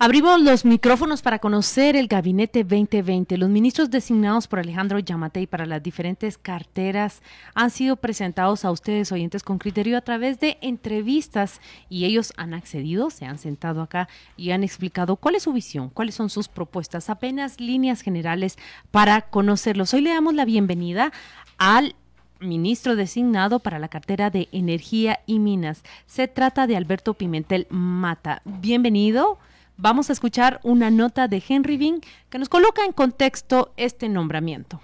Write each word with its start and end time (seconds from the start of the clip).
Abrimos 0.00 0.40
los 0.40 0.64
micrófonos 0.64 1.22
para 1.22 1.40
conocer 1.40 1.96
el 1.96 2.06
Gabinete 2.06 2.62
2020. 2.62 3.36
Los 3.36 3.50
ministros 3.50 3.90
designados 3.90 4.46
por 4.46 4.60
Alejandro 4.60 5.00
Yamatei 5.00 5.48
para 5.48 5.66
las 5.66 5.82
diferentes 5.82 6.38
carteras 6.38 7.20
han 7.52 7.70
sido 7.70 7.96
presentados 7.96 8.64
a 8.64 8.70
ustedes, 8.70 9.10
oyentes 9.10 9.42
con 9.42 9.58
criterio, 9.58 9.98
a 9.98 10.02
través 10.02 10.38
de 10.38 10.56
entrevistas 10.60 11.60
y 11.88 12.04
ellos 12.04 12.32
han 12.36 12.54
accedido, 12.54 13.10
se 13.10 13.24
han 13.24 13.38
sentado 13.38 13.82
acá 13.82 14.08
y 14.36 14.52
han 14.52 14.62
explicado 14.62 15.16
cuál 15.16 15.34
es 15.34 15.42
su 15.42 15.52
visión, 15.52 15.90
cuáles 15.90 16.14
son 16.14 16.30
sus 16.30 16.46
propuestas, 16.46 17.10
apenas 17.10 17.58
líneas 17.58 18.02
generales 18.02 18.56
para 18.92 19.22
conocerlos. 19.22 19.92
Hoy 19.94 20.02
le 20.02 20.10
damos 20.10 20.34
la 20.34 20.44
bienvenida 20.44 21.10
al 21.56 21.96
ministro 22.38 22.94
designado 22.94 23.58
para 23.58 23.80
la 23.80 23.88
cartera 23.88 24.30
de 24.30 24.48
Energía 24.52 25.18
y 25.26 25.40
Minas. 25.40 25.82
Se 26.06 26.28
trata 26.28 26.68
de 26.68 26.76
Alberto 26.76 27.14
Pimentel 27.14 27.66
Mata. 27.68 28.42
Bienvenido. 28.44 29.40
Vamos 29.80 30.10
a 30.10 30.12
escuchar 30.12 30.58
una 30.64 30.90
nota 30.90 31.28
de 31.28 31.40
Henry 31.48 31.76
Bean 31.76 32.00
que 32.30 32.40
nos 32.40 32.48
coloca 32.48 32.84
en 32.84 32.90
contexto 32.90 33.72
este 33.76 34.08
nombramiento. 34.08 34.80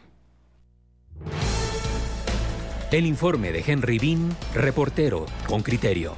El 2.92 3.04
informe 3.04 3.50
de 3.50 3.64
Henry 3.66 3.98
Bean, 3.98 4.36
reportero 4.54 5.26
con 5.48 5.62
criterio. 5.62 6.14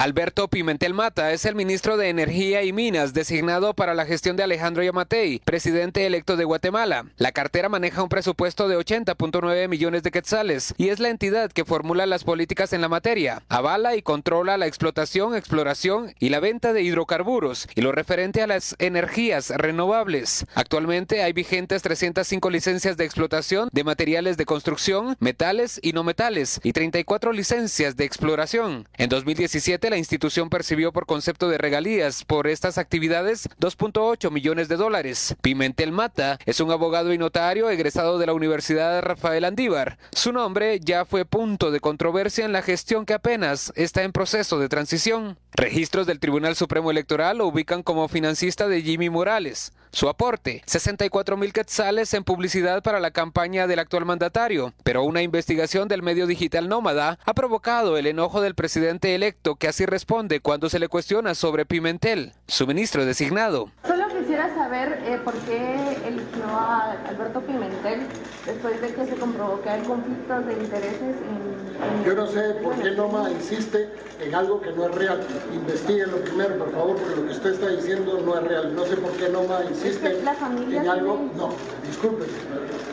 Alberto 0.00 0.48
Pimentel 0.48 0.94
Mata 0.94 1.30
es 1.30 1.44
el 1.44 1.54
ministro 1.54 1.98
de 1.98 2.08
Energía 2.08 2.62
y 2.62 2.72
Minas 2.72 3.12
designado 3.12 3.74
para 3.74 3.92
la 3.92 4.06
gestión 4.06 4.34
de 4.34 4.42
Alejandro 4.42 4.82
Yamatei, 4.82 5.42
presidente 5.44 6.06
electo 6.06 6.38
de 6.38 6.44
Guatemala. 6.44 7.04
La 7.18 7.32
cartera 7.32 7.68
maneja 7.68 8.02
un 8.02 8.08
presupuesto 8.08 8.66
de 8.66 8.78
80.9 8.78 9.68
millones 9.68 10.02
de 10.02 10.10
quetzales 10.10 10.72
y 10.78 10.88
es 10.88 11.00
la 11.00 11.10
entidad 11.10 11.52
que 11.52 11.66
formula 11.66 12.06
las 12.06 12.24
políticas 12.24 12.72
en 12.72 12.80
la 12.80 12.88
materia. 12.88 13.42
Avala 13.50 13.94
y 13.94 14.00
controla 14.00 14.56
la 14.56 14.66
explotación, 14.66 15.36
exploración 15.36 16.14
y 16.18 16.30
la 16.30 16.40
venta 16.40 16.72
de 16.72 16.80
hidrocarburos 16.80 17.68
y 17.74 17.82
lo 17.82 17.92
referente 17.92 18.40
a 18.40 18.46
las 18.46 18.76
energías 18.78 19.50
renovables. 19.50 20.46
Actualmente 20.54 21.22
hay 21.22 21.34
vigentes 21.34 21.82
305 21.82 22.48
licencias 22.48 22.96
de 22.96 23.04
explotación 23.04 23.68
de 23.70 23.84
materiales 23.84 24.38
de 24.38 24.46
construcción, 24.46 25.18
metales 25.20 25.78
y 25.82 25.92
no 25.92 26.04
metales 26.04 26.58
y 26.62 26.72
34 26.72 27.34
licencias 27.34 27.98
de 27.98 28.06
exploración. 28.06 28.88
En 28.96 29.10
2017 29.10 29.89
la 29.90 29.98
institución 29.98 30.48
percibió 30.48 30.92
por 30.92 31.04
concepto 31.04 31.48
de 31.48 31.58
regalías 31.58 32.24
por 32.24 32.46
estas 32.46 32.78
actividades 32.78 33.48
2.8 33.60 34.30
millones 34.30 34.68
de 34.68 34.76
dólares. 34.76 35.36
Pimentel 35.42 35.92
Mata 35.92 36.38
es 36.46 36.60
un 36.60 36.70
abogado 36.70 37.12
y 37.12 37.18
notario 37.18 37.68
egresado 37.68 38.18
de 38.18 38.26
la 38.26 38.32
Universidad 38.32 39.02
Rafael 39.02 39.44
Andívar. 39.44 39.98
Su 40.12 40.32
nombre 40.32 40.80
ya 40.80 41.04
fue 41.04 41.24
punto 41.24 41.70
de 41.70 41.80
controversia 41.80 42.44
en 42.44 42.52
la 42.52 42.62
gestión 42.62 43.04
que 43.04 43.14
apenas 43.14 43.72
está 43.76 44.02
en 44.02 44.12
proceso 44.12 44.58
de 44.58 44.68
transición. 44.68 45.36
Registros 45.52 46.06
del 46.06 46.20
Tribunal 46.20 46.56
Supremo 46.56 46.90
Electoral 46.90 47.38
lo 47.38 47.46
ubican 47.46 47.82
como 47.82 48.08
financista 48.08 48.68
de 48.68 48.82
Jimmy 48.82 49.10
Morales. 49.10 49.72
Su 49.92 50.08
aporte, 50.08 50.62
64 50.66 51.36
mil 51.36 51.52
quetzales 51.52 52.14
en 52.14 52.22
publicidad 52.22 52.80
para 52.80 53.00
la 53.00 53.10
campaña 53.10 53.66
del 53.66 53.80
actual 53.80 54.04
mandatario, 54.04 54.72
pero 54.84 55.02
una 55.02 55.20
investigación 55.20 55.88
del 55.88 56.02
medio 56.02 56.28
digital 56.28 56.68
Nómada 56.68 57.18
ha 57.24 57.34
provocado 57.34 57.98
el 57.98 58.06
enojo 58.06 58.40
del 58.40 58.54
presidente 58.54 59.16
electo 59.16 59.56
que 59.56 59.66
así 59.66 59.86
responde 59.86 60.38
cuando 60.38 60.70
se 60.70 60.78
le 60.78 60.86
cuestiona 60.86 61.34
sobre 61.34 61.66
Pimentel, 61.66 62.32
su 62.46 62.68
ministro 62.68 63.04
designado. 63.04 63.72
Solo 63.84 64.06
quisiera 64.16 64.54
saber 64.54 65.02
eh, 65.06 65.18
por 65.24 65.34
qué 65.40 65.74
eligió 66.06 66.44
a 66.46 66.92
Alberto 67.08 67.40
Pimentel 67.40 68.06
después 68.46 68.80
de 68.80 68.94
que 68.94 69.06
se 69.06 69.16
comprobó 69.16 69.60
que 69.60 69.70
hay 69.70 69.82
conflictos 69.82 70.46
de 70.46 70.52
intereses 70.52 71.00
en... 71.02 72.04
Yo 72.04 72.14
no 72.14 72.26
sé 72.28 72.54
por 72.62 72.76
qué 72.80 72.92
Noma 72.92 73.28
insiste 73.30 73.90
en 74.20 74.34
algo 74.34 74.60
que 74.60 74.70
no 74.70 74.86
es 74.86 74.94
real. 74.94 75.20
Investíguenlo 75.52 76.18
primero, 76.18 76.58
por 76.58 76.72
favor, 76.72 76.96
porque 76.96 77.16
lo 77.16 77.26
que 77.26 77.32
usted 77.32 77.52
está 77.54 77.68
diciendo 77.68 78.20
no 78.24 78.38
es 78.38 78.44
real. 78.44 78.74
No 78.74 78.84
sé 78.84 78.96
por 78.96 79.10
qué 79.12 79.28
Noma 79.30 79.62
insiste 79.64 79.79
en 79.84 80.88
algo... 80.88 81.30
No, 81.36 81.50
disculpe. 81.86 82.24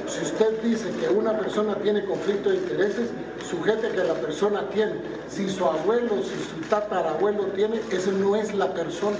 Si 0.07 0.23
usted 0.23 0.61
dice 0.63 0.89
que 0.99 1.09
una 1.09 1.37
persona 1.37 1.75
tiene 1.75 2.05
conflicto 2.05 2.49
de 2.49 2.57
intereses, 2.57 3.09
sujete 3.49 3.89
que 3.89 4.03
la 4.03 4.13
persona 4.13 4.69
tiene. 4.69 4.93
Si 5.27 5.49
su 5.49 5.65
abuelo, 5.65 6.15
si 6.23 6.35
su 6.49 6.61
tatarabuelo 6.69 7.45
tiene, 7.47 7.81
ese 7.91 8.11
no 8.11 8.35
es 8.35 8.53
la 8.53 8.73
persona. 8.73 9.17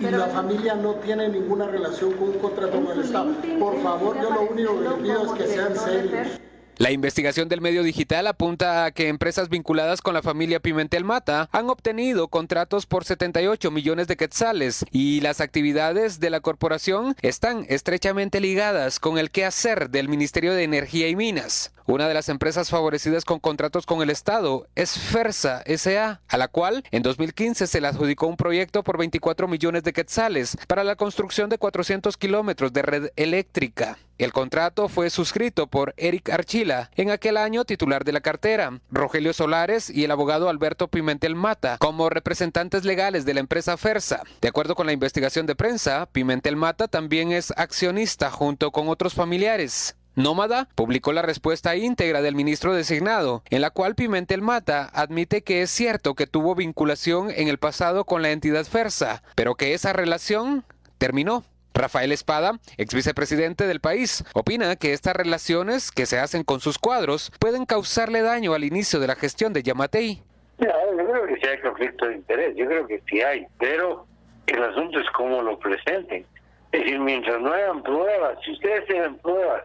Y 0.00 0.06
la 0.06 0.26
familia 0.28 0.74
no 0.74 0.94
tiene 0.96 1.28
ninguna 1.28 1.66
relación 1.66 2.12
con 2.14 2.30
un 2.30 2.38
contrato 2.38 2.80
con 2.80 2.98
el 2.98 3.04
Estado. 3.04 3.32
Por 3.58 3.82
favor, 3.82 4.16
yo 4.20 4.30
lo 4.30 4.42
único 4.42 4.78
que 4.78 4.88
le 4.88 4.94
pido 4.96 5.24
es 5.24 5.32
que 5.32 5.46
sean 5.46 5.76
serios. 5.76 6.28
La 6.78 6.90
investigación 6.90 7.48
del 7.48 7.60
medio 7.60 7.82
digital 7.82 8.26
apunta 8.26 8.84
a 8.84 8.90
que 8.92 9.08
empresas 9.08 9.50
vinculadas 9.50 10.00
con 10.00 10.14
la 10.14 10.22
familia 10.22 10.58
Pimentel 10.58 11.04
Mata 11.04 11.48
han 11.52 11.68
obtenido 11.68 12.28
contratos 12.28 12.86
por 12.86 13.04
78 13.04 13.70
millones 13.70 14.08
de 14.08 14.16
quetzales 14.16 14.84
y 14.90 15.20
las 15.20 15.40
actividades 15.40 16.18
de 16.18 16.30
la 16.30 16.40
corporación 16.40 17.14
están 17.20 17.66
estrechamente 17.68 18.40
ligadas 18.40 19.00
con 19.00 19.18
el 19.18 19.30
quehacer 19.30 19.90
del 19.90 20.08
Ministerio 20.08 20.54
de 20.54 20.64
Energía 20.64 21.08
y 21.08 21.16
Minas. 21.16 21.72
Una 21.86 22.06
de 22.06 22.14
las 22.14 22.28
empresas 22.28 22.70
favorecidas 22.70 23.24
con 23.24 23.40
contratos 23.40 23.86
con 23.86 24.02
el 24.02 24.10
Estado 24.10 24.68
es 24.76 24.92
Fersa 24.92 25.64
SA, 25.66 26.20
a 26.28 26.36
la 26.36 26.48
cual 26.48 26.84
en 26.92 27.02
2015 27.02 27.66
se 27.66 27.80
le 27.80 27.88
adjudicó 27.88 28.28
un 28.28 28.36
proyecto 28.36 28.84
por 28.84 28.98
24 28.98 29.48
millones 29.48 29.82
de 29.82 29.92
quetzales 29.92 30.56
para 30.68 30.84
la 30.84 30.96
construcción 30.96 31.50
de 31.50 31.58
400 31.58 32.16
kilómetros 32.16 32.72
de 32.72 32.82
red 32.82 33.10
eléctrica. 33.16 33.98
El 34.18 34.32
contrato 34.32 34.88
fue 34.88 35.10
suscrito 35.10 35.66
por 35.66 35.94
Eric 35.96 36.30
Archila, 36.30 36.90
en 36.94 37.10
aquel 37.10 37.36
año 37.36 37.64
titular 37.64 38.04
de 38.04 38.12
la 38.12 38.20
cartera, 38.20 38.78
Rogelio 38.92 39.32
Solares 39.32 39.90
y 39.90 40.04
el 40.04 40.12
abogado 40.12 40.48
Alberto 40.48 40.86
Pimentel 40.86 41.34
Mata, 41.34 41.78
como 41.78 42.08
representantes 42.08 42.84
legales 42.84 43.24
de 43.24 43.34
la 43.34 43.40
empresa 43.40 43.76
Fersa. 43.76 44.22
De 44.40 44.46
acuerdo 44.46 44.76
con 44.76 44.86
la 44.86 44.92
investigación 44.92 45.46
de 45.46 45.56
prensa, 45.56 46.06
Pimentel 46.12 46.54
Mata 46.54 46.86
también 46.86 47.32
es 47.32 47.52
accionista 47.56 48.30
junto 48.30 48.70
con 48.70 48.88
otros 48.88 49.14
familiares. 49.14 49.96
Nómada 50.14 50.68
publicó 50.74 51.14
la 51.14 51.22
respuesta 51.22 51.74
íntegra 51.74 52.20
del 52.20 52.34
ministro 52.34 52.74
designado, 52.74 53.42
en 53.48 53.62
la 53.62 53.70
cual 53.70 53.94
Pimentel 53.94 54.42
Mata 54.42 54.90
admite 54.92 55.42
que 55.42 55.62
es 55.62 55.70
cierto 55.70 56.14
que 56.14 56.26
tuvo 56.26 56.54
vinculación 56.54 57.30
en 57.30 57.48
el 57.48 57.56
pasado 57.56 58.04
con 58.04 58.20
la 58.20 58.30
entidad 58.30 58.66
Fersa, 58.66 59.22
pero 59.34 59.54
que 59.54 59.72
esa 59.72 59.94
relación 59.94 60.64
terminó. 60.98 61.44
Rafael 61.74 62.12
Espada, 62.12 62.58
ex 62.76 62.92
vicepresidente 62.94 63.66
del 63.66 63.80
país, 63.80 64.24
opina 64.34 64.76
que 64.76 64.92
estas 64.92 65.16
relaciones 65.16 65.90
que 65.90 66.04
se 66.04 66.18
hacen 66.18 66.44
con 66.44 66.60
sus 66.60 66.76
cuadros 66.76 67.32
pueden 67.40 67.64
causarle 67.64 68.20
daño 68.20 68.52
al 68.52 68.64
inicio 68.64 69.00
de 69.00 69.06
la 69.06 69.14
gestión 69.14 69.54
de 69.54 69.62
Yamatei. 69.62 70.22
yo 70.58 70.66
creo 70.66 71.26
que 71.26 71.36
sí 71.36 71.46
hay 71.48 71.58
conflicto 71.62 72.06
de 72.06 72.16
interés, 72.16 72.54
yo 72.56 72.66
creo 72.66 72.86
que 72.86 73.02
sí 73.08 73.22
hay, 73.22 73.46
pero 73.58 74.06
el 74.46 74.62
asunto 74.62 75.00
es 75.00 75.06
cómo 75.16 75.40
lo 75.40 75.58
presenten. 75.58 76.26
Es 76.72 76.80
decir, 76.80 77.00
mientras 77.00 77.40
no 77.40 77.50
hagan 77.50 77.82
pruebas, 77.82 78.38
si 78.44 78.52
ustedes 78.52 78.86
tienen 78.86 79.16
pruebas, 79.16 79.62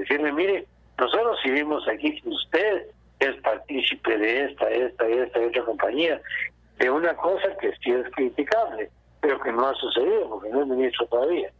decirle, 0.00 0.32
mire, 0.32 0.66
nosotros 0.98 1.38
vivimos 1.44 1.86
aquí, 1.88 2.20
usted 2.24 2.86
es 3.20 3.36
partícipe 3.42 4.18
de 4.18 4.44
esta, 4.44 4.68
esta, 4.70 5.06
esta 5.06 5.40
y 5.40 5.44
otra 5.46 5.64
compañía, 5.64 6.20
de 6.78 6.90
una 6.90 7.14
cosa 7.16 7.56
que 7.60 7.72
sí 7.82 7.90
es 7.90 8.10
criticable, 8.14 8.90
pero 9.20 9.40
que 9.40 9.52
no 9.52 9.68
ha 9.68 9.74
sucedido 9.74 10.28
porque 10.28 10.50
no 10.50 10.62
es 10.62 10.68
ministro 10.68 11.06
todavía. 11.06 11.50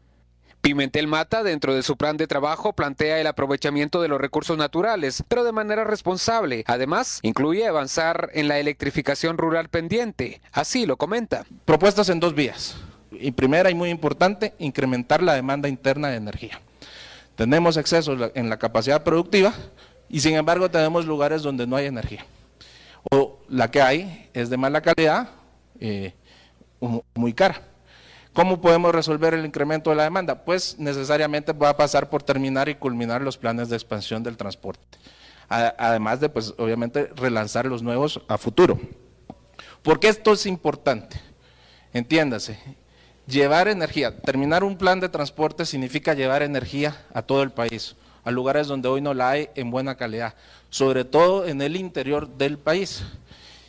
Pimentel 0.65 1.07
Mata, 1.07 1.43
dentro 1.43 1.75
de 1.75 1.83
su 1.83 1.99
plan 1.99 2.17
de 2.17 2.27
trabajo, 2.27 2.73
plantea 2.73 3.21
el 3.21 3.27
aprovechamiento 3.27 4.01
de 4.01 4.09
los 4.09 4.19
recursos 4.19 4.57
naturales, 4.57 5.23
pero 5.29 5.45
de 5.45 5.53
manera 5.53 5.85
responsable. 5.85 6.65
Además, 6.67 7.21
incluye 7.23 7.67
avanzar 7.67 8.31
en 8.33 8.49
la 8.49 8.59
electrificación 8.59 9.37
rural 9.37 9.69
pendiente. 9.69 10.41
Así 10.53 10.87
lo 10.87 10.97
comenta. 10.97 11.45
Propuestas 11.67 12.09
en 12.09 12.19
dos 12.19 12.35
vías. 12.35 12.81
Y 13.11 13.33
primera 13.33 13.71
y 13.71 13.75
muy 13.75 13.91
importante, 13.91 14.55
incrementar 14.59 15.23
la 15.23 15.35
demanda 15.35 15.69
interna 15.69 16.09
de 16.09 16.17
energía. 16.17 16.59
Tenemos 17.37 17.77
exceso 17.77 18.17
en 18.35 18.49
la 18.49 18.59
capacidad 18.59 19.03
productiva 19.03 19.53
y 20.09 20.21
sin 20.21 20.37
embargo 20.37 20.71
tenemos 20.71 21.07
lugares 21.07 21.43
donde 21.43 21.67
no 21.67 21.77
hay 21.77 21.87
energía. 21.87 22.25
O 23.11 23.39
la 23.49 23.71
que 23.71 23.83
hay 23.83 24.31
es 24.33 24.51
de 24.51 24.57
mala 24.57 24.81
calidad, 24.81 25.31
eh, 25.81 26.15
muy 27.15 27.33
cara. 27.33 27.61
¿Cómo 28.33 28.61
podemos 28.61 28.93
resolver 28.93 29.35
el 29.35 29.47
incremento 29.47 29.91
de 29.91 29.97
la 29.97 30.05
demanda? 30.05 30.45
Pues 30.45 30.77
necesariamente 30.79 31.53
va 31.53 31.69
a 31.71 31.77
pasar 31.77 32.11
por 32.11 32.23
terminar 32.23 32.69
y 32.69 32.75
culminar 32.75 33.23
los 33.23 33.39
planes 33.39 33.69
de 33.69 33.77
expansión 33.77 34.23
del 34.25 34.37
transporte. 34.37 34.99
Además 35.49 36.21
de, 36.21 36.29
pues, 36.29 36.53
obviamente, 36.59 37.11
relanzar 37.15 37.67
los 37.67 37.83
nuevos 37.83 38.21
a 38.27 38.39
futuro. 38.39 38.81
¿Por 39.83 40.01
qué 40.01 40.09
esto 40.09 40.33
es 40.33 40.47
importante? 40.47 41.21
Entiéndase, 41.93 42.59
Llevar 43.27 43.69
energía, 43.69 44.15
terminar 44.15 44.65
un 44.65 44.77
plan 44.77 45.01
de 45.01 45.09
transporte 45.09 45.65
significa 45.65 46.13
llevar 46.13 46.43
energía 46.43 47.07
a 47.15 47.23
todo 47.23 47.43
el 47.43 47.51
país, 47.51 47.97
a 48.23 48.31
lugares 48.31 48.67
donde 48.67 48.89
hoy 48.89 49.01
no 49.01 49.15
la 49.15 49.31
hay 49.31 49.49
en 49.55 49.71
buena 49.71 49.95
calidad, 49.95 50.35
sobre 50.69 51.07
todo 51.07 51.47
en 51.47 51.63
el 51.63 51.77
interior 51.77 52.29
del 52.29 52.59
país. 52.59 53.03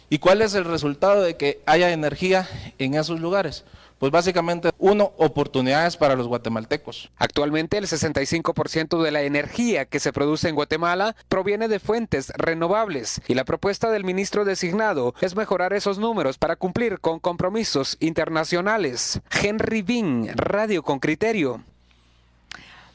¿Y 0.09 0.19
cuál 0.19 0.41
es 0.41 0.53
el 0.55 0.65
resultado 0.65 1.21
de 1.21 1.35
que 1.35 1.61
haya 1.65 1.91
energía 1.91 2.47
en 2.77 2.95
esos 2.95 3.19
lugares? 3.19 3.65
pues 3.99 4.11
básicamente, 4.11 4.71
uno, 4.77 5.13
oportunidades 5.17 5.97
para 5.97 6.15
los 6.15 6.27
guatemaltecos. 6.27 7.09
Actualmente 7.17 7.77
el 7.77 7.87
65% 7.87 9.01
de 9.01 9.11
la 9.11 9.21
energía 9.21 9.85
que 9.85 9.99
se 9.99 10.13
produce 10.13 10.49
en 10.49 10.55
Guatemala 10.55 11.15
proviene 11.29 11.67
de 11.67 11.79
fuentes 11.79 12.31
renovables 12.35 13.21
y 13.27 13.33
la 13.33 13.45
propuesta 13.45 13.89
del 13.89 14.03
ministro 14.03 14.45
designado 14.45 15.13
es 15.21 15.35
mejorar 15.35 15.73
esos 15.73 15.97
números 15.97 16.37
para 16.37 16.55
cumplir 16.55 16.99
con 16.99 17.19
compromisos 17.19 17.97
internacionales. 17.99 19.21
Henry 19.31 19.81
Bean, 19.81 20.29
Radio 20.35 20.83
con 20.83 20.99
Criterio. 20.99 21.63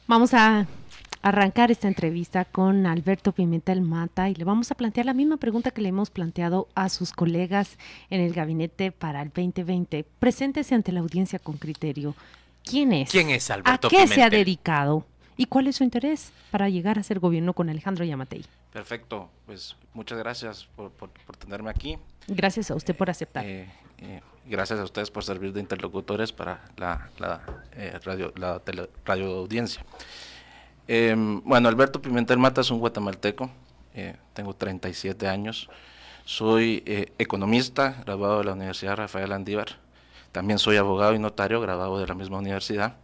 Vamos 0.06 0.34
a 0.34 0.66
arrancar 1.22 1.70
esta 1.70 1.88
entrevista 1.88 2.44
con 2.44 2.86
Alberto 2.86 3.32
Pimentel 3.32 3.82
Mata 3.82 4.28
y 4.28 4.34
le 4.34 4.44
vamos 4.44 4.70
a 4.70 4.74
plantear 4.74 5.06
la 5.06 5.14
misma 5.14 5.36
pregunta 5.36 5.70
que 5.70 5.82
le 5.82 5.88
hemos 5.88 6.10
planteado 6.10 6.68
a 6.74 6.88
sus 6.88 7.12
colegas 7.12 7.78
en 8.08 8.20
el 8.20 8.32
gabinete 8.32 8.92
para 8.92 9.22
el 9.22 9.28
2020. 9.28 10.04
Preséntese 10.18 10.74
ante 10.74 10.92
la 10.92 11.00
audiencia 11.00 11.38
con 11.38 11.56
criterio. 11.56 12.14
¿Quién 12.64 12.92
es? 12.92 13.10
¿Quién 13.10 13.30
es 13.30 13.50
Alberto 13.50 13.88
¿A 13.88 13.90
qué 13.90 14.06
se 14.06 14.22
ha 14.22 14.30
dedicado? 14.30 15.04
¿Y 15.36 15.46
cuál 15.46 15.66
es 15.66 15.76
su 15.76 15.84
interés 15.84 16.32
para 16.50 16.68
llegar 16.68 16.98
a 16.98 17.02
ser 17.02 17.18
gobierno 17.18 17.54
con 17.54 17.70
Alejandro 17.70 18.04
Yamatei? 18.04 18.44
Perfecto, 18.72 19.30
pues 19.46 19.74
muchas 19.94 20.18
gracias 20.18 20.68
por, 20.76 20.92
tenerme 21.38 21.70
aquí. 21.70 21.98
Gracias 22.28 22.70
a 22.70 22.74
usted 22.74 22.94
por 22.94 23.08
aceptar. 23.08 23.44
Eh, 23.44 23.68
eh, 23.98 24.20
gracias 24.46 24.78
a 24.78 24.84
ustedes 24.84 25.10
por 25.10 25.24
servir 25.24 25.52
de 25.52 25.60
interlocutores 25.60 26.32
para 26.32 26.62
la, 26.76 27.08
eh, 27.72 27.98
radio, 28.04 28.32
la 28.36 28.60
radio 29.04 29.38
audiencia. 29.38 29.82
Em, 30.92 31.40
bueno, 31.42 31.68
Alberto 31.68 32.02
Pimentel 32.02 32.38
Mata 32.38 32.62
es 32.62 32.70
un 32.72 32.80
guatemalteco, 32.80 33.48
eh, 33.94 34.16
tengo 34.32 34.54
37 34.54 35.28
años, 35.28 35.68
soy 36.24 36.82
eh, 36.84 37.12
economista, 37.16 38.02
graduado 38.04 38.38
de 38.38 38.44
la 38.46 38.54
Universidad 38.54 38.96
Rafael 38.96 39.30
Andívar, 39.30 39.78
también 40.32 40.58
soy 40.58 40.78
abogado 40.78 41.14
y 41.14 41.20
notario, 41.20 41.60
graduado 41.60 42.00
de 42.00 42.08
la 42.08 42.14
misma 42.14 42.38
universidad. 42.38 42.96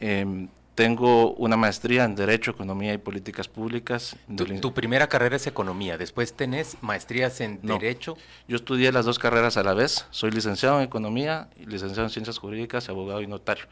Em, 0.00 0.48
tengo 0.74 1.34
una 1.34 1.56
maestría 1.56 2.02
en 2.02 2.16
Derecho, 2.16 2.50
Economía 2.50 2.92
y 2.92 2.98
Políticas 2.98 3.46
Públicas. 3.46 4.16
Tu, 4.60 4.74
primera 4.74 5.08
carrera 5.08 5.36
es 5.36 5.46
Economía, 5.46 5.96
después 5.96 6.32
tenés 6.32 6.76
maestrías 6.80 7.40
en 7.40 7.60
Derecho. 7.62 8.16
Yo 8.48 8.56
estudié 8.56 8.90
las 8.90 9.04
dos 9.04 9.20
carreras 9.20 9.56
a 9.56 9.62
la 9.62 9.74
vez, 9.74 10.06
soy 10.10 10.32
licenciado 10.32 10.78
en 10.78 10.82
Economía, 10.82 11.50
licenciado 11.64 12.02
en 12.02 12.10
Ciencias 12.10 12.38
Jurídicas, 12.38 12.88
abogado 12.88 13.20
y 13.20 13.28
notario. 13.28 13.66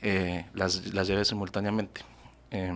Eh, 0.00 0.46
las, 0.54 0.94
las 0.94 1.06
llevé 1.06 1.26
simultáneamente. 1.26 2.00
Eh, 2.54 2.72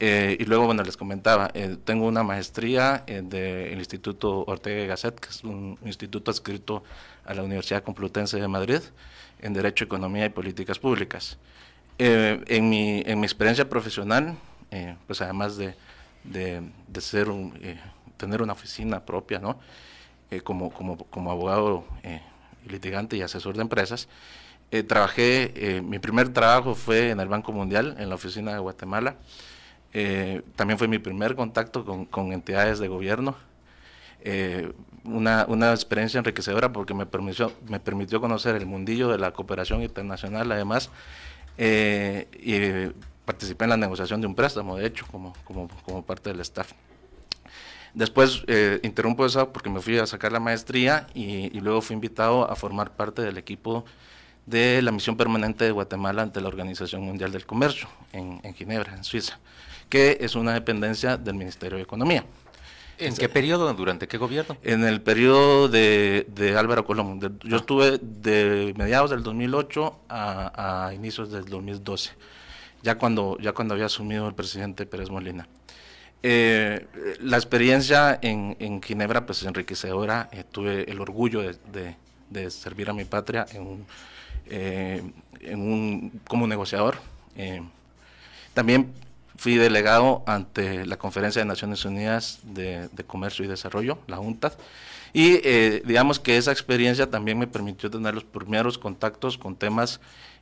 eh, 0.00 0.36
y 0.40 0.44
luego, 0.44 0.66
bueno, 0.66 0.82
les 0.82 0.96
comentaba, 0.96 1.50
eh, 1.54 1.76
tengo 1.84 2.06
una 2.06 2.24
maestría 2.24 3.04
del 3.06 3.78
Instituto 3.78 4.44
Ortega 4.44 4.82
y 4.82 4.86
Gasset, 4.86 5.20
que 5.20 5.28
es 5.28 5.44
un 5.44 5.78
instituto 5.84 6.30
adscrito 6.30 6.82
a 7.24 7.34
la 7.34 7.44
Universidad 7.44 7.84
Complutense 7.84 8.40
de 8.40 8.48
Madrid, 8.48 8.80
en 9.40 9.52
Derecho, 9.52 9.84
Economía 9.84 10.26
y 10.26 10.30
Políticas 10.30 10.78
Públicas. 10.78 11.38
en, 11.98 12.68
mi, 12.68 13.02
en 13.06 13.20
mi 13.20 13.26
experiencia 13.26 13.68
profesional, 13.68 14.36
pues 15.06 15.20
además 15.20 15.56
de, 15.56 15.74
de, 16.24 17.00
ser 17.00 17.28
un, 17.28 17.52
tener 18.16 18.42
una 18.42 18.54
oficina 18.54 19.04
propia, 19.04 19.38
¿no? 19.38 19.60
como, 20.44 20.70
como, 20.70 20.96
como 20.96 21.30
abogado 21.30 21.84
litigante 22.66 23.16
y 23.16 23.22
asesor 23.22 23.54
de 23.54 23.62
empresas, 23.62 24.08
eh, 24.72 24.84
trabajé, 24.84 25.52
eh, 25.56 25.82
mi 25.82 25.98
primer 25.98 26.32
trabajo 26.32 26.76
fue 26.76 27.10
en 27.10 27.18
el 27.18 27.26
Banco 27.26 27.50
Mundial, 27.50 27.96
en 27.98 28.08
la 28.08 28.14
oficina 28.14 28.52
de 28.52 28.60
Guatemala. 28.60 29.16
Eh, 29.92 30.42
también 30.54 30.78
fue 30.78 30.86
mi 30.86 31.00
primer 31.00 31.34
contacto 31.34 31.84
con, 31.84 32.04
con 32.04 32.32
entidades 32.32 32.78
de 32.78 32.86
gobierno. 32.86 33.34
Una, 35.02 35.46
una, 35.48 35.72
experiencia 35.72 36.18
enriquecedora 36.18 36.72
porque 36.72 36.92
me 36.94 37.06
permitió, 37.06 37.52
me 37.66 37.80
permitió 37.80 38.20
conocer 38.20 38.54
el 38.54 38.66
mundillo 38.66 39.08
de 39.08 39.18
la 39.18 39.32
cooperación 39.32 39.82
internacional, 39.82 40.52
además, 40.52 40.90
y 41.58 42.90
participé 43.24 43.64
en 43.64 43.70
la 43.70 43.76
negociación 43.78 44.20
de 44.20 44.26
un 44.26 44.34
préstamo, 44.34 44.76
de 44.76 44.86
hecho, 44.86 45.06
como, 45.10 45.32
como, 45.44 45.68
como 45.84 46.04
parte 46.04 46.30
del 46.30 46.40
staff. 46.40 46.72
Después 47.94 48.44
interrumpo 48.82 49.24
eso 49.24 49.50
porque 49.52 49.70
me 49.70 49.80
fui 49.80 49.98
a 49.98 50.06
sacar 50.06 50.32
la 50.32 50.40
maestría 50.40 51.06
y, 51.14 51.56
y 51.56 51.60
luego 51.60 51.80
fui 51.80 51.94
invitado 51.94 52.48
a 52.48 52.54
formar 52.54 52.92
parte 52.92 53.22
del 53.22 53.38
equipo 53.38 53.86
de 54.50 54.82
la 54.82 54.90
misión 54.90 55.16
permanente 55.16 55.64
de 55.64 55.70
Guatemala 55.70 56.22
ante 56.22 56.40
la 56.40 56.48
Organización 56.48 57.02
Mundial 57.02 57.30
del 57.30 57.46
Comercio 57.46 57.88
en, 58.12 58.40
Ginebra, 58.54 58.94
en 58.94 59.04
Suiza, 59.04 59.38
que 59.88 60.18
es 60.20 60.34
una 60.34 60.52
dependencia 60.52 61.16
del 61.16 61.36
Ministerio 61.36 61.76
de 61.76 61.84
Economía. 61.84 62.24
¿En 62.98 63.16
qué 63.16 63.30
periodo? 63.30 63.72
¿Durante 63.72 64.08
qué 64.08 64.18
gobierno? 64.18 64.58
En 64.62 64.84
el 64.84 65.00
periodo 65.00 65.68
de, 65.68 66.54
Álvaro 66.58 66.84
Colón. 66.84 67.20
yo 67.20 67.56
ah. 67.56 67.60
estuve 67.60 67.98
de 67.98 68.74
mediados 68.76 69.10
del 69.10 69.22
2008 69.22 70.00
a, 70.10 70.90
inicios 70.94 71.30
del 71.30 71.46
2012, 71.46 72.10
ya 72.82 72.98
cuando, 72.98 73.38
ya 73.40 73.52
cuando 73.52 73.72
había 73.72 73.86
asumido 73.86 74.28
el 74.28 74.34
presidente 74.34 74.84
Pérez 74.84 75.08
Molina. 75.08 75.48
Eh, 76.22 76.86
la 77.20 77.38
experiencia 77.38 78.18
en, 78.20 78.82
Ginebra, 78.82 79.24
pues 79.24 79.42
enriquecedora, 79.44 80.28
eh, 80.32 80.44
tuve 80.44 80.90
el 80.90 81.00
orgullo 81.00 81.40
de, 81.40 81.96
de, 82.28 82.50
servir 82.50 82.90
a 82.90 82.92
mi 82.92 83.06
patria 83.06 83.46
en 83.54 83.62
un 83.62 83.86
eh, 84.46 85.02
en 85.40 85.60
un, 85.60 86.20
como 86.28 86.46
negociador. 86.46 86.96
Eh, 87.36 87.62
también 88.54 88.92
fui 89.36 89.56
delegado 89.56 90.22
ante 90.26 90.84
la 90.84 90.96
Conferencia 90.96 91.40
de 91.40 91.46
Naciones 91.46 91.84
Unidas 91.84 92.40
de, 92.42 92.88
Comercio 93.06 93.44
y 93.44 93.48
Desarrollo, 93.48 93.98
la 94.06 94.20
UNTAD, 94.20 94.52
y 95.12 95.40
eh, 95.44 95.82
digamos 95.84 96.20
que 96.20 96.36
esa 96.36 96.52
experiencia 96.52 97.10
también 97.10 97.38
me 97.38 97.46
permitió 97.46 97.90
tener 97.90 98.14
los 98.14 98.24
primeros 98.24 98.78
contactos 98.78 99.38
con 99.38 99.56
temas 99.56 100.00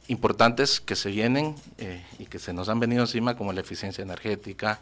importantes 0.08 0.80
que 0.80 0.96
se 0.96 1.10
vienen 1.10 1.54
y 2.18 2.26
que 2.26 2.38
se 2.38 2.52
nos 2.52 2.68
han 2.68 2.80
venido 2.80 3.02
encima, 3.02 3.36
como 3.36 3.52
la 3.52 3.60
eficiencia 3.60 4.02
energética, 4.02 4.80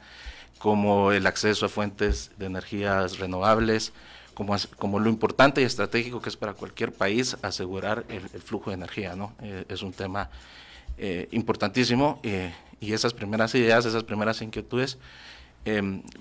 como 0.59 1.13
el 1.13 1.27
acceso 1.27 1.67
a 1.67 1.69
fuentes 1.69 2.31
de 2.39 2.47
energías 2.47 3.19
renovables, 3.19 3.93
como, 4.37 4.55
como 4.77 5.01
lo 5.01 5.09
importante 5.09 5.63
y 5.63 5.65
estratégico 5.65 6.21
que 6.21 6.29
es 6.29 6.37
para 6.37 6.53
cualquier 6.53 6.93
país 6.93 7.39
asegurar 7.41 8.05
el, 8.11 8.21
flujo 8.21 8.69
de 8.69 8.75
energía, 8.75 9.17
¿no? 9.17 9.33
Eh, 9.41 9.65
es 9.71 9.81
un 9.81 9.95
tema 9.95 10.29
eh, 10.99 11.27
importantísimo 11.31 12.21
eh, 12.23 12.53
y 12.79 12.93
esas 12.93 13.15
primeras 13.15 13.55
ideas, 13.55 13.87
esas 13.87 14.05
primeras 14.05 14.43
inquietudes 14.43 14.99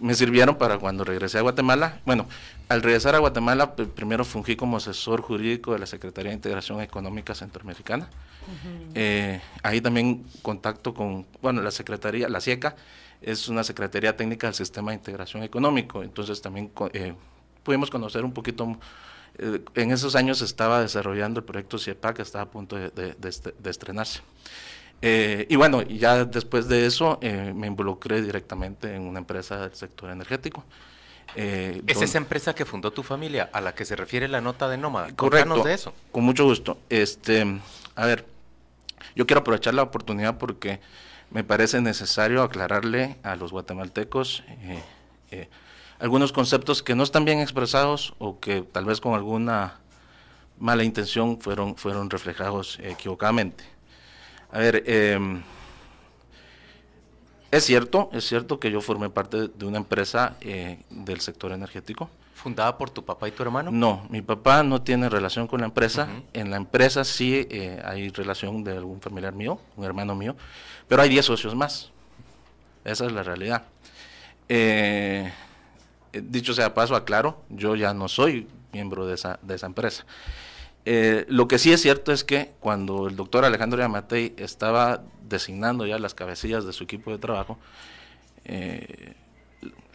me 0.01 0.15
sirvieron 0.15 0.55
para 0.55 0.79
cuando 0.79 1.03
regresé 1.03 1.37
a 1.37 1.41
Guatemala. 1.41 1.99
Bueno, 2.03 2.25
al 2.67 2.81
regresar 2.81 3.13
a 3.13 3.19
Guatemala, 3.19 3.75
primero 3.75 4.25
fungí 4.25 4.55
como 4.55 4.77
asesor 4.77 5.21
jurídico 5.21 5.73
de 5.73 5.77
la 5.77 5.85
Secretaría 5.85 6.31
de 6.31 6.35
Integración 6.35 6.81
Económica 6.81 7.35
Centroamericana. 7.35 8.09
ahí 9.61 9.81
también 9.81 10.25
contacto 10.41 10.95
con, 10.95 11.27
bueno, 11.43 11.61
la 11.61 11.69
Secretaría, 11.69 12.27
la 12.27 12.41
SIECA, 12.41 12.75
es 13.21 13.47
una 13.47 13.63
Secretaría 13.63 14.17
Técnica 14.17 14.47
del 14.47 14.55
Sistema 14.55 14.89
de 14.89 14.97
Integración 14.97 15.43
Económico, 15.43 16.01
entonces 16.01 16.41
también 16.41 16.71
pudimos 17.65 17.89
conocer 17.89 18.23
un 18.23 18.31
poquito. 18.31 18.77
Eh, 19.37 19.59
en 19.73 19.91
esos 19.91 20.15
años 20.15 20.41
estaba 20.41 20.79
desarrollando 20.79 21.41
el 21.41 21.45
proyecto 21.45 21.77
CIEPA 21.77 22.13
que 22.13 22.21
estaba 22.21 22.45
a 22.45 22.49
punto 22.49 22.77
de, 22.77 23.15
estrenarse. 23.65 24.21
Eh, 25.01 25.45
y 25.49 25.57
bueno, 25.57 25.81
ya 25.81 26.23
después 26.23 26.69
de 26.69 26.85
eso 26.85 27.19
eh, 27.21 27.51
me 27.53 27.67
involucré 27.67 28.21
directamente 28.21 28.95
en 28.95 29.01
una 29.01 29.19
empresa 29.19 29.59
del 29.59 29.75
sector 29.75 30.09
energético. 30.09 30.63
¿Es 31.35 32.01
esa 32.01 32.17
empresa 32.17 32.55
que 32.55 32.63
fundó 32.63 32.91
tu 32.91 33.03
familia, 33.03 33.49
a 33.51 33.59
la 33.59 33.75
que 33.75 33.83
se 33.83 33.97
refiere 33.97 34.29
la 34.29 34.39
nota 34.39 34.69
de 34.69 34.77
Nómada? 34.77 35.13
Correcto, 35.15 35.63
de 35.63 35.73
eso. 35.73 35.93
Con 36.13 36.23
mucho 36.23 36.45
gusto. 36.45 36.77
Este, 36.87 37.59
a 37.95 38.05
ver, 38.05 38.25
yo 39.17 39.25
quiero 39.27 39.41
aprovechar 39.41 39.73
la 39.73 39.81
oportunidad 39.81 40.37
porque 40.37 40.79
me 41.31 41.43
parece 41.43 41.81
necesario 41.81 42.41
aclararle 42.41 43.17
a 43.23 43.35
los 43.35 43.51
guatemaltecos 43.51 44.43
algunos 45.99 46.31
conceptos 46.31 46.83
que 46.83 46.95
no 46.95 47.03
están 47.03 47.25
bien 47.25 47.39
expresados 47.39 48.13
o 48.17 48.39
que 48.39 48.61
tal 48.61 48.85
vez 48.85 48.99
con 48.99 49.13
alguna 49.13 49.79
mala 50.59 50.83
intención 50.83 51.39
fueron, 51.39 51.75
fueron 51.75 52.09
reflejados 52.09 52.79
equivocadamente. 52.81 53.63
A 54.51 54.59
ver, 54.59 54.83
em, 54.87 55.41
es 57.51 57.63
cierto, 57.63 58.09
es 58.13 58.25
cierto 58.25 58.59
que 58.59 58.71
yo 58.71 58.81
formé 58.81 59.09
parte 59.09 59.47
de 59.47 59.65
una 59.65 59.77
empresa 59.77 60.35
eh, 60.41 60.79
del 60.89 61.21
sector 61.21 61.51
energético. 61.51 62.09
¿Fundada 62.33 62.77
por 62.77 62.89
tu 62.89 63.03
papá 63.03 63.27
y 63.27 63.31
tu 63.31 63.43
hermano? 63.43 63.71
No, 63.71 64.05
mi 64.09 64.21
papá 64.21 64.61
no 64.61 64.81
tiene 64.81 65.09
relación 65.09 65.47
con 65.47 65.61
la 65.61 65.67
empresa. 65.67 66.09
En 66.33 66.51
la 66.51 66.57
empresa 66.57 67.03
sí 67.05 67.47
eh, 67.49 67.81
hay 67.83 68.09
relación 68.09 68.63
de 68.63 68.73
algún 68.73 68.99
familiar 68.99 69.33
mío, 69.33 69.59
un 69.77 69.85
hermano 69.85 70.15
mío, 70.15 70.35
pero 70.87 71.01
hay 71.01 71.09
10 71.09 71.25
socios 71.25 71.55
más. 71.55 71.91
Esa 72.83 73.05
es 73.05 73.11
la 73.13 73.23
realidad. 73.23 73.63
Eh, 74.47 75.31
eh, 75.31 75.33
dicho 76.23 76.53
sea 76.53 76.73
paso, 76.73 76.95
aclaro, 76.95 77.43
yo 77.49 77.75
ya 77.75 77.93
no 77.93 78.07
soy 78.07 78.47
miembro 78.71 79.05
de 79.05 79.15
esa, 79.15 79.39
de 79.41 79.55
esa 79.55 79.65
empresa. 79.65 80.05
Eh, 80.85 81.25
lo 81.29 81.47
que 81.47 81.57
sí 81.57 81.73
es 81.73 81.81
cierto 81.81 82.11
es 82.11 82.23
que 82.23 82.51
cuando 82.59 83.07
el 83.07 83.15
doctor 83.15 83.43
Alejandro 83.43 83.79
Yamatei 83.79 84.35
estaba 84.37 85.01
designando 85.23 85.85
ya 85.85 85.97
las 85.97 86.13
cabecillas 86.13 86.65
de 86.65 86.73
su 86.73 86.83
equipo 86.83 87.11
de 87.11 87.17
trabajo, 87.17 87.57
eh, 88.43 89.13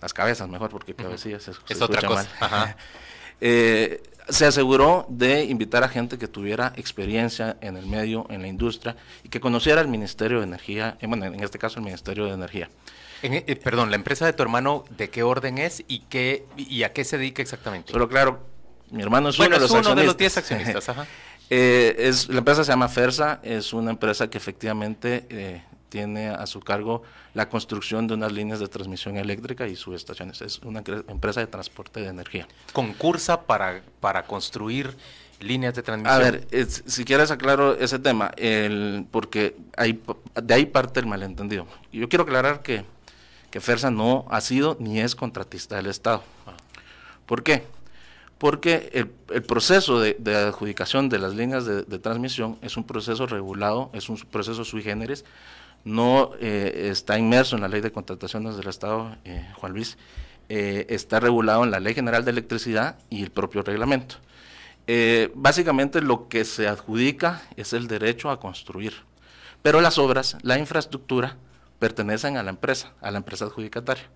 las 0.01 0.13
cabezas 0.13 0.49
mejor, 0.49 0.71
porque 0.71 0.95
cabecillas 0.95 1.47
es, 1.47 1.81
otra 1.83 2.03
cosa. 2.03 2.77
se 4.31 4.47
aseguró 4.47 5.07
de 5.09 5.45
invitar 5.45 5.83
a 5.83 5.89
gente 5.89 6.19
que 6.19 6.29
tuviera 6.29 6.73
experiencia 6.77 7.57
en 7.61 7.77
el 7.77 7.87
medio, 7.87 8.27
en 8.31 8.43
la 8.43 8.49
industria, 8.49 8.97
y 9.25 9.29
que 9.29 9.41
conociera 9.41 9.81
el 9.81 9.89
Ministerio 9.89 10.39
de 10.39 10.45
Energía, 10.45 10.97
eh, 11.01 11.07
bueno, 11.07 11.27
en 11.27 11.43
este 11.43 11.59
caso 11.59 11.79
el 11.79 11.85
Ministerio 11.85 12.27
de 12.27 12.33
Energía. 12.33 12.71
Eh, 13.23 13.57
perdón, 13.57 13.91
la 13.91 13.97
empresa 13.97 14.27
de 14.27 14.33
tu 14.33 14.43
hermano, 14.43 14.85
¿de 14.91 15.11
qué 15.11 15.23
orden 15.23 15.59
es 15.59 15.85
y, 15.89 16.01
qué, 16.01 16.47
y 16.57 16.83
a 16.85 16.93
qué 16.93 17.05
se 17.05 17.19
dedica 17.19 17.43
exactamente? 17.43 17.93
Pero 17.93 18.09
claro, 18.09 18.41
mi 18.91 19.03
hermano 19.03 19.29
es 19.29 19.39
uno, 19.39 19.49
de, 19.51 19.61
los 19.61 19.71
uno 19.71 19.95
de 19.95 20.05
los 20.05 20.17
10 20.17 20.37
accionistas. 20.39 20.89
Ajá. 20.89 21.07
Eh, 21.53 22.07
es, 22.09 22.29
la 22.29 22.39
empresa 22.39 22.63
se 22.63 22.71
llama 22.71 22.89
Fersa, 22.89 23.41
es 23.43 23.73
una 23.73 23.91
empresa 23.91 24.31
que 24.31 24.39
efectivamente 24.39 25.27
eh, 25.31 25.65
tiene 25.89 26.29
a 26.29 26.47
su 26.47 26.61
cargo 26.61 27.03
la 27.35 27.49
construcción 27.49 28.07
de 28.07 28.15
unas 28.15 28.31
líneas 28.31 28.61
de 28.61 28.69
transmisión 28.69 29.17
eléctrica 29.17 29.67
y 29.67 29.75
subestaciones. 29.75 30.41
Es 30.43 30.61
una 30.61 30.83
empresa 31.09 31.41
de 31.41 31.49
transporte 31.49 32.01
de 32.01 32.07
energía. 32.07 32.47
¿Concursa 32.73 33.43
para, 33.43 33.83
para 33.99 34.25
construir 34.27 34.97
líneas 35.41 35.75
de 35.75 35.83
transmisión? 35.83 36.15
A 36.15 36.19
ver, 36.19 36.47
si 36.87 37.05
quieres 37.05 37.33
aclaro 37.33 37.77
ese 37.77 37.99
tema, 37.99 38.31
el, 38.37 39.07
porque 39.11 39.57
hay, 39.77 40.01
de 40.41 40.55
ahí 40.55 40.67
parte 40.67 41.01
el 41.01 41.07
malentendido. 41.07 41.67
Yo 41.93 42.09
quiero 42.09 42.23
aclarar 42.23 42.63
que, 42.63 42.85
que 43.51 43.61
Fersa 43.61 43.91
no 43.91 44.27
ha 44.31 44.41
sido 44.41 44.77
ni 44.81 45.01
es 45.01 45.15
contratista 45.15 45.77
del 45.77 45.87
Estado. 45.87 46.23
Ah. 46.47 46.55
¿Por 47.27 47.43
qué? 47.43 47.65
porque 48.41 48.89
el, 48.95 49.43
proceso 49.43 50.01
de, 50.01 50.17
adjudicación 50.35 51.11
de 51.11 51.19
las 51.19 51.35
líneas 51.35 51.67
de, 51.67 51.99
transmisión 51.99 52.57
es 52.63 52.79
un 52.79 52.85
proceso 52.85 53.27
regulado, 53.27 53.91
es 53.93 54.09
un 54.09 54.17
proceso 54.17 54.65
sui 54.65 54.83
generis, 54.83 55.27
no 55.85 56.31
eh, 56.41 56.89
está 56.91 57.19
inmerso 57.19 57.57
en 57.57 57.61
la 57.61 57.69
ley 57.69 57.83
de 57.83 57.93
contrataciones 57.93 58.57
del 58.57 58.69
Estado, 58.69 59.15
eh, 59.27 59.47
Juan 59.57 59.75
Luis, 59.75 59.99
eh, 60.49 60.87
está 60.89 61.21
regulado 61.21 61.65
en 61.65 61.71
la 61.71 61.81
Ley 61.81 61.93
General 61.93 62.25
de 62.25 62.31
Electricidad 62.31 62.99
y 63.11 63.23
el 63.23 63.31
propio 63.31 63.63
reglamento. 63.63 64.17
básicamente 65.35 66.01
lo 66.01 66.27
que 66.29 66.47
se 66.47 66.67
adjudica 66.67 67.43
es 67.57 67.75
el 67.75 67.89
derecho 67.89 68.31
a 68.31 68.41
construir, 68.41 68.95
pero 69.61 69.83
las 69.83 69.99
obras, 69.99 70.39
la 70.41 70.59
infraestructura, 70.59 71.37
pertenecen 71.81 72.37
a 72.37 72.45
la 72.45 72.51
empresa, 72.51 72.93
a 73.01 73.11
la 73.11 73.19
empresa 73.19 73.47
adjudicataria. 73.47 74.09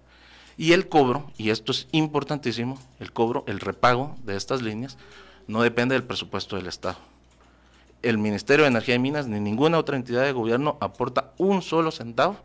Y 0.57 0.73
el 0.73 0.89
cobro, 0.89 1.33
y 1.37 1.51
esto 1.51 1.73
es 1.73 1.89
importantísimo, 1.91 2.79
el 3.01 3.13
cobro, 3.13 3.43
el 3.49 3.59
repago 3.59 4.15
de 4.23 4.37
estas 4.37 4.63
líneas, 4.63 4.97
no 5.49 5.63
depende 5.63 5.97
del 5.97 6.05
presupuesto 6.05 6.55
del 6.55 6.69
Estado. 6.69 6.97
El 8.03 8.19
Ministerio 8.19 8.65
de 8.65 8.69
Energía 8.69 8.95
y 8.95 9.01
Minas 9.01 9.27
ni 9.27 9.41
ninguna 9.41 9.79
otra 9.79 9.97
entidad 9.97 10.23
de 10.23 10.33
gobierno 10.33 10.79
aporta 10.81 11.33
un 11.39 11.63
solo 11.63 11.91
centavo 11.91 12.37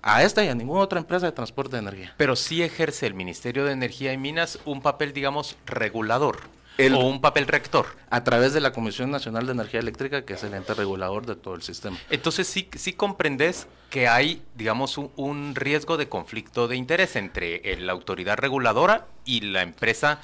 a 0.00 0.22
esta 0.22 0.42
y 0.44 0.48
a 0.48 0.54
ninguna 0.54 0.80
otra 0.80 1.00
empresa 1.00 1.26
de 1.26 1.32
transporte 1.32 1.76
de 1.76 1.82
energía. 1.82 2.14
Pero 2.16 2.36
sí 2.36 2.62
ejerce 2.62 3.06
el 3.06 3.14
Ministerio 3.14 3.64
de 3.64 3.72
Energía 3.72 4.12
y 4.12 4.16
Minas 4.16 4.58
un 4.64 4.80
papel, 4.80 5.12
digamos, 5.12 5.56
regulador 5.66 6.38
o 6.78 7.06
un 7.06 7.20
papel 7.20 7.46
rector. 7.46 7.86
A 8.10 8.24
través 8.24 8.52
de 8.52 8.60
la 8.60 8.72
Comisión 8.72 9.10
Nacional 9.10 9.46
de 9.46 9.52
Energía 9.52 9.80
Eléctrica, 9.80 10.24
que 10.24 10.34
es 10.34 10.42
el 10.42 10.54
ente 10.54 10.74
regulador 10.74 11.26
de 11.26 11.36
todo 11.36 11.54
el 11.54 11.62
sistema. 11.62 11.98
Entonces 12.10 12.46
sí, 12.46 12.68
sí 12.74 12.92
comprendes 12.92 13.66
que 13.90 14.08
hay, 14.08 14.42
digamos, 14.54 14.98
un, 14.98 15.54
riesgo 15.54 15.96
de 15.96 16.08
conflicto 16.08 16.68
de 16.68 16.76
interés 16.76 17.16
entre 17.16 17.76
la 17.76 17.92
autoridad 17.92 18.38
reguladora 18.38 19.06
y 19.24 19.40
la 19.42 19.62
empresa 19.62 20.20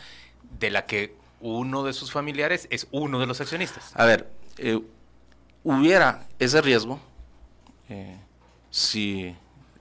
de 0.59 0.71
la 0.71 0.87
que 0.87 1.15
uno 1.41 1.85
de 1.85 1.93
sus 1.93 2.11
familiares 2.11 2.67
es 2.71 2.89
uno 2.91 3.21
de 3.21 3.27
los 3.27 3.41
accionistas. 3.41 3.93
A 3.95 4.05
ver, 4.05 4.29
eh, 4.57 4.81
hubiera 5.63 6.27
ese 6.39 6.61
riesgo 6.63 6.99
eh, 7.89 8.17
si 8.71 9.35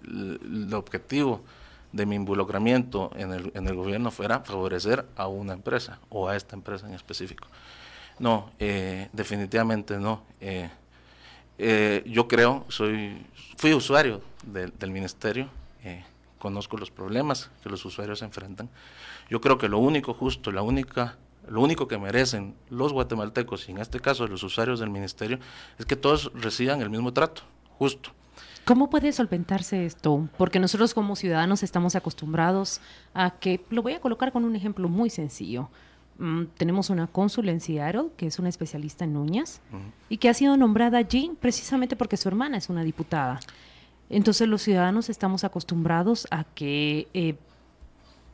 el 0.04 0.74
objetivo 0.74 1.44
de 1.92 2.06
mi 2.06 2.16
involucramiento 2.16 3.12
en 3.16 3.34
el, 3.34 3.52
en 3.56 3.68
el 3.68 3.76
gobierno 3.76 4.12
fuera 4.12 4.42
favorecer 4.42 5.06
a 5.16 5.28
una 5.28 5.54
empresa 5.54 6.00
o 6.10 6.28
a 6.28 6.36
esta 6.36 6.56
empresa 6.56 6.88
en 6.88 6.94
específico. 6.94 7.48
No, 8.20 8.52
eh, 8.60 9.10
definitivamente 9.14 9.98
no. 9.98 10.24
Eh, 10.42 10.70
eh, 11.60 12.04
yo 12.06 12.28
creo, 12.28 12.66
soy, 12.68 13.26
fui 13.58 13.74
usuario 13.74 14.22
del 14.44 14.92
ministerio, 14.92 15.50
conozco 16.40 16.78
los 16.78 16.92
problemas 16.92 17.50
que 17.64 17.70
los 17.70 17.84
usuarios 17.86 18.22
enfrentan. 18.22 18.70
Yo 19.30 19.42
creo 19.42 19.58
que 19.58 19.68
lo 19.68 19.80
único 19.80 20.14
justo, 20.14 20.52
la 20.52 20.62
única, 20.62 21.18
lo 21.48 21.62
único 21.62 21.88
que 21.88 21.98
merecen 21.98 22.56
los 22.70 22.94
guatemaltecos, 22.94 23.68
y 23.68 23.72
en 23.72 23.80
este 23.80 24.00
caso 24.00 24.28
los 24.28 24.44
usuarios 24.44 24.80
del 24.80 24.90
ministerio, 24.90 25.40
es 25.80 25.86
que 25.86 25.96
todos 25.96 26.32
reciban 26.36 26.82
el 26.82 26.90
mismo 26.90 27.14
trato, 27.14 27.42
justo. 27.78 28.12
¿Cómo 28.68 28.90
puede 28.90 29.14
solventarse 29.14 29.86
esto? 29.86 30.28
Porque 30.38 30.60
nosotros 30.60 30.94
como 30.94 31.16
ciudadanos 31.16 31.64
estamos 31.64 31.96
acostumbrados 31.96 32.82
a 33.14 33.32
que, 33.32 33.64
lo 33.70 33.82
voy 33.82 33.94
a 33.94 34.02
colocar 34.02 34.34
con 34.34 34.44
un 34.44 34.58
ejemplo 34.58 34.90
muy 34.90 35.10
sencillo. 35.10 35.70
Mm, 36.18 36.48
tenemos 36.58 36.90
una 36.90 37.08
cónsul 37.08 37.48
en 37.48 37.62
Seattle, 37.62 38.10
que 38.18 38.28
es 38.28 38.40
una 38.40 38.50
especialista 38.50 39.06
en 39.06 39.16
uñas, 39.16 39.62
y 40.10 40.18
que 40.18 40.28
ha 40.28 40.34
sido 40.34 40.58
nombrada 40.58 40.98
allí 40.98 41.32
precisamente 41.40 41.96
porque 41.96 42.18
su 42.18 42.28
hermana 42.28 42.58
es 42.58 42.68
una 42.68 42.84
diputada. 42.84 43.40
Entonces 44.10 44.50
los 44.50 44.64
ciudadanos 44.64 45.10
estamos 45.10 45.46
acostumbrados 45.46 46.28
a 46.30 46.44
que 46.44 47.08
eh, 47.14 47.36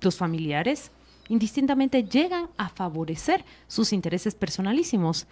los 0.02 0.18
familiares 0.18 0.90
indistintamente 1.30 2.06
llegan 2.06 2.50
a 2.58 2.70
favorecer 2.70 3.46
sus 3.68 3.94
intereses 3.94 4.34
personalísimos. 4.34 5.28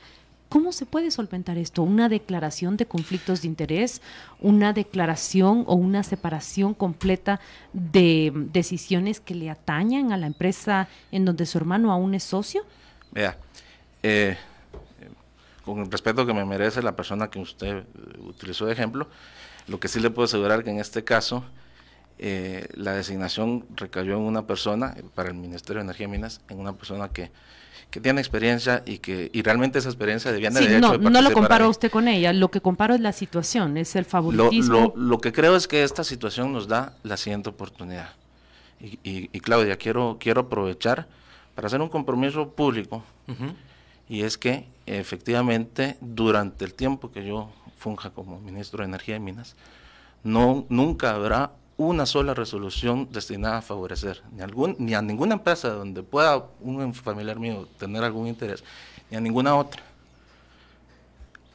¿Cómo 0.51 0.73
se 0.73 0.85
puede 0.85 1.11
solventar 1.11 1.57
esto? 1.57 1.81
¿Una 1.81 2.09
declaración 2.09 2.75
de 2.75 2.85
conflictos 2.85 3.41
de 3.41 3.47
interés? 3.47 4.01
¿Una 4.41 4.73
declaración 4.73 5.63
o 5.65 5.75
una 5.75 6.03
separación 6.03 6.73
completa 6.73 7.39
de 7.71 8.33
decisiones 8.51 9.21
que 9.21 9.33
le 9.33 9.49
atañan 9.49 10.11
a 10.11 10.17
la 10.17 10.27
empresa 10.27 10.89
en 11.09 11.23
donde 11.23 11.45
su 11.45 11.57
hermano 11.57 11.89
aún 11.89 12.15
es 12.15 12.25
socio? 12.25 12.63
Vea, 13.13 13.37
eh, 14.03 14.35
con 15.63 15.79
el 15.79 15.89
respeto 15.89 16.25
que 16.25 16.33
me 16.33 16.43
merece 16.43 16.83
la 16.83 16.97
persona 16.97 17.29
que 17.29 17.39
usted 17.39 17.85
utilizó 18.19 18.65
de 18.65 18.73
ejemplo, 18.73 19.07
lo 19.67 19.79
que 19.79 19.87
sí 19.87 20.01
le 20.01 20.09
puedo 20.09 20.25
asegurar 20.25 20.65
que 20.65 20.71
en 20.71 20.81
este 20.81 21.05
caso 21.05 21.45
eh, 22.17 22.67
la 22.73 22.91
designación 22.91 23.65
recayó 23.77 24.17
en 24.17 24.23
una 24.23 24.45
persona, 24.45 24.97
para 25.15 25.29
el 25.29 25.35
Ministerio 25.35 25.79
de 25.79 25.85
Energía 25.85 26.07
y 26.07 26.09
Minas, 26.09 26.41
en 26.49 26.59
una 26.59 26.73
persona 26.73 27.07
que 27.07 27.31
que 27.91 27.99
tiene 27.99 28.21
experiencia 28.21 28.83
y 28.85 28.99
que 28.99 29.29
y 29.33 29.41
realmente 29.43 29.77
esa 29.77 29.89
experiencia 29.89 30.31
debía 30.31 30.49
de 30.49 30.79
no, 30.79 30.97
no 30.97 31.21
lo 31.21 31.31
comparo 31.33 31.69
usted 31.69 31.91
con 31.91 32.07
ella, 32.07 32.31
lo 32.31 32.49
que 32.49 32.61
comparo 32.61 32.95
es 32.95 33.01
la 33.01 33.11
situación, 33.11 33.77
es 33.77 33.95
el 33.97 34.05
favoritismo. 34.05 34.93
Lo, 34.95 35.19
que 35.19 35.33
creo 35.33 35.57
es 35.57 35.67
que 35.67 35.83
esta 35.83 36.05
situación 36.05 36.53
nos 36.53 36.69
da 36.69 36.95
la 37.03 37.17
siguiente 37.17 37.49
oportunidad. 37.49 38.13
Y, 38.79 39.27
Claudia, 39.41 39.77
quiero, 39.77 40.17
quiero 40.19 40.41
aprovechar 40.41 41.07
para 41.53 41.67
hacer 41.67 41.81
un 41.81 41.89
compromiso 41.89 42.49
público 42.49 43.03
y 44.09 44.23
es 44.23 44.37
que 44.37 44.65
efectivamente 44.85 45.97
durante 46.01 46.65
el 46.65 46.73
tiempo 46.73 47.11
que 47.11 47.25
yo 47.25 47.51
funja 47.77 48.09
como 48.09 48.39
ministro 48.39 48.79
de 48.79 48.85
Energía 48.85 49.17
y 49.17 49.19
Minas, 49.19 49.55
no, 50.23 50.65
nunca 50.69 51.11
habrá 51.11 51.51
una 51.87 52.05
sola 52.05 52.33
resolución 52.33 53.07
destinada 53.11 53.57
a 53.57 53.61
favorecer 53.61 54.21
ni, 54.31 54.41
algún, 54.41 54.75
ni 54.79 54.93
a 54.93 55.01
ninguna 55.01 55.35
empresa 55.35 55.69
donde 55.69 56.03
pueda 56.03 56.45
un 56.59 56.93
familiar 56.93 57.39
mío 57.39 57.67
tener 57.77 58.03
algún 58.03 58.27
interés, 58.27 58.63
ni 59.09 59.17
a 59.17 59.21
ninguna 59.21 59.55
otra. 59.55 59.83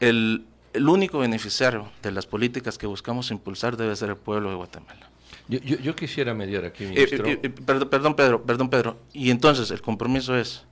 El, 0.00 0.47
único 0.75 1.18
beneficiario 1.21 1.88
de 2.02 2.12
las 2.12 2.26
políticas 2.26 2.76
que 2.76 2.87
buscamos 2.87 3.30
impulsar 3.30 3.78
debe 3.78 3.97
ser 3.97 4.11
el 4.11 4.16
pueblo 4.16 4.50
de 4.50 4.56
Guatemala. 4.56 5.09
Yo, 5.49 5.95
quisiera 5.95 6.35
mediar 6.35 6.66
aquí, 6.66 6.85
eh, 6.85 6.88
ministro. 6.88 7.26
Eh, 7.26 7.40
eh, 7.42 7.49
perdón, 7.49 7.88
perdón, 7.88 8.14
Pedro, 8.14 8.42
perdón, 8.42 8.68
Pedro. 8.68 8.99
Y 9.14 9.30
entonces 9.30 9.71
el 9.71 9.80
compromiso 9.80 10.37
es, 10.37 10.64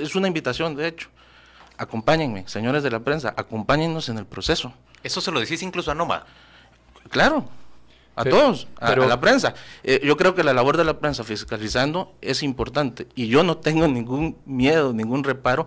es 0.00 0.14
una 0.14 0.28
invitación, 0.28 0.76
de 0.76 0.86
hecho. 0.86 1.08
Acompáñenme, 1.78 2.46
señores 2.46 2.82
de 2.82 2.90
la 2.90 3.00
prensa, 3.00 3.34
acompáñennos 3.36 4.08
en 4.08 4.18
el 4.18 4.26
proceso. 4.26 4.72
Eso 5.02 5.20
se 5.20 5.32
lo 5.32 5.40
decís 5.40 5.62
incluso 5.62 5.90
a 5.90 5.94
Noma. 5.94 6.24
Claro, 7.10 7.48
a 8.16 8.24
todos, 8.24 8.66
a, 8.80 8.96
la 8.96 9.20
prensa. 9.20 9.54
Eh, 9.84 10.00
yo 10.02 10.16
creo 10.16 10.34
que 10.34 10.42
la 10.42 10.54
labor 10.54 10.78
de 10.78 10.84
la 10.84 10.98
prensa 10.98 11.22
fiscalizando 11.22 12.14
es 12.22 12.42
importante 12.42 13.06
y 13.14 13.28
yo 13.28 13.44
no 13.44 13.58
tengo 13.58 13.86
ningún 13.86 14.38
miedo, 14.46 14.94
ningún 14.94 15.22
reparo 15.22 15.66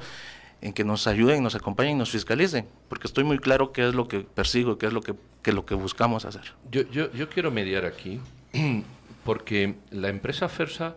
en 0.62 0.74
que 0.74 0.84
nos 0.84 1.06
ayuden, 1.08 1.44
nos 1.44 1.56
acompañen, 1.56 1.98
nos 1.98 2.10
fiscalicen, 2.10 2.68
porque 2.90 3.08
estoy 3.08 3.24
muy 3.24 3.38
claro 3.38 3.72
qué 3.72 3.88
es 3.88 3.94
lo 3.94 4.08
que 4.08 4.22
persigo, 4.22 4.78
qué 4.78 4.88
es 4.88 4.94
lo 4.94 5.02
que, 5.02 5.16
lo 5.52 5.66
que 5.66 5.76
buscamos 5.76 6.26
hacer. 6.26 6.54
Yo, 6.72 6.82
yo, 6.92 7.12
yo 7.14 7.30
quiero 7.30 7.52
mediar 7.52 7.86
aquí, 7.86 8.20
porque 9.24 9.76
la 9.92 10.10
empresa 10.10 10.50
FERSA 10.50 10.96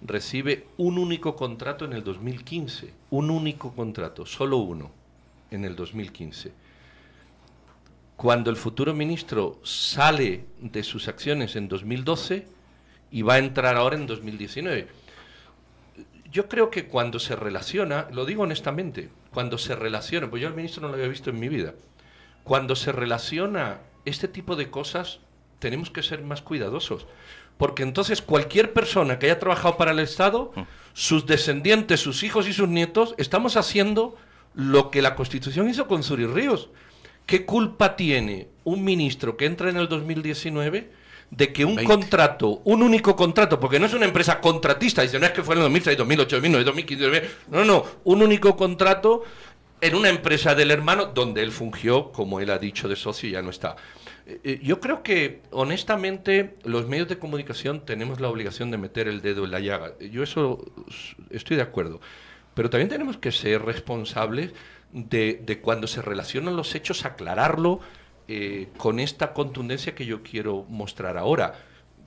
recibe 0.00 0.66
un 0.76 0.98
único 0.98 1.36
contrato 1.36 1.84
en 1.84 1.92
el 1.92 2.04
2015, 2.04 2.94
un 3.10 3.30
único 3.30 3.72
contrato, 3.72 4.24
solo 4.24 4.58
uno, 4.58 4.90
en 5.50 5.64
el 5.64 5.76
2015 5.76 6.61
cuando 8.16 8.50
el 8.50 8.56
futuro 8.56 8.94
ministro 8.94 9.60
sale 9.64 10.44
de 10.60 10.82
sus 10.82 11.08
acciones 11.08 11.56
en 11.56 11.68
2012 11.68 12.46
y 13.10 13.22
va 13.22 13.34
a 13.34 13.38
entrar 13.38 13.76
ahora 13.76 13.96
en 13.96 14.06
2019. 14.06 14.88
Yo 16.30 16.48
creo 16.48 16.70
que 16.70 16.86
cuando 16.86 17.18
se 17.18 17.36
relaciona, 17.36 18.08
lo 18.12 18.24
digo 18.24 18.44
honestamente, 18.44 19.10
cuando 19.32 19.58
se 19.58 19.74
relaciona, 19.74 20.30
pues 20.30 20.40
yo 20.40 20.48
al 20.48 20.54
ministro 20.54 20.82
no 20.82 20.88
lo 20.88 20.94
había 20.94 21.08
visto 21.08 21.30
en 21.30 21.40
mi 21.40 21.48
vida, 21.48 21.74
cuando 22.44 22.74
se 22.74 22.92
relaciona 22.92 23.80
este 24.04 24.28
tipo 24.28 24.56
de 24.56 24.70
cosas 24.70 25.20
tenemos 25.58 25.90
que 25.90 26.02
ser 26.02 26.22
más 26.22 26.42
cuidadosos, 26.42 27.06
porque 27.56 27.82
entonces 27.82 28.22
cualquier 28.22 28.72
persona 28.72 29.18
que 29.18 29.26
haya 29.26 29.38
trabajado 29.38 29.76
para 29.76 29.92
el 29.92 30.00
Estado, 30.00 30.52
sus 30.92 31.26
descendientes, 31.26 32.00
sus 32.00 32.22
hijos 32.22 32.48
y 32.48 32.52
sus 32.52 32.68
nietos, 32.68 33.14
estamos 33.18 33.56
haciendo 33.56 34.16
lo 34.54 34.90
que 34.90 35.02
la 35.02 35.14
Constitución 35.14 35.68
hizo 35.68 35.86
con 35.86 36.02
Zuri 36.02 36.26
Ríos. 36.26 36.70
¿Qué 37.26 37.44
culpa 37.44 37.96
tiene 37.96 38.48
un 38.64 38.84
ministro 38.84 39.36
que 39.36 39.46
entra 39.46 39.70
en 39.70 39.76
el 39.76 39.88
2019 39.88 41.02
de 41.30 41.52
que 41.52 41.64
un 41.64 41.82
contrato, 41.84 42.60
un 42.64 42.82
único 42.82 43.16
contrato, 43.16 43.58
porque 43.58 43.80
no 43.80 43.86
es 43.86 43.94
una 43.94 44.04
empresa 44.04 44.38
contratista, 44.38 45.00
dice, 45.00 45.18
no 45.18 45.24
es 45.24 45.32
que 45.32 45.42
fue 45.42 45.54
en 45.54 45.62
2006, 45.62 45.96
2008, 45.96 46.36
2009, 46.36 46.64
2015, 46.64 47.30
no, 47.50 47.64
no, 47.64 47.86
un 48.04 48.22
único 48.22 48.54
contrato 48.54 49.22
en 49.80 49.94
una 49.94 50.10
empresa 50.10 50.54
del 50.54 50.70
hermano 50.70 51.06
donde 51.06 51.42
él 51.42 51.50
fungió, 51.50 52.12
como 52.12 52.38
él 52.38 52.50
ha 52.50 52.58
dicho, 52.58 52.86
de 52.86 52.96
socio 52.96 53.28
y 53.28 53.32
ya 53.32 53.42
no 53.42 53.50
está. 53.50 53.76
Eh, 54.26 54.40
eh, 54.44 54.60
yo 54.62 54.78
creo 54.78 55.02
que, 55.02 55.40
honestamente, 55.50 56.54
los 56.64 56.86
medios 56.86 57.08
de 57.08 57.18
comunicación 57.18 57.84
tenemos 57.84 58.20
la 58.20 58.28
obligación 58.28 58.70
de 58.70 58.78
meter 58.78 59.08
el 59.08 59.22
dedo 59.22 59.44
en 59.44 59.50
la 59.50 59.60
llaga. 59.60 59.94
Yo 59.98 60.22
eso 60.22 60.64
estoy 61.30 61.56
de 61.56 61.62
acuerdo. 61.62 62.00
Pero 62.54 62.70
también 62.70 62.90
tenemos 62.90 63.16
que 63.16 63.32
ser 63.32 63.62
responsables 63.62 64.52
de, 64.92 65.60
cuando 65.62 65.86
se 65.86 66.02
relacionan 66.02 66.56
los 66.56 66.74
hechos, 66.74 67.04
aclararlo 67.04 67.80
eh, 68.28 68.68
con 68.76 69.00
esta 69.00 69.32
contundencia 69.32 69.94
que 69.94 70.06
yo 70.06 70.22
quiero 70.22 70.64
mostrar 70.68 71.16
ahora. 71.16 71.54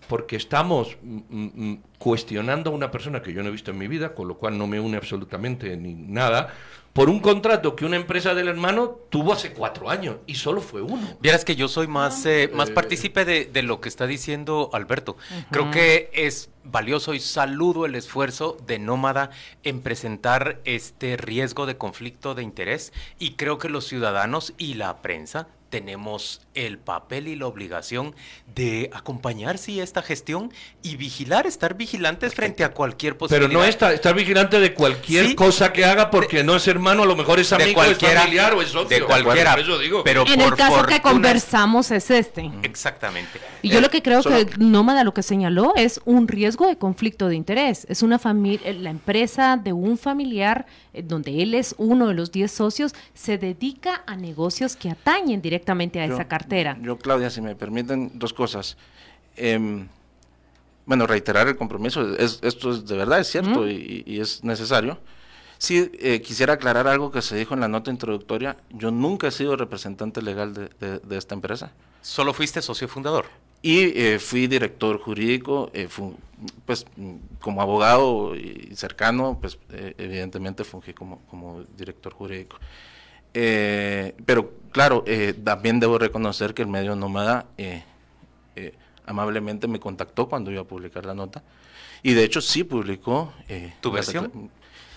Porque 0.08 0.36
estamos 0.36 0.98
mm, 1.02 1.18
mm, 1.30 1.52
mm, 1.56 1.84
cuestionando 1.98 2.70
a 2.70 2.74
una 2.74 2.92
persona 2.92 3.22
que 3.22 3.34
yo 3.34 3.42
no 3.42 3.50
he 3.50 3.52
visto 3.52 3.72
en 3.72 3.78
mi 3.78 3.88
vida, 3.88 4.14
con 4.14 4.28
lo 4.28 4.38
cual 4.38 4.58
no 4.58 4.68
me 4.68 4.80
une 4.80 4.98
absolutamente 4.98 5.76
ni 5.78 5.94
nada, 5.94 6.54
por 6.96 7.10
un 7.10 7.20
contrato 7.20 7.76
que 7.76 7.84
una 7.84 7.98
empresa 7.98 8.34
del 8.34 8.48
hermano 8.48 8.98
tuvo 9.10 9.34
hace 9.34 9.52
cuatro 9.52 9.90
años 9.90 10.16
y 10.28 10.36
solo 10.36 10.62
fue 10.62 10.82
uno. 10.82 11.06
Vieras 11.20 11.44
que 11.44 11.58
yo 11.58 11.68
soy 11.68 11.88
más, 11.88 12.26
eh, 12.26 12.50
más 12.54 12.70
eh, 12.70 12.74
partícipe 12.74 13.26
de, 13.26 13.64
lo 13.64 13.82
que 13.82 13.90
está 13.90 14.08
diciendo 14.08 14.70
Alberto. 14.72 15.18
Creo 15.52 15.72
que 15.72 16.10
es 16.14 16.52
valioso 16.64 17.14
y 17.14 17.20
saludo 17.20 17.86
el 17.86 17.96
esfuerzo 17.96 18.56
de 18.66 18.80
Nómada 18.80 19.30
en 19.64 19.82
presentar 19.82 20.62
este 20.64 21.18
riesgo 21.18 21.66
de 21.66 21.76
conflicto 21.76 22.34
de 22.34 22.44
interés 22.44 22.94
y 23.20 23.32
creo 23.32 23.58
que 23.58 23.68
los 23.68 23.86
ciudadanos 23.86 24.54
y 24.58 24.76
la 24.76 25.02
prensa 25.02 25.50
tenemos 25.70 26.42
el 26.54 26.78
papel 26.78 27.28
y 27.28 27.36
la 27.36 27.48
obligación 27.48 28.16
de 28.54 28.90
acompañar 28.94 29.58
sí, 29.58 29.80
esta 29.80 30.02
gestión 30.02 30.52
y 30.82 30.96
vigilar, 30.96 31.48
estar 31.48 31.76
vigilantes 31.76 32.34
frente 32.34 32.64
a 32.64 32.72
cualquier 32.72 33.18
posibilidad. 33.18 33.50
Pero 33.50 33.60
no 33.60 33.66
estar, 33.66 33.94
estar 33.94 34.16
vigilante 34.16 34.60
de 34.60 34.74
cualquier 34.74 35.36
cosa 35.36 35.74
que 35.74 35.86
haga 35.86 36.12
porque 36.12 36.44
no 36.44 36.56
es 36.56 36.68
hermano, 36.68 37.04
a 37.04 37.06
lo 37.06 37.16
mejor 37.16 37.40
es 37.40 37.52
amigo, 37.52 37.84
es 37.84 37.98
familiar 37.98 38.54
o 38.54 38.62
es 38.62 38.70
socio. 38.70 38.98
De 38.98 39.04
cualquiera. 39.04 39.56
Pero 40.04 40.26
en 40.28 40.42
el 40.42 40.56
caso 40.56 40.86
que 40.86 41.02
conversamos 41.02 41.92
es 41.92 42.10
este. 42.10 42.50
Exactamente. 42.64 43.40
Y 43.62 43.70
yo 43.70 43.82
lo 43.82 43.90
que 43.90 44.02
creo 44.02 44.22
que 44.24 44.48
Nómada 44.58 45.04
lo 45.04 45.14
que 45.14 45.24
señaló 45.24 45.74
es 45.76 46.00
un 46.06 46.28
riesgo 46.28 46.68
de 46.68 46.78
conflicto 46.78 47.28
de 47.28 47.36
interés. 47.36 47.86
Es 47.90 48.04
una 48.04 48.20
familia, 48.20 48.74
la 48.74 48.90
empresa 48.90 49.58
de 49.58 49.74
un 49.74 49.98
familiar 49.98 50.66
eh, 50.66 50.85
donde 51.04 51.42
él 51.42 51.54
es 51.54 51.76
uno 51.78 52.08
de 52.08 52.14
los 52.14 52.32
10 52.32 52.52
socios, 52.52 52.94
se 53.14 53.38
dedica 53.38 54.04
a 54.06 54.16
negocios 54.16 54.76
que 54.76 54.90
atañen 54.90 55.42
directamente 55.42 56.00
a 56.00 56.06
esa 56.06 56.28
cartera. 56.28 56.78
Yo, 56.82 56.98
Claudia, 56.98 57.30
si 57.30 57.42
me 57.42 57.56
permiten 57.56 58.12
dos 58.16 58.34
cosas. 58.34 58.78
Em, 59.36 59.88
bueno, 60.86 61.08
reiterar 61.08 61.48
el 61.48 61.56
compromiso, 61.56 62.16
esto 62.18 62.72
es 62.72 62.86
de 62.86 62.96
verdad, 62.96 63.20
es 63.20 63.28
cierto 63.28 63.68
y, 63.68 64.20
es 64.20 64.44
necesario. 64.44 65.00
Sí, 65.58 65.90
eh, 66.00 66.22
quisiera 66.22 66.54
aclarar 66.54 66.88
algo 66.88 67.12
que 67.12 67.22
se 67.22 67.36
dijo 67.36 67.54
en 67.54 67.62
la 67.62 67.68
nota 67.68 67.90
introductoria. 67.90 68.58
Yo 68.70 68.92
nunca 68.92 69.28
he 69.28 69.32
sido 69.32 69.56
representante 69.56 70.22
legal 70.22 70.54
de, 70.54 71.18
esta 71.18 71.34
empresa. 71.34 71.72
¿Solo 72.02 72.34
fuiste 72.34 72.62
socio 72.62 72.88
fundador? 72.88 73.26
Y 73.62 74.00
eh, 74.00 74.20
fui 74.20 74.48
director 74.48 75.00
jurídico, 75.00 75.72
pues 76.66 76.86
como 77.40 77.62
abogado 77.62 78.36
y 78.36 78.76
cercano, 78.76 79.38
pues 79.40 79.58
eh, 79.72 79.94
evidentemente 79.98 80.64
fungí 80.64 80.94
como, 80.94 81.20
como 81.30 81.64
director 81.78 82.14
jurídico. 82.14 82.58
Eh, 83.34 84.16
pero 84.26 84.54
claro, 84.72 85.04
eh, 85.06 85.34
también 85.44 85.80
debo 85.80 85.98
reconocer 85.98 86.54
que 86.54 86.62
el 86.62 86.68
medio 86.68 86.96
Nómada 86.96 87.46
amablemente 89.06 89.68
me 89.68 89.80
contactó 89.80 90.28
cuando 90.28 90.52
iba 90.52 90.62
a 90.62 90.66
publicar 90.66 91.06
la 91.06 91.14
nota. 91.14 91.44
Y 92.02 92.14
de 92.14 92.24
hecho 92.24 92.42
sí 92.42 92.64
publicó. 92.64 93.34
¿Tu 93.82 93.92
versión? 93.92 94.50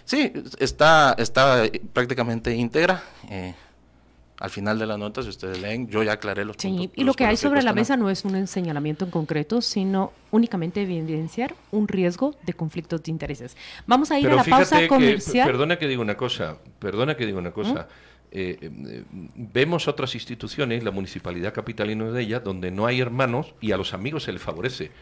Sí, 0.05 0.33
está, 0.59 1.15
está 1.19 1.65
prácticamente 1.93 2.55
íntegra 2.55 3.03
al 4.41 4.51
final 4.51 4.79
de 4.79 4.87
la 4.87 4.97
nota, 4.97 5.23
si 5.23 5.29
ustedes 5.29 5.61
leen, 5.61 5.89
yo 5.89 6.03
ya 6.03 6.13
aclaré 6.13 6.45
los 6.45 6.57
sí, 6.59 6.91
Y 6.95 7.05
lo 7.05 7.15
que 7.15 7.25
hay 7.25 7.37
sobre 7.37 7.63
la 7.63 7.73
mesa 7.73 7.97
no 7.97 8.09
es 8.09 8.25
un 8.25 8.47
señalamiento 8.47 9.05
en 9.05 9.11
concreto, 9.11 9.61
sino 9.61 10.13
únicamente 10.31 10.83
evidenciar 10.83 11.55
un 11.73 11.89
riesgo 11.89 12.35
de 12.45 12.53
conflictos 12.53 13.03
de 13.03 13.11
intereses. 13.11 13.57
Vamos 13.87 14.11
a 14.11 14.19
ir 14.21 14.29
a 14.29 14.37
la 14.37 14.45
pausa 14.45 14.87
comercial. 14.87 15.47
perdona 15.47 15.77
que 15.79 15.89
diga 15.89 16.01
una 16.01 16.17
cosa, 16.17 16.59
perdona 16.79 17.17
que 17.17 17.27
diga 17.27 17.39
una 17.39 17.51
cosa. 17.51 17.89
¿Mm? 17.91 18.09
Eh, 18.31 18.59
eh, 18.61 19.05
vemos 19.35 19.89
otras 19.89 20.15
instituciones, 20.15 20.85
la 20.85 20.91
municipalidad 20.91 21.53
capitalina 21.53 22.11
de 22.11 22.23
ella, 22.23 22.41
donde 22.41 22.71
no 22.71 22.87
hay 22.87 23.01
hermanos 23.01 23.55
y 23.61 23.73
a 23.73 23.77
los 23.77 23.95
amigos 23.95 24.25
se 24.25 24.33
les 24.33 24.43
favorece. 24.43 24.93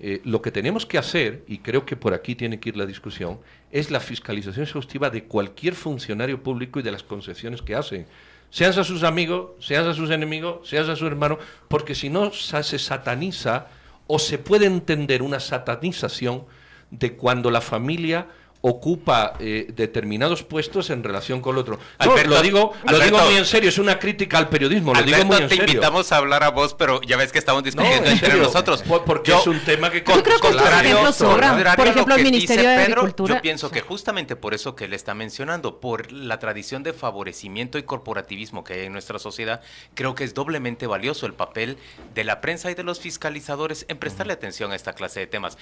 Eh, 0.00 0.20
lo 0.24 0.42
que 0.42 0.50
tenemos 0.50 0.84
que 0.84 0.98
hacer, 0.98 1.44
y 1.46 1.58
creo 1.58 1.86
que 1.86 1.96
por 1.96 2.14
aquí 2.14 2.34
tiene 2.34 2.58
que 2.58 2.70
ir 2.70 2.76
la 2.76 2.84
discusión, 2.84 3.38
es 3.70 3.90
la 3.90 4.00
fiscalización 4.00 4.64
exhaustiva 4.64 5.08
de 5.08 5.24
cualquier 5.24 5.74
funcionario 5.74 6.42
público 6.42 6.80
y 6.80 6.82
de 6.82 6.90
las 6.90 7.04
concesiones 7.04 7.62
que 7.62 7.76
hacen 7.76 8.06
seas 8.54 8.78
a 8.78 8.84
sus 8.84 9.02
amigos, 9.02 9.50
seas 9.58 9.84
a 9.84 9.94
sus 9.94 10.12
enemigos, 10.12 10.68
seas 10.68 10.88
a 10.88 10.94
su 10.94 11.08
hermano, 11.08 11.40
porque 11.66 11.96
si 11.96 12.08
no 12.08 12.30
se 12.30 12.78
sataniza 12.78 13.66
o 14.06 14.20
se 14.20 14.38
puede 14.38 14.66
entender 14.66 15.22
una 15.22 15.40
satanización 15.40 16.44
de 16.92 17.16
cuando 17.16 17.50
la 17.50 17.60
familia 17.60 18.28
ocupa 18.66 19.34
eh, 19.40 19.66
determinados 19.76 20.42
puestos 20.42 20.88
en 20.88 21.04
relación 21.04 21.42
con 21.42 21.54
el 21.54 21.58
otro. 21.60 21.78
lo 21.98 22.40
digo, 22.40 22.72
lo 22.90 22.98
digo 22.98 23.18
muy 23.18 23.36
en 23.36 23.44
serio, 23.44 23.68
es 23.68 23.76
una 23.76 23.98
crítica 23.98 24.38
al 24.38 24.48
periodismo, 24.48 24.94
lo 24.94 25.02
digo 25.02 25.22
muy 25.26 25.36
en 25.36 25.48
te 25.48 25.56
invitamos 25.56 26.10
a 26.12 26.16
hablar 26.16 26.42
a 26.42 26.48
vos, 26.48 26.72
pero 26.72 27.02
ya 27.02 27.18
ves 27.18 27.30
que 27.30 27.38
estamos 27.38 27.62
discutiendo 27.62 28.08
entre 28.08 28.38
nosotros. 28.38 28.82
porque 29.04 29.34
es 29.34 29.46
un 29.46 29.60
tema 29.60 29.90
que... 29.90 29.98
Yo 29.98 30.22
creo 30.22 30.40
que 30.40 31.76
Por 31.76 31.86
ejemplo, 31.86 32.14
el 32.14 32.22
Ministerio 32.22 32.70
de 32.70 32.76
Agricultura... 32.76 33.34
Yo 33.34 33.42
pienso 33.42 33.70
que 33.70 33.82
justamente 33.82 34.34
por 34.34 34.54
eso 34.54 34.74
que 34.74 34.86
él 34.86 34.94
está 34.94 35.14
mencionando, 35.14 35.78
por 35.78 36.10
la 36.10 36.38
tradición 36.38 36.82
de 36.82 36.94
favorecimiento 36.94 37.76
y 37.76 37.82
corporativismo 37.82 38.64
que 38.64 38.72
hay 38.72 38.86
en 38.86 38.92
nuestra 38.94 39.18
sociedad, 39.18 39.60
creo 39.92 40.14
que 40.14 40.24
es 40.24 40.32
doblemente 40.32 40.86
valioso 40.86 41.26
el 41.26 41.34
papel 41.34 41.76
de 42.14 42.24
la 42.24 42.40
prensa 42.40 42.70
y 42.70 42.74
de 42.74 42.82
los 42.82 42.98
fiscalizadores 42.98 43.84
en 43.88 43.98
prestarle 43.98 44.32
atención 44.32 44.72
a 44.72 44.74
esta 44.74 44.94
clase 44.94 45.20
de 45.20 45.26
temas. 45.26 45.58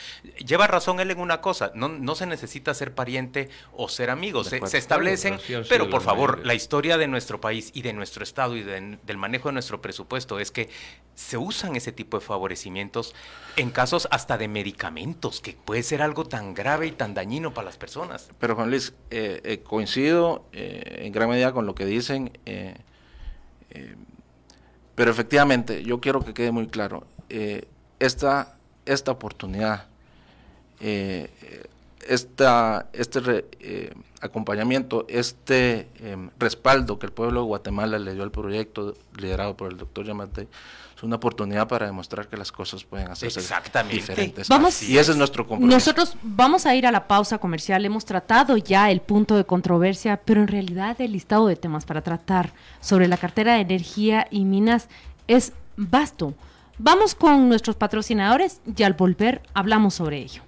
Lleva 0.46 0.68
razón 0.68 1.00
él 1.00 1.10
en 1.10 1.18
una 1.18 1.40
cosa, 1.40 1.72
no, 1.74 1.88
no 1.88 2.14
se 2.14 2.26
necesita 2.26 2.72
ser 2.74 2.91
pariente 2.92 3.48
o 3.76 3.88
ser 3.88 4.10
amigos. 4.10 4.48
Se, 4.48 4.78
establecen, 4.78 5.38
pero 5.68 5.90
por 5.90 6.02
favor, 6.02 6.44
la 6.46 6.54
historia 6.54 6.96
de 6.98 7.08
nuestro 7.08 7.40
país 7.40 7.70
y 7.74 7.82
de 7.82 7.92
nuestro 7.92 8.22
Estado 8.22 8.56
y 8.56 8.62
del 8.62 9.16
manejo 9.16 9.48
de 9.48 9.54
nuestro 9.54 9.80
presupuesto 9.82 10.38
es 10.38 10.50
que 10.50 10.68
se 11.14 11.36
usan 11.36 11.76
ese 11.76 11.92
tipo 11.92 12.18
de 12.18 12.24
favorecimientos 12.24 13.14
en 13.56 13.70
casos 13.70 14.08
hasta 14.10 14.38
de 14.38 14.48
medicamentos, 14.48 15.40
que 15.40 15.52
puede 15.52 15.82
ser 15.82 16.02
algo 16.02 16.24
tan 16.24 16.54
grave 16.54 16.86
y 16.86 16.92
tan 16.92 17.14
dañino 17.14 17.52
para 17.52 17.66
las 17.66 17.76
personas. 17.76 18.30
Pero 18.38 18.54
Juan 18.54 18.70
Luis, 18.70 18.94
eh, 19.10 19.40
eh, 19.44 19.58
coincido 19.62 20.46
eh, 20.52 21.02
en 21.04 21.12
gran 21.12 21.28
medida 21.28 21.52
con 21.52 21.66
lo 21.66 21.74
que 21.74 21.84
dicen, 21.84 22.32
pero 24.94 25.10
efectivamente 25.10 25.82
yo 25.82 26.00
quiero 26.00 26.22
que 26.24 26.34
quede 26.34 26.52
muy 26.52 26.66
claro, 26.66 27.06
esta, 27.98 28.56
esta 28.84 29.12
oportunidad 29.12 29.86
esta, 32.08 32.88
este 32.92 33.46
eh, 33.60 33.92
acompañamiento, 34.20 35.04
este 35.08 35.88
em, 36.00 36.30
respaldo 36.38 36.98
que 36.98 37.06
el 37.06 37.12
pueblo 37.12 37.40
de 37.40 37.46
Guatemala 37.46 37.98
le 37.98 38.14
dio 38.14 38.22
al 38.22 38.30
proyecto 38.30 38.94
liderado 39.16 39.56
por 39.56 39.70
el 39.70 39.78
doctor 39.78 40.06
Yamate, 40.06 40.48
es 40.96 41.02
una 41.02 41.16
oportunidad 41.16 41.66
para 41.66 41.86
demostrar 41.86 42.28
que 42.28 42.36
las 42.36 42.52
cosas 42.52 42.84
pueden 42.84 43.10
hacerse 43.10 43.40
diferentes. 43.90 44.48
Vamos, 44.48 44.82
y 44.82 44.98
ese 44.98 45.10
es 45.10 45.16
nuestro 45.16 45.46
compromiso. 45.46 45.76
Nosotros 45.76 46.16
vamos 46.22 46.64
a 46.66 46.74
ir 46.76 46.86
a 46.86 46.92
la 46.92 47.08
pausa 47.08 47.38
comercial. 47.38 47.84
Hemos 47.84 48.04
tratado 48.04 48.56
ya 48.56 48.90
el 48.90 49.00
punto 49.00 49.36
de 49.36 49.44
controversia, 49.44 50.20
pero 50.24 50.40
en 50.40 50.48
realidad 50.48 51.00
el 51.00 51.12
listado 51.12 51.48
de 51.48 51.56
temas 51.56 51.84
para 51.84 52.02
tratar 52.02 52.52
sobre 52.80 53.08
la 53.08 53.16
cartera 53.16 53.54
de 53.54 53.62
energía 53.62 54.28
y 54.30 54.44
minas 54.44 54.88
es 55.26 55.52
vasto. 55.76 56.34
Vamos 56.78 57.14
con 57.14 57.48
nuestros 57.48 57.76
patrocinadores 57.76 58.60
y 58.76 58.82
al 58.82 58.92
volver 58.92 59.42
hablamos 59.54 59.94
sobre 59.94 60.18
ello. 60.18 60.42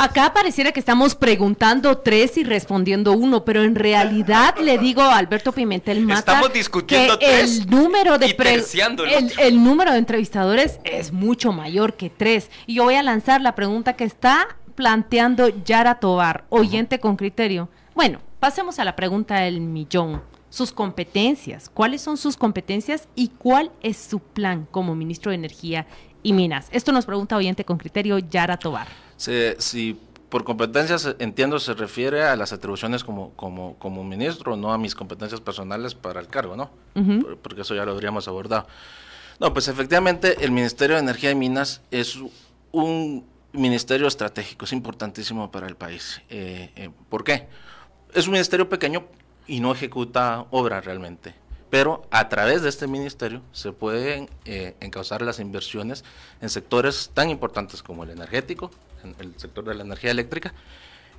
Acá 0.00 0.32
pareciera 0.32 0.70
que 0.70 0.78
estamos 0.78 1.16
preguntando 1.16 1.98
tres 1.98 2.36
y 2.36 2.44
respondiendo 2.44 3.14
uno, 3.14 3.44
pero 3.44 3.64
en 3.64 3.74
realidad 3.74 4.54
le 4.62 4.78
digo 4.78 5.02
a 5.02 5.16
Alberto 5.16 5.50
Pimentel 5.50 6.02
Mata 6.02 6.20
estamos 6.20 6.52
discutiendo 6.52 7.18
que 7.18 7.40
el 7.40 7.68
número 7.68 8.16
de 8.16 8.36
el, 9.38 9.64
número 9.64 9.90
de 9.90 9.98
entrevistadores 9.98 10.78
es 10.84 11.10
mucho 11.12 11.50
mayor 11.50 11.94
que 11.94 12.10
tres. 12.10 12.48
Y 12.66 12.74
yo 12.74 12.84
voy 12.84 12.94
a 12.94 13.02
lanzar 13.02 13.40
la 13.40 13.56
pregunta 13.56 13.94
que 13.94 14.04
está 14.04 14.56
planteando 14.76 15.48
Yara 15.64 15.96
Tobar, 15.96 16.44
oyente 16.48 17.00
con 17.00 17.16
criterio. 17.16 17.68
Bueno, 17.96 18.20
pasemos 18.38 18.78
a 18.78 18.84
la 18.84 18.94
pregunta 18.94 19.40
del 19.40 19.60
millón. 19.60 20.22
Sus 20.50 20.72
competencias, 20.72 21.68
¿cuáles 21.68 22.00
son 22.00 22.16
sus 22.16 22.36
competencias 22.36 23.08
y 23.14 23.28
cuál 23.28 23.70
es 23.82 23.96
su 23.96 24.20
plan 24.20 24.66
como 24.70 24.94
ministro 24.94 25.30
de 25.30 25.36
Energía 25.36 25.86
y 26.22 26.32
Minas. 26.32 26.68
Esto 26.72 26.92
nos 26.92 27.06
pregunta 27.06 27.36
oyente 27.36 27.64
con 27.64 27.78
criterio 27.78 28.18
Yara 28.18 28.56
Tobar. 28.56 28.88
si 29.16 29.98
por 30.28 30.44
competencias 30.44 31.16
entiendo 31.18 31.58
se 31.58 31.72
refiere 31.72 32.24
a 32.24 32.36
las 32.36 32.52
atribuciones 32.52 33.02
como, 33.02 33.30
como, 33.30 33.76
como 33.78 34.04
ministro, 34.04 34.56
no 34.56 34.72
a 34.72 34.78
mis 34.78 34.94
competencias 34.94 35.40
personales 35.40 35.94
para 35.94 36.20
el 36.20 36.28
cargo, 36.28 36.56
¿no? 36.56 36.70
Porque 37.42 37.62
eso 37.62 37.74
ya 37.74 37.84
lo 37.84 37.92
habríamos 37.92 38.28
abordado. 38.28 38.66
No, 39.40 39.52
pues 39.52 39.68
efectivamente 39.68 40.44
el 40.44 40.50
Ministerio 40.50 40.96
de 40.96 41.02
Energía 41.02 41.30
y 41.30 41.34
Minas 41.34 41.80
es 41.90 42.18
un 42.72 43.24
ministerio 43.52 44.08
estratégico, 44.08 44.64
es 44.64 44.72
importantísimo 44.72 45.50
para 45.50 45.68
el 45.68 45.76
país. 45.76 46.20
Eh, 46.28 46.70
eh, 46.76 46.90
¿Por 47.08 47.24
qué? 47.24 47.48
Es 48.12 48.26
un 48.26 48.32
ministerio 48.32 48.68
pequeño 48.68 49.06
y 49.48 49.60
no 49.60 49.72
ejecuta 49.72 50.46
obra 50.50 50.80
realmente. 50.80 51.34
Pero 51.70 52.06
a 52.10 52.28
través 52.28 52.62
de 52.62 52.68
este 52.68 52.86
ministerio 52.86 53.42
se 53.52 53.72
pueden 53.72 54.28
eh, 54.44 54.74
encauzar 54.80 55.22
las 55.22 55.38
inversiones 55.40 56.04
en 56.40 56.48
sectores 56.48 57.10
tan 57.12 57.28
importantes 57.30 57.82
como 57.82 58.04
el 58.04 58.10
energético, 58.10 58.70
en 59.02 59.14
el 59.18 59.38
sector 59.38 59.64
de 59.64 59.74
la 59.74 59.82
energía 59.82 60.10
eléctrica, 60.10 60.54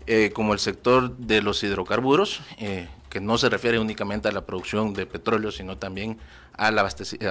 eh, 0.08 0.32
como 0.34 0.54
el 0.54 0.60
sector 0.60 1.15
de 1.18 1.42
los 1.42 1.62
hidrocarburos, 1.63 2.42
eh, 2.58 2.88
que 3.10 3.20
no 3.20 3.38
se 3.38 3.50
refiere 3.50 3.78
únicamente 3.78 4.28
a 4.28 4.32
la 4.32 4.46
producción 4.46 4.94
de 4.94 5.06
petróleo, 5.06 5.52
sino 5.52 5.78
también 5.78 6.18
a 6.54 6.70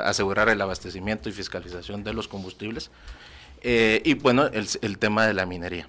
asegurar 0.05 0.49
el 0.49 0.61
abastecimiento 0.61 1.29
y 1.29 1.33
fiscalización 1.33 2.05
de 2.05 2.13
los 2.13 2.29
combustibles, 2.29 2.91
y 3.63 4.15
bueno, 4.15 4.47
el, 4.47 4.99
tema 4.99 5.27
de 5.27 5.35
la 5.35 5.45
minería. 5.45 5.89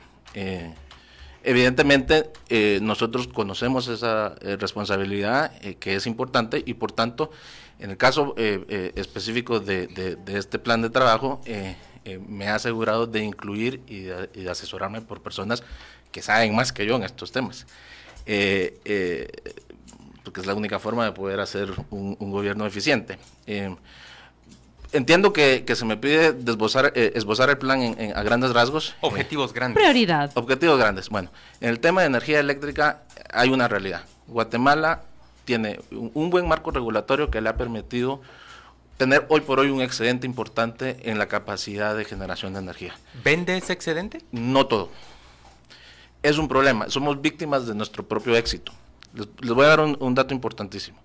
Evidentemente, 1.43 2.31
nosotros 2.81 3.27
conocemos 3.27 3.87
esa 3.87 4.35
responsabilidad 4.41 5.51
que 5.79 5.95
es 5.95 6.05
importante 6.05 6.61
y 6.65 6.73
por 6.73 6.91
tanto, 6.91 7.31
en 7.79 7.91
el 7.91 7.97
caso 7.97 8.35
específico 8.37 9.59
de, 9.59 10.17
este 10.27 10.59
plan 10.59 10.81
de 10.81 10.89
trabajo, 10.89 11.41
eh, 12.09 12.17
me 12.17 12.47
ha 12.47 12.55
asegurado 12.55 13.05
de 13.05 13.23
incluir 13.23 13.81
y 13.87 14.03
de, 14.03 14.49
asesorarme 14.49 15.01
por 15.01 15.21
personas 15.21 15.63
que 16.11 16.21
saben 16.21 16.55
más 16.55 16.71
que 16.71 16.85
yo 16.85 16.95
en 16.95 17.03
estos 17.03 17.31
temas. 17.31 17.67
Eh, 18.25 18.79
eh, 18.85 19.27
porque 20.23 20.41
es 20.41 20.47
la 20.47 20.53
única 20.53 20.79
forma 20.79 21.05
de 21.05 21.11
poder 21.11 21.39
hacer 21.39 21.71
un, 21.89 22.15
gobierno 22.15 22.65
eficiente. 22.65 23.17
Entiendo 24.91 25.33
que, 25.33 25.63
se 25.75 25.85
me 25.85 25.97
pide 25.97 26.33
desbozar, 26.33 26.93
esbozar 26.95 27.49
el 27.49 27.57
plan 27.57 27.95
a 28.15 28.23
grandes 28.23 28.53
rasgos. 28.53 28.95
Objetivos 29.01 29.53
grandes. 29.53 29.81
Prioridad. 29.81 30.31
Objetivos 30.35 30.77
grandes. 30.77 31.09
Bueno, 31.09 31.29
en 31.61 31.69
el 31.69 31.79
tema 31.79 32.01
de 32.01 32.07
energía 32.07 32.39
eléctrica 32.39 33.03
hay 33.31 33.49
una 33.49 33.67
realidad. 33.67 34.03
Guatemala 34.27 35.03
tiene 35.45 35.79
un 35.91 36.29
buen 36.29 36.47
marco 36.47 36.71
regulatorio 36.71 37.29
que 37.29 37.41
le 37.41 37.49
ha 37.49 37.57
permitido 37.57 38.21
tener 38.99 39.25
hoy 39.29 39.39
por 39.39 39.61
hoy 39.61 39.69
un 39.69 39.81
excedente 39.81 40.27
importante 40.27 40.97
en 41.09 41.17
la 41.17 41.27
capacidad 41.27 41.95
de 41.95 42.03
generación 42.03 42.51
de 42.51 42.59
energía. 42.59 42.93
¿Vende 43.23 43.55
ese 43.55 43.71
excedente? 43.71 44.21
No 44.33 44.67
todo. 44.67 44.89
Es 46.21 46.37
un 46.37 46.49
problema. 46.49 46.89
Somos 46.89 47.21
víctimas 47.21 47.65
de 47.65 47.75
nuestro 47.75 48.05
propio 48.05 48.35
éxito. 48.35 48.73
Les, 49.13 49.53
voy 49.53 49.65
a 49.65 49.69
dar 49.69 49.79
un, 49.79 50.15
dato 50.15 50.33
importantísimo. 50.33 50.99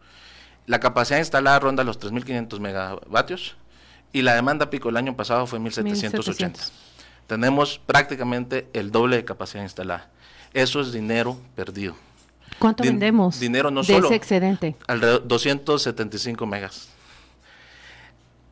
La 0.66 0.80
capacidad 0.80 1.20
instalada 1.20 1.60
ronda 1.60 1.84
los 1.84 2.00
3.500 2.00 2.58
megavatios 2.58 3.56
y 4.14 4.22
la 4.22 4.34
demanda 4.34 4.70
pico 4.70 4.88
el 4.88 4.96
año 4.96 5.14
pasado 5.14 5.46
fue 5.46 5.58
1.780. 5.58 6.70
Tenemos 7.26 7.78
prácticamente 7.84 8.68
el 8.72 8.90
doble 8.90 9.16
de 9.16 9.24
capacidad 9.26 9.62
instalada. 9.62 10.08
Eso 10.54 10.80
es 10.80 10.92
dinero 10.92 11.36
perdido. 11.54 11.94
¿Cuánto 12.58 12.84
vendemos 12.84 13.40
dinero 13.40 13.70
no 13.70 13.82
de 13.82 13.96
ese 13.96 14.14
excedente? 14.14 14.76
Alrededor 14.86 15.26
275 15.26 16.46
megas 16.46 16.88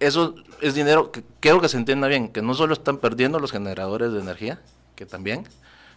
eso 0.03 0.35
es 0.61 0.75
dinero 0.75 1.13
que 1.13 1.23
quiero 1.41 1.61
que 1.61 1.69
se 1.69 1.77
entienda 1.77 2.09
bien, 2.09 2.29
que 2.29 2.43
no 2.43 2.55
solo 2.55 2.73
están 2.73 2.99
perdiendo 2.99 3.39
los 3.39 3.53
generadores 3.53 4.13
de 4.13 4.21
energía, 4.21 4.61
que 4.97 5.07
también, 5.07 5.47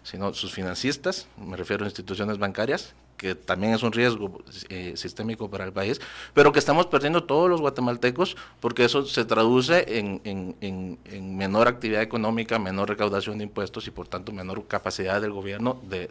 sino 0.06 0.34
sus 0.36 0.54
financistas, 0.54 1.28
me 1.36 1.58
refiero 1.58 1.84
a 1.84 1.88
instituciones 1.88 2.38
bancarias, 2.38 2.94
que 3.18 3.34
también 3.34 3.74
es 3.74 3.82
un 3.82 3.92
riesgo 3.92 4.44
eh, 4.70 4.94
sistémico 4.96 5.50
para 5.50 5.66
el 5.66 5.74
país, 5.74 6.00
pero 6.36 6.52
que 6.52 6.60
estamos 6.60 6.86
perdiendo 6.86 7.24
todos 7.24 7.50
los 7.50 7.60
guatemaltecos 7.60 8.38
porque 8.60 8.86
eso 8.86 9.04
se 9.08 9.26
traduce 9.26 9.98
en, 9.98 10.22
en, 10.62 11.38
menor 11.38 11.68
actividad 11.68 12.04
económica, 12.04 12.60
menor 12.60 12.90
recaudación 12.90 13.40
de 13.40 13.46
impuestos 13.46 13.88
y 13.88 13.92
por 13.92 14.08
tanto 14.08 14.32
menor 14.32 14.68
capacidad 14.68 15.20
del 15.20 15.32
gobierno 15.32 15.82
de, 15.90 16.08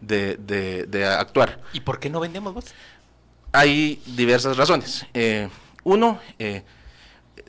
de, 0.00 0.86
de, 0.86 1.06
actuar. 1.06 1.60
¿Y 1.72 1.80
por 1.80 1.98
qué 1.98 2.08
no 2.08 2.20
vendemos 2.20 2.54
vos? 2.54 2.66
Hay 3.50 4.00
diversas 4.06 4.56
razones. 4.56 5.04
Eh, 5.14 5.48
uno, 5.82 6.20
eh, 6.38 6.62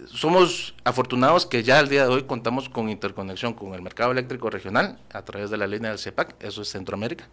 somos 0.07 0.75
afortunados 0.83 1.45
que 1.45 1.63
ya 1.63 1.79
al 1.79 1.89
día 1.89 2.03
de 2.03 2.13
hoy 2.13 2.23
contamos 2.23 2.69
con 2.69 2.89
interconexión 2.89 3.53
con 3.53 3.73
el 3.73 3.81
mercado 3.81 4.11
eléctrico 4.11 4.49
regional 4.49 4.99
a 5.11 5.23
través 5.23 5.49
de 5.49 5.57
la 5.57 5.67
línea 5.67 5.89
del 5.89 5.99
CEPAC, 5.99 6.35
eso 6.43 6.61
es 6.61 6.69
Centroamérica. 6.69 7.27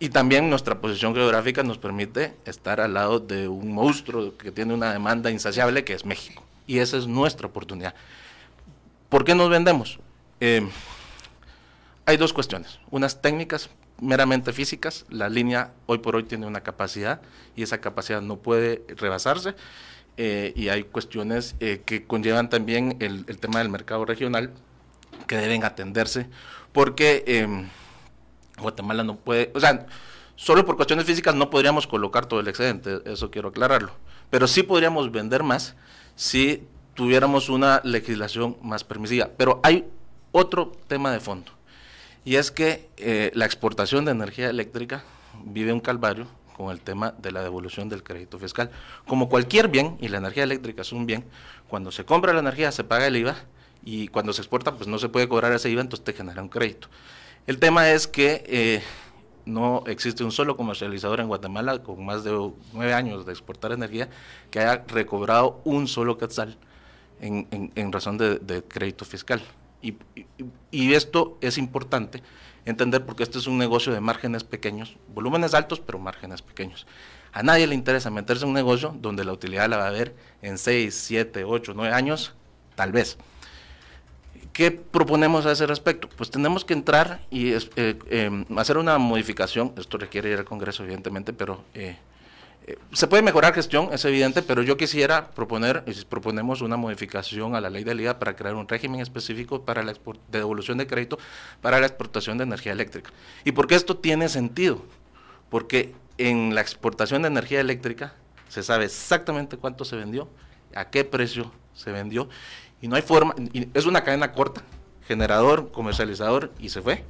Y 0.00 0.08
también 0.08 0.50
nuestra 0.50 0.80
posición 0.80 1.14
geográfica 1.14 1.62
nos 1.62 1.78
permite 1.78 2.34
estar 2.44 2.80
al 2.80 2.94
lado 2.94 3.20
de 3.20 3.48
un 3.48 3.72
monstruo 3.72 4.36
que 4.36 4.50
tiene 4.50 4.74
una 4.74 4.92
demanda 4.92 5.30
insaciable 5.30 5.84
que 5.84 5.94
es 5.94 6.04
México. 6.04 6.42
Y 6.66 6.78
esa 6.78 6.96
es 6.96 7.06
nuestra 7.06 7.46
oportunidad. 7.46 7.94
¿Por 9.08 9.24
qué 9.24 9.34
nos 9.34 9.48
vendemos? 9.48 9.98
Eh, 10.40 10.68
hay 12.06 12.16
dos 12.16 12.32
cuestiones. 12.32 12.80
Unas 12.90 13.22
técnicas 13.22 13.70
meramente 14.00 14.52
físicas. 14.52 15.04
La 15.08 15.28
línea 15.28 15.72
hoy 15.86 15.98
por 15.98 16.16
hoy 16.16 16.24
tiene 16.24 16.46
una 16.46 16.62
capacidad 16.62 17.20
y 17.54 17.62
esa 17.62 17.80
capacidad 17.80 18.20
no 18.20 18.36
puede 18.36 18.82
rebasarse. 18.96 19.54
Eh, 20.16 20.52
y 20.54 20.68
hay 20.68 20.84
cuestiones 20.84 21.56
eh, 21.58 21.82
que 21.84 22.04
conllevan 22.04 22.48
también 22.48 22.96
el, 23.00 23.24
tema 23.38 23.58
del 23.58 23.68
mercado 23.68 24.04
regional 24.04 24.52
que 25.26 25.36
deben 25.36 25.64
atenderse 25.64 26.28
porque 26.70 27.24
em, 27.26 27.68
Guatemala 28.60 29.02
no 29.02 29.16
puede, 29.16 29.50
o 29.54 29.60
sea, 29.60 29.86
solo 30.36 30.64
por 30.64 30.76
cuestiones 30.76 31.04
físicas 31.04 31.34
no 31.34 31.50
podríamos 31.50 31.88
colocar 31.88 32.26
todo 32.26 32.38
el 32.38 32.46
excedente, 32.46 33.00
eso 33.06 33.30
quiero 33.32 33.48
aclararlo, 33.48 33.92
pero 34.30 34.46
sí 34.46 34.62
podríamos 34.62 35.10
vender 35.10 35.42
más 35.42 35.74
si 36.14 36.62
tuviéramos 36.94 37.48
una 37.48 37.80
legislación 37.82 38.56
más 38.62 38.84
permisiva. 38.84 39.30
Pero 39.36 39.60
hay 39.64 39.84
otro 40.30 40.72
tema 40.86 41.10
de 41.10 41.18
fondo, 41.18 41.50
y 42.24 42.36
es 42.36 42.52
que 42.52 42.88
eh, 42.98 43.32
la 43.34 43.46
exportación 43.46 44.04
de 44.04 44.12
energía 44.12 44.48
eléctrica 44.48 45.02
vive 45.44 45.72
un 45.72 45.80
calvario 45.80 46.28
con 46.54 46.70
el 46.70 46.80
tema 46.80 47.14
de 47.18 47.32
la 47.32 47.42
devolución 47.42 47.88
del 47.88 48.02
crédito 48.02 48.38
fiscal. 48.38 48.70
Como 49.06 49.28
cualquier 49.28 49.68
bien, 49.68 49.98
y 50.00 50.08
la 50.08 50.18
energía 50.18 50.44
eléctrica 50.44 50.82
es 50.82 50.92
un 50.92 51.04
bien, 51.04 51.24
cuando 51.68 51.92
se 51.92 52.04
compra 52.04 52.32
la 52.32 52.40
energía 52.40 52.72
se 52.72 52.84
paga 52.84 53.06
el 53.06 53.16
IVA 53.16 53.36
y 53.84 54.08
cuando 54.08 54.32
se 54.32 54.40
exporta 54.40 54.74
pues 54.74 54.88
no 54.88 54.98
se 54.98 55.08
puede 55.08 55.28
cobrar 55.28 55.52
ese 55.52 55.68
IVA, 55.68 55.82
entonces 55.82 56.04
te 56.04 56.12
genera 56.12 56.40
un 56.40 56.48
crédito. 56.48 56.88
El 57.46 57.58
tema 57.58 57.90
es 57.90 58.06
que 58.06 58.44
eh, 58.46 58.82
no 59.44 59.84
existe 59.86 60.24
un 60.24 60.32
solo 60.32 60.56
comercializador 60.56 61.20
en 61.20 61.28
Guatemala 61.28 61.82
con 61.82 62.04
más 62.04 62.24
de 62.24 62.52
nueve 62.72 62.94
años 62.94 63.26
de 63.26 63.32
exportar 63.32 63.72
energía 63.72 64.08
que 64.50 64.60
haya 64.60 64.84
recobrado 64.88 65.60
un 65.64 65.86
solo 65.88 66.16
quetzal 66.16 66.56
en, 67.20 67.92
razón 67.92 68.18
de, 68.18 68.62
crédito 68.66 69.04
fiscal. 69.04 69.42
y 69.82 70.92
esto 70.94 71.38
es 71.40 71.58
importante 71.58 72.22
entender 72.64 73.04
porque 73.04 73.22
este 73.22 73.38
es 73.38 73.46
un 73.46 73.58
negocio 73.58 73.92
de 73.92 74.00
márgenes 74.00 74.44
pequeños, 74.44 74.96
volúmenes 75.14 75.54
altos, 75.54 75.80
pero 75.80 75.98
márgenes 75.98 76.42
pequeños. 76.42 76.86
A 77.32 77.42
nadie 77.42 77.66
le 77.66 77.74
interesa 77.74 78.10
meterse 78.10 78.44
en 78.44 78.50
un 78.50 78.54
negocio 78.54 78.94
donde 79.00 79.24
la 79.24 79.32
utilidad 79.32 79.68
la 79.68 79.76
va 79.76 79.88
a 79.88 79.90
ver 79.90 80.14
en 80.40 80.56
6, 80.56 80.94
7, 80.94 81.44
8, 81.44 81.72
9 81.74 81.92
años, 81.92 82.32
tal 82.76 82.92
vez. 82.92 83.18
¿Qué 84.52 84.70
proponemos 84.70 85.44
a 85.46 85.52
ese 85.52 85.66
respecto? 85.66 86.08
Pues 86.16 86.30
tenemos 86.30 86.64
que 86.64 86.74
entrar 86.74 87.20
y 87.30 87.52
eh, 87.52 87.58
eh, 87.76 88.44
hacer 88.56 88.78
una 88.78 88.98
modificación, 88.98 89.72
esto 89.76 89.98
requiere 89.98 90.30
ir 90.30 90.38
al 90.38 90.44
Congreso 90.44 90.84
evidentemente, 90.84 91.32
pero 91.32 91.64
eh, 91.74 91.96
eh, 92.66 92.78
se 92.92 93.06
puede 93.06 93.22
mejorar 93.22 93.52
gestión, 93.52 93.90
es 93.92 94.04
evidente, 94.06 94.40
pero 94.40 94.62
yo 94.62 94.78
quisiera 94.78 95.30
proponer, 95.30 95.84
proponemos 96.08 96.62
una 96.62 96.78
modificación 96.78 97.54
a 97.54 97.60
la 97.60 97.68
ley 97.68 97.84
de 97.84 97.94
liga 97.94 98.18
para 98.18 98.34
crear 98.34 98.54
un 98.54 98.66
régimen 98.66 99.00
específico 99.00 99.64
para 99.64 99.82
la 99.82 99.92
de 99.92 100.38
devolución 100.38 100.78
de 100.78 100.86
crédito 100.86 101.18
para 101.60 101.78
la 101.78 101.86
exportación 101.86 102.38
de 102.38 102.44
energía 102.44 102.72
eléctrica. 102.72 103.10
¿Y 103.44 103.52
por 103.52 103.66
qué 103.66 103.74
esto 103.74 103.98
tiene 103.98 104.30
sentido? 104.30 104.82
Porque 105.50 105.94
en 106.16 106.54
la 106.54 106.62
exportación 106.62 107.22
de 107.22 107.28
energía 107.28 107.60
eléctrica 107.60 108.14
se 108.48 108.62
sabe 108.62 108.86
exactamente 108.86 109.58
cuánto 109.58 109.84
se 109.84 109.96
vendió, 109.96 110.28
a 110.74 110.88
qué 110.88 111.04
precio 111.04 111.52
se 111.74 111.92
vendió, 111.92 112.30
y 112.80 112.88
no 112.88 112.96
hay 112.96 113.02
forma, 113.02 113.34
es 113.74 113.84
una 113.84 114.04
cadena 114.04 114.32
corta, 114.32 114.62
generador, 115.06 115.70
comercializador, 115.70 116.50
y 116.58 116.70
se 116.70 116.80
fue. 116.80 117.04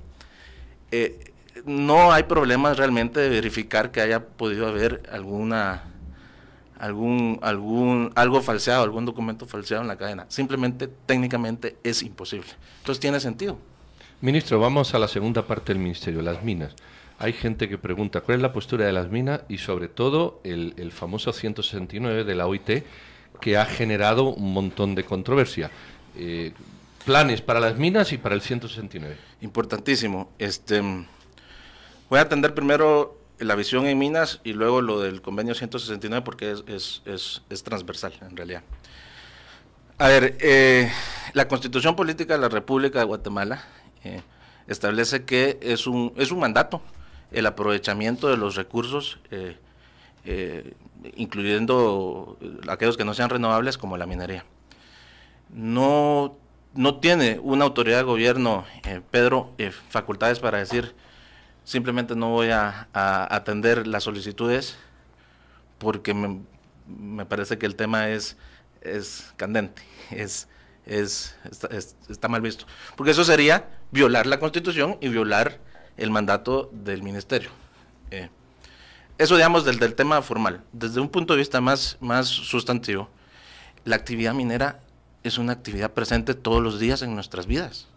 Eh, 0.90 1.32
no 1.64 2.12
hay 2.12 2.24
problemas 2.24 2.76
realmente 2.76 3.20
de 3.20 3.28
verificar 3.28 3.90
que 3.90 4.00
haya 4.00 4.26
podido 4.26 4.66
haber 4.66 5.02
alguna 5.12 5.84
algún 6.78 7.38
algún 7.42 8.12
algo 8.14 8.42
falseado, 8.42 8.82
algún 8.82 9.04
documento 9.06 9.46
falseado 9.46 9.82
en 9.82 9.88
la 9.88 9.96
cadena. 9.96 10.26
Simplemente 10.28 10.88
técnicamente 11.06 11.76
es 11.84 12.02
imposible. 12.02 12.48
Entonces 12.78 13.00
tiene 13.00 13.20
sentido. 13.20 13.58
Ministro, 14.20 14.58
vamos 14.58 14.94
a 14.94 14.98
la 14.98 15.08
segunda 15.08 15.46
parte 15.46 15.72
del 15.72 15.82
ministerio, 15.82 16.22
las 16.22 16.42
minas. 16.42 16.74
Hay 17.18 17.32
gente 17.32 17.68
que 17.68 17.78
pregunta 17.78 18.20
cuál 18.20 18.38
es 18.38 18.42
la 18.42 18.52
postura 18.52 18.86
de 18.86 18.92
las 18.92 19.08
minas 19.08 19.42
y 19.48 19.58
sobre 19.58 19.88
todo 19.88 20.40
el, 20.44 20.74
el 20.76 20.92
famoso 20.92 21.32
169 21.32 22.24
de 22.24 22.34
la 22.34 22.46
OIT 22.46 22.84
que 23.40 23.56
ha 23.56 23.66
generado 23.66 24.24
un 24.24 24.52
montón 24.52 24.94
de 24.94 25.04
controversia. 25.04 25.70
planes 27.04 27.42
para 27.42 27.60
las 27.60 27.76
minas 27.76 28.12
y 28.12 28.18
para 28.18 28.34
el 28.34 28.40
169. 28.40 29.16
Importantísimo. 29.42 30.30
Este, 30.38 30.82
voy 32.08 32.18
a 32.18 32.22
atender 32.22 32.54
primero 32.54 33.18
la 33.38 33.54
visión 33.54 33.86
en 33.86 33.98
minas 33.98 34.40
y 34.44 34.52
luego 34.52 34.80
lo 34.80 35.00
del 35.00 35.20
convenio 35.22 35.54
169 35.54 36.24
porque 36.24 36.52
es, 36.52 37.02
es, 37.04 37.42
es, 37.50 37.62
transversal 37.64 38.12
en 38.22 38.36
realidad. 38.36 38.62
A 39.98 40.08
ver, 40.08 40.36
eh, 40.40 40.90
la 41.32 41.48
constitución 41.48 41.96
política 41.96 42.34
de 42.34 42.40
la 42.40 42.48
República 42.48 42.98
de 42.98 43.04
Guatemala 43.04 43.64
eh, 44.02 44.22
establece 44.66 45.24
que 45.24 45.58
es 45.62 45.86
un, 45.86 46.12
es 46.16 46.30
un 46.30 46.40
mandato 46.40 46.82
el 47.32 47.46
aprovechamiento 47.46 48.28
de 48.28 48.36
los 48.36 48.54
recursos, 48.54 49.18
eh, 49.32 49.56
incluyendo 51.16 52.38
aquellos 52.68 52.96
que 52.96 53.04
no 53.04 53.12
sean 53.12 53.28
renovables 53.28 53.76
como 53.76 53.96
la 53.96 54.06
minería. 54.06 54.44
No, 55.50 56.36
no 56.74 57.00
tiene 57.00 57.40
una 57.42 57.64
autoridad 57.64 57.98
de 57.98 58.02
gobierno, 58.04 58.64
Pedro, 59.10 59.52
facultades 59.88 60.38
para 60.38 60.58
decir 60.58 60.94
simplemente 61.64 62.14
no 62.14 62.28
voy 62.28 62.50
a, 62.50 62.88
atender 62.92 63.86
las 63.86 64.04
solicitudes 64.04 64.76
porque 65.78 66.14
me, 66.14 67.26
parece 67.26 67.58
que 67.58 67.66
el 67.66 67.74
tema 67.74 68.10
es, 68.10 68.36
es 68.82 69.32
candente, 69.36 69.82
es, 70.10 70.48
es, 70.86 71.36
está, 72.08 72.28
mal 72.28 72.42
visto. 72.42 72.66
Porque 72.96 73.10
eso 73.10 73.24
sería 73.24 73.68
violar 73.90 74.26
la 74.26 74.38
constitución 74.38 74.98
y 75.00 75.08
violar 75.08 75.58
el 75.96 76.10
mandato 76.10 76.70
del 76.72 77.02
ministerio. 77.02 77.50
Eh, 78.10 78.28
eso 79.18 79.36
digamos 79.36 79.64
del, 79.64 79.78
del 79.78 79.94
tema 79.94 80.20
formal. 80.22 80.62
Desde 80.72 81.00
un 81.00 81.08
punto 81.08 81.32
de 81.32 81.38
vista 81.38 81.60
más, 81.60 81.96
más 82.00 82.26
sustantivo, 82.26 83.08
la 83.84 83.96
actividad 83.96 84.34
minera 84.34 84.80
es 85.22 85.38
una 85.38 85.52
actividad 85.52 85.92
presente 85.92 86.34
todos 86.34 86.62
los 86.62 86.78
días 86.78 87.02
en 87.02 87.14
nuestras 87.14 87.46
vidas. 87.46 87.88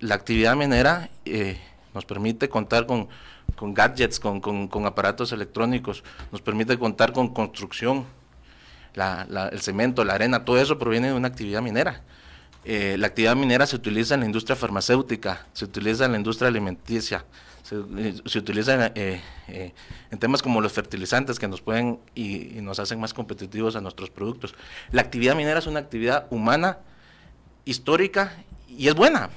La 0.00 0.14
actividad 0.14 0.56
minera... 0.56 1.10
Eh, 1.26 1.60
nos 1.94 2.04
permite 2.04 2.48
contar 2.48 2.86
con, 2.86 3.08
gadgets, 3.74 4.20
con, 4.20 4.86
aparatos 4.86 5.32
electrónicos, 5.32 6.02
nos 6.30 6.40
permite 6.40 6.78
contar 6.78 7.12
con 7.12 7.32
construcción, 7.32 8.04
el 8.94 9.60
cemento, 9.60 10.04
la 10.04 10.14
arena, 10.14 10.44
todo 10.44 10.58
eso 10.60 10.78
proviene 10.78 11.08
de 11.08 11.14
una 11.14 11.28
actividad 11.28 11.62
minera. 11.62 12.02
Eh, 12.64 12.96
la 12.98 13.08
actividad 13.08 13.34
minera 13.34 13.66
se 13.66 13.74
utiliza 13.74 14.14
en 14.14 14.20
la 14.20 14.26
industria 14.26 14.54
farmacéutica, 14.54 15.46
se 15.52 15.64
utiliza 15.64 16.04
en 16.04 16.12
la 16.12 16.18
industria 16.18 16.48
alimenticia, 16.48 17.24
se, 17.62 17.76
eh, 17.76 18.38
utiliza 18.38 18.92
eh, 18.94 19.20
en 20.10 20.18
temas 20.18 20.42
como 20.42 20.60
los 20.60 20.72
fertilizantes 20.72 21.38
que 21.40 21.48
nos 21.48 21.60
pueden 21.60 21.98
y, 22.14 22.60
nos 22.60 22.78
hacen 22.78 23.00
más 23.00 23.14
competitivos 23.14 23.74
a 23.74 23.80
nuestros 23.80 24.10
productos. 24.10 24.54
La 24.92 25.02
actividad 25.02 25.34
minera 25.34 25.58
es 25.58 25.66
una 25.66 25.80
actividad 25.80 26.26
humana, 26.30 26.78
histórica 27.64 28.32
y 28.68 28.88
es 28.88 28.94
buena 28.94 29.30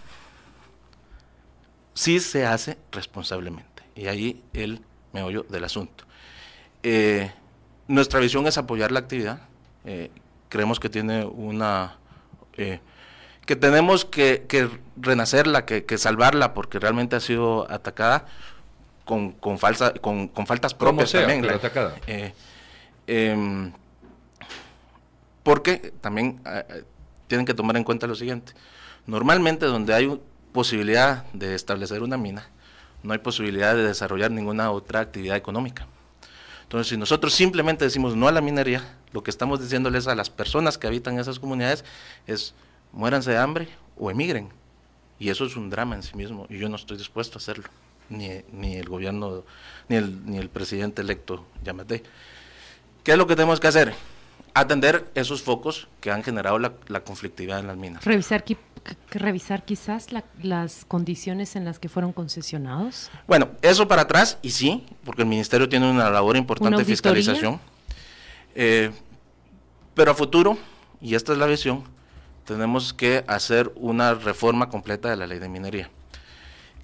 si 1.95 2.19
se 2.19 2.45
hace 2.45 2.77
responsablemente. 2.91 3.83
Y 3.95 4.05
ahí 4.07 4.43
el 4.53 4.81
meollo 5.13 5.43
del 5.49 5.63
asunto. 5.63 6.03
Eh, 6.83 7.31
nuestra 7.87 8.19
visión 8.19 8.45
es 8.45 8.59
apoyar 8.59 8.91
la 8.91 8.99
actividad. 8.99 9.39
Eh, 9.85 10.11
creemos 10.49 10.79
que 10.79 10.89
tiene 10.89 11.25
una... 11.25 11.95
Eh, 12.57 12.79
que 13.45 13.55
tenemos 13.55 14.05
que, 14.05 14.45
renacerla, 14.97 15.65
que, 15.65 15.97
salvarla, 15.97 16.53
porque 16.53 16.79
realmente 16.79 17.15
ha 17.15 17.19
sido 17.19 17.71
atacada 17.71 18.25
con, 19.05 19.33
con, 19.33 19.59
falsa, 19.59 19.93
con, 19.93 20.29
faltas 20.47 20.73
propias 20.73 21.11
también. 21.11 21.47
atacada. 21.47 21.95
Em, 23.05 23.71
porque 25.43 25.93
también 26.01 26.41
tienen 27.27 27.45
que 27.45 27.53
tomar 27.53 27.77
en 27.77 27.83
cuenta 27.83 28.07
lo 28.07 28.15
siguiente. 28.15 28.53
Normalmente 29.05 29.67
donde 29.67 29.93
hay 29.93 30.07
un 30.07 30.21
posibilidad 30.55 31.25
de 31.33 31.53
establecer 31.53 32.01
una 32.01 32.17
mina, 32.17 32.47
no 33.03 33.11
hay 33.11 33.19
posibilidad 33.19 33.75
de 33.75 33.83
desarrollar 33.83 34.31
ninguna 34.31 34.71
otra 34.71 35.01
actividad 35.01 35.35
económica. 35.35 35.85
Entonces, 36.63 36.87
si 36.87 36.97
nosotros 36.97 37.33
simplemente 37.33 37.83
decimos 37.83 38.15
no 38.15 38.29
a 38.29 38.31
la 38.31 38.39
minería, 38.39 38.81
lo 39.11 39.21
que 39.21 39.31
estamos 39.31 39.59
diciéndoles 39.59 40.07
a 40.07 40.15
las 40.15 40.29
personas 40.29 40.77
que 40.77 40.87
habitan 40.87 41.19
esas 41.19 41.39
comunidades 41.39 41.83
es 42.25 42.53
muéranse 42.93 43.31
de 43.31 43.37
hambre 43.37 43.67
o 43.97 44.09
emigren. 44.09 44.47
Y 45.19 45.29
eso 45.29 45.43
es 45.45 45.57
un 45.57 45.69
drama 45.69 45.95
en 45.95 46.03
sí 46.03 46.15
mismo, 46.15 46.47
y 46.49 46.57
yo 46.57 46.69
no 46.69 46.77
estoy 46.77 46.97
dispuesto 46.97 47.37
a 47.37 47.39
hacerlo, 47.39 47.65
ni, 48.09 48.29
ni 48.53 48.77
el 48.77 48.87
gobierno, 48.87 49.43
ni 49.89 49.97
el, 49.97 50.25
ni 50.25 50.37
el 50.37 50.47
presidente 50.47 51.01
electo 51.01 51.45
Yamate. 51.65 52.01
¿Qué 53.03 53.11
es 53.11 53.17
lo 53.17 53.27
que 53.27 53.35
tenemos 53.35 53.59
que 53.59 53.67
hacer? 53.67 53.93
Atender 54.53 55.11
esos 55.15 55.41
focos 55.41 55.89
que 55.99 56.11
han 56.11 56.23
generado 56.23 56.59
la, 56.59 56.71
la 56.87 57.01
conflictividad 57.01 57.59
en 57.59 57.67
las 57.67 57.75
minas. 57.75 58.05
Revisar 58.05 58.45
que 59.09 59.19
revisar 59.19 59.65
quizás 59.65 60.07
las 60.41 60.85
condiciones 60.85 61.55
en 61.55 61.65
las 61.65 61.79
que 61.79 61.89
fueron 61.89 62.13
concesionados? 62.13 63.09
Bueno, 63.27 63.49
eso 63.61 63.87
para 63.87 64.03
atrás, 64.03 64.37
y 64.41 64.51
sí, 64.51 64.85
porque 65.03 65.23
el 65.23 65.27
Ministerio 65.27 65.67
tiene 65.67 65.89
una 65.89 66.09
labor 66.09 66.37
importante 66.37 66.77
de 66.77 66.85
fiscalización. 66.85 67.59
Eh, 68.53 68.91
pero 69.93 70.11
a 70.11 70.15
futuro, 70.15 70.57
y 71.01 71.15
esta 71.15 71.33
es 71.33 71.39
la 71.39 71.45
visión, 71.45 71.83
tenemos 72.45 72.93
que 72.93 73.23
hacer 73.27 73.71
una 73.75 74.13
reforma 74.13 74.69
completa 74.69 75.09
de 75.09 75.15
la 75.15 75.27
ley 75.27 75.39
de 75.39 75.49
minería, 75.49 75.89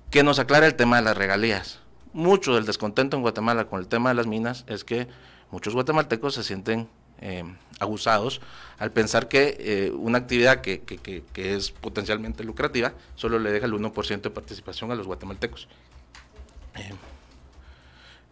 que 0.10 0.24
nos 0.24 0.40
aclare 0.40 0.66
el 0.66 0.76
tema 0.76 0.98
de 0.98 1.04
las 1.04 1.18
regalías. 1.18 1.80
Mucho 2.14 2.56
del 2.56 2.66
descontento 2.66 3.16
en 3.16 3.22
Guatemala 3.22 3.66
con 3.66 3.80
el 3.80 3.88
tema 3.88 4.10
de 4.10 4.16
las 4.16 4.28
minas 4.28 4.66
es 4.68 4.84
que 4.84 5.08
muchos 5.52 5.74
guatemaltecos 5.74 6.34
se 6.34 6.44
sienten 6.44 6.90
eh, 7.22 7.44
abusados 7.80 8.42
al 8.78 8.92
pensar 8.92 9.28
que 9.28 9.58
eh, 9.60 9.92
una 9.92 10.20
actividad 10.20 10.62
que, 10.62 10.82
es 11.36 11.72
potencialmente 11.72 12.44
lucrativa 12.44 12.94
solo 13.16 13.40
le 13.40 13.52
deja 13.52 13.66
el 13.66 13.74
1% 13.74 14.22
de 14.22 14.30
participación 14.30 14.92
a 14.92 14.96
los 14.96 15.08
guatemaltecos. 15.08 15.68
Eh, 16.76 16.94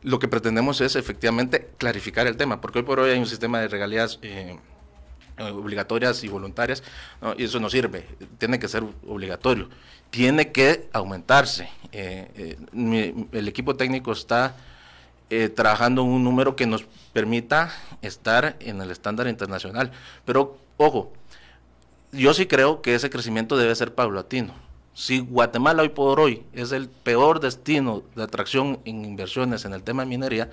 lo 0.03 0.19
que 0.19 0.27
pretendemos 0.27 0.81
es 0.81 0.95
efectivamente 0.95 1.69
clarificar 1.77 2.27
el 2.27 2.37
tema, 2.37 2.61
porque 2.61 2.79
hoy 2.79 2.85
por 2.85 2.99
hoy 2.99 3.11
hay 3.11 3.19
un 3.19 3.25
sistema 3.25 3.59
de 3.59 3.67
regalías 3.67 4.19
obligatorias 5.37 6.23
y 6.23 6.27
voluntarias, 6.27 6.83
y 7.37 7.43
eso 7.43 7.59
no 7.59 7.69
sirve, 7.69 8.05
tiene 8.37 8.59
que 8.59 8.67
ser 8.67 8.83
obligatorio, 9.07 9.69
tiene 10.09 10.51
que 10.51 10.89
aumentarse. 10.93 11.69
el 11.91 13.47
equipo 13.47 13.75
técnico 13.75 14.13
está 14.13 14.55
eh, 15.31 15.47
trabajando 15.47 16.01
un 16.01 16.23
número 16.23 16.55
que 16.55 16.65
nos 16.65 16.85
permita 17.13 17.71
estar 18.01 18.57
en 18.59 18.81
el 18.81 18.91
estándar 18.91 19.27
internacional. 19.27 19.91
Pero, 20.25 20.57
ojo, 20.77 21.11
yo 22.11 22.33
sí 22.33 22.45
creo 22.45 22.81
que 22.81 22.95
ese 22.95 23.09
crecimiento 23.09 23.57
debe 23.57 23.75
ser 23.75 23.93
paulatino. 23.93 24.53
Si 24.93 25.19
Guatemala 25.19 25.83
hoy 25.83 25.89
por 25.89 26.19
hoy 26.19 26.43
es 26.53 26.71
el 26.71 26.89
peor 26.89 27.39
destino 27.39 28.03
de 28.15 28.23
atracción 28.23 28.79
en 28.85 29.05
inversiones 29.05 29.65
en 29.65 29.73
el 29.73 29.83
tema 29.83 30.03
de 30.03 30.09
minería, 30.09 30.49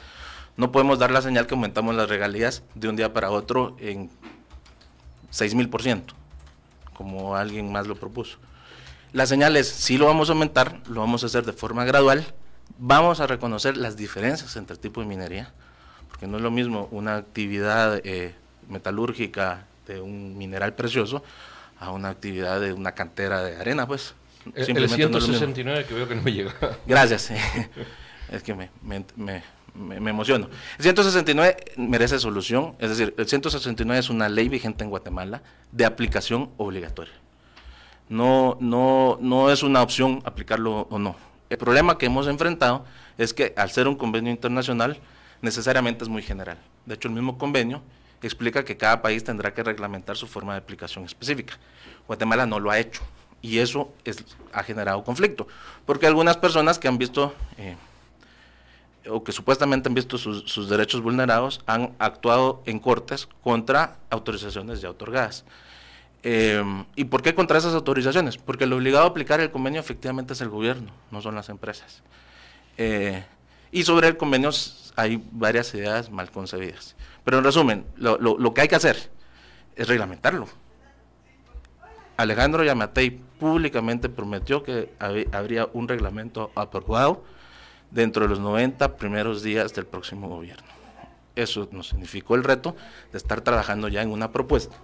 no 0.56 0.72
podemos 0.72 0.98
dar 0.98 1.10
la 1.10 1.22
señal 1.22 1.46
que 1.46 1.54
aumentamos 1.54 1.94
las 1.94 2.08
regalías 2.08 2.62
de 2.74 2.88
un 2.88 2.96
día 2.96 3.12
para 3.12 3.30
otro 3.30 3.76
en 3.78 4.10
6 5.30 5.54
mil 5.54 5.68
por 5.68 5.82
ciento, 5.82 6.14
como 6.94 7.36
alguien 7.36 7.70
más 7.70 7.86
lo 7.86 7.96
propuso. 7.96 8.38
La 9.12 9.26
señal 9.26 9.56
es, 9.56 9.68
si 9.68 9.98
lo 9.98 10.06
vamos 10.06 10.28
a 10.28 10.32
aumentar, 10.32 10.80
lo 10.88 11.00
vamos 11.00 11.22
a 11.22 11.26
hacer 11.26 11.44
de 11.44 11.52
forma 11.52 11.84
gradual, 11.84 12.24
vamos 12.78 13.20
a 13.20 13.26
reconocer 13.26 13.76
las 13.76 13.96
diferencias 13.96 14.56
entre 14.56 14.76
tipo 14.76 15.00
de 15.00 15.06
minería, 15.06 15.52
porque 16.08 16.26
no 16.26 16.36
es 16.36 16.42
lo 16.42 16.50
mismo 16.50 16.88
una 16.90 17.16
actividad 17.16 18.00
eh, 18.04 18.34
metalúrgica 18.68 19.66
de 19.86 20.00
un 20.00 20.36
mineral 20.36 20.74
precioso 20.74 21.22
a 21.78 21.90
una 21.90 22.08
actividad 22.08 22.60
de 22.60 22.72
una 22.72 22.92
cantera 22.92 23.42
de 23.42 23.56
arena, 23.56 23.86
pues. 23.86 24.14
El, 24.54 24.76
el 24.76 24.88
169 24.88 25.86
que 25.86 25.94
veo 25.94 26.08
que 26.08 26.14
no 26.14 26.22
me 26.22 26.32
llega. 26.32 26.54
Gracias. 26.86 27.32
es 28.30 28.42
que 28.42 28.54
me, 28.54 28.70
me, 28.82 29.42
me, 29.74 30.10
emociono. 30.10 30.48
El 30.78 30.82
169 30.82 31.56
merece 31.76 32.18
solución, 32.18 32.74
es 32.78 32.90
decir, 32.90 33.14
el 33.18 33.26
169 33.26 33.98
es 33.98 34.08
una 34.08 34.28
ley 34.28 34.48
vigente 34.48 34.84
en 34.84 34.90
Guatemala 34.90 35.42
de 35.72 35.84
aplicación 35.84 36.50
obligatoria. 36.56 37.14
No, 38.08 38.56
no, 38.60 39.18
no 39.20 39.50
es 39.50 39.62
una 39.62 39.82
opción 39.82 40.22
aplicarlo 40.24 40.86
o 40.90 40.98
no. 40.98 41.16
El 41.50 41.58
problema 41.58 41.98
que 41.98 42.06
hemos 42.06 42.28
enfrentado 42.28 42.84
es 43.18 43.34
que 43.34 43.52
al 43.56 43.70
ser 43.70 43.88
un 43.88 43.96
convenio 43.96 44.30
internacional, 44.30 44.98
necesariamente 45.42 46.04
es 46.04 46.08
muy 46.08 46.22
general. 46.22 46.58
De 46.84 46.94
hecho, 46.94 47.08
el 47.08 47.14
mismo 47.14 47.38
convenio 47.38 47.82
explica 48.26 48.64
que 48.64 48.76
cada 48.76 49.02
país 49.02 49.24
tendrá 49.24 49.54
que 49.54 49.62
reglamentar 49.62 50.16
su 50.16 50.26
forma 50.26 50.52
de 50.52 50.58
aplicación 50.58 51.04
específica. 51.04 51.58
Guatemala 52.06 52.46
no 52.46 52.60
lo 52.60 52.70
ha 52.70 52.78
hecho 52.78 53.02
y 53.42 53.58
eso 53.58 53.92
ha 54.52 54.62
generado 54.62 55.04
conflicto, 55.04 55.46
porque 55.84 56.06
algunas 56.06 56.36
personas 56.36 56.78
que 56.78 56.88
han 56.88 56.98
visto 56.98 57.34
eh, 57.58 57.76
o 59.08 59.22
que 59.22 59.32
supuestamente 59.32 59.88
han 59.88 59.94
visto 59.94 60.18
sus, 60.18 60.68
derechos 60.68 61.00
vulnerados 61.00 61.60
han 61.66 61.94
actuado 61.98 62.62
en 62.66 62.80
cortes 62.80 63.28
contra 63.42 63.98
autorizaciones 64.10 64.80
ya 64.80 64.90
otorgadas. 64.90 65.44
Em, 66.22 66.84
¿Y 66.96 67.04
por 67.04 67.22
qué 67.22 67.34
contra 67.34 67.58
esas 67.58 67.74
autorizaciones? 67.74 68.36
Porque 68.36 68.64
el 68.64 68.72
obligado 68.72 69.04
a 69.04 69.08
aplicar 69.08 69.40
el 69.40 69.52
convenio 69.52 69.80
efectivamente 69.80 70.32
es 70.32 70.40
el 70.40 70.48
gobierno, 70.48 70.90
no 71.12 71.20
son 71.20 71.36
las 71.36 71.48
empresas. 71.50 72.02
Eh, 72.78 73.24
y 73.70 73.84
sobre 73.84 74.08
el 74.08 74.16
convenio 74.16 74.50
hay 74.96 75.22
varias 75.30 75.72
ideas 75.74 76.10
mal 76.10 76.30
concebidas. 76.30 76.96
Pero 77.22 77.38
en 77.38 77.44
resumen, 77.44 77.86
lo, 77.96 78.54
que 78.54 78.62
hay 78.62 78.68
que 78.68 78.76
hacer 78.76 79.10
es 79.76 79.86
reglamentarlo. 79.86 80.48
Alejandro 82.16 82.64
Yamatei 82.64 83.10
públicamente 83.10 84.08
prometió 84.08 84.62
que 84.62 84.94
habría 84.98 85.68
un 85.74 85.86
reglamento 85.86 86.50
aprobado 86.54 87.22
dentro 87.90 88.22
de 88.22 88.30
los 88.30 88.40
90 88.40 88.96
primeros 88.96 89.42
días 89.42 89.74
del 89.74 89.84
próximo 89.84 90.28
gobierno. 90.28 90.66
Eso 91.34 91.68
nos 91.70 91.88
significó 91.88 92.34
el 92.34 92.44
reto 92.44 92.74
de 93.12 93.18
estar 93.18 93.42
trabajando 93.42 93.88
ya 93.88 94.00
en 94.00 94.10
una 94.10 94.32
propuesta 94.32 94.74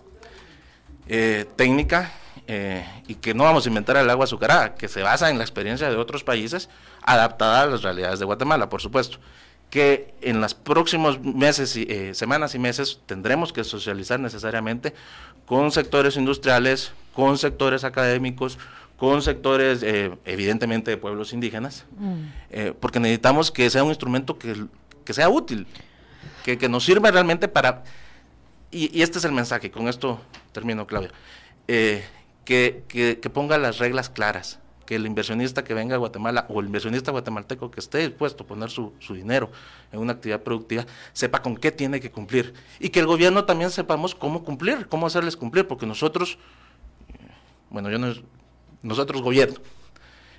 eh, 1.08 1.46
técnica 1.56 2.12
eh, 2.46 2.84
y 3.08 3.14
que 3.14 3.32
no 3.32 3.44
vamos 3.44 3.64
a 3.64 3.68
inventar 3.68 3.96
el 3.96 4.10
agua 4.10 4.24
azucarada, 4.24 4.74
que 4.74 4.88
se 4.88 5.02
basa 5.02 5.30
en 5.30 5.38
la 5.38 5.44
experiencia 5.44 5.88
de 5.88 5.96
otros 5.96 6.22
países 6.22 6.68
adaptada 7.00 7.62
a 7.62 7.66
las 7.66 7.82
realidades 7.82 8.18
de 8.18 8.26
Guatemala, 8.26 8.68
por 8.68 8.82
supuesto 8.82 9.18
que 9.72 10.12
en 10.20 10.42
los 10.42 10.52
próximos 10.52 11.18
meses, 11.20 11.78
y, 11.78 11.86
eh, 11.88 12.12
semanas 12.12 12.54
y 12.54 12.58
meses 12.58 13.00
tendremos 13.06 13.54
que 13.54 13.64
socializar 13.64 14.20
necesariamente 14.20 14.92
con 15.46 15.72
sectores 15.72 16.18
industriales, 16.18 16.92
con 17.14 17.38
sectores 17.38 17.82
académicos, 17.82 18.58
con 18.98 19.22
sectores 19.22 19.82
eh, 19.82 20.14
evidentemente 20.26 20.90
de 20.90 20.98
pueblos 20.98 21.32
indígenas, 21.32 21.86
mm. 21.96 22.14
eh, 22.50 22.74
porque 22.78 23.00
necesitamos 23.00 23.50
que 23.50 23.70
sea 23.70 23.82
un 23.82 23.88
instrumento 23.88 24.38
que, 24.38 24.66
sea 25.14 25.30
útil, 25.30 25.66
que, 26.44 26.58
que, 26.58 26.68
nos 26.68 26.84
sirva 26.84 27.10
realmente 27.10 27.48
para, 27.48 27.82
y, 28.70 29.00
este 29.00 29.16
es 29.16 29.24
el 29.24 29.32
mensaje, 29.32 29.70
con 29.70 29.88
esto 29.88 30.20
termino 30.52 30.86
Claudia, 30.86 31.12
que, 31.66 32.84
que 32.86 33.30
ponga 33.30 33.56
las 33.56 33.78
reglas 33.78 34.10
claras, 34.10 34.58
que 34.92 34.96
el 34.96 35.06
inversionista 35.06 35.64
que 35.64 35.72
venga 35.72 35.94
a 35.94 35.98
Guatemala 35.98 36.44
o 36.50 36.60
el 36.60 36.66
inversionista 36.66 37.12
guatemalteco 37.12 37.70
que 37.70 37.80
esté 37.80 38.06
dispuesto 38.06 38.44
a 38.44 38.46
poner 38.46 38.68
su, 38.68 38.92
dinero 39.08 39.50
en 39.90 40.00
una 40.00 40.12
actividad 40.12 40.42
productiva, 40.42 40.84
sepa 41.14 41.40
con 41.40 41.56
qué 41.56 41.72
tiene 41.72 41.98
que 41.98 42.10
cumplir. 42.10 42.52
Y 42.78 42.90
que 42.90 43.00
el 43.00 43.06
gobierno 43.06 43.46
también 43.46 43.70
sepamos 43.70 44.14
cómo 44.14 44.44
cumplir, 44.44 44.88
cómo 44.88 45.06
hacerles 45.06 45.34
cumplir, 45.34 45.66
porque 45.66 45.86
nosotros, 45.86 46.36
bueno, 47.70 47.90
yo 47.90 47.98
no, 47.98 48.12
nosotros 48.82 49.22
gobierno, 49.22 49.56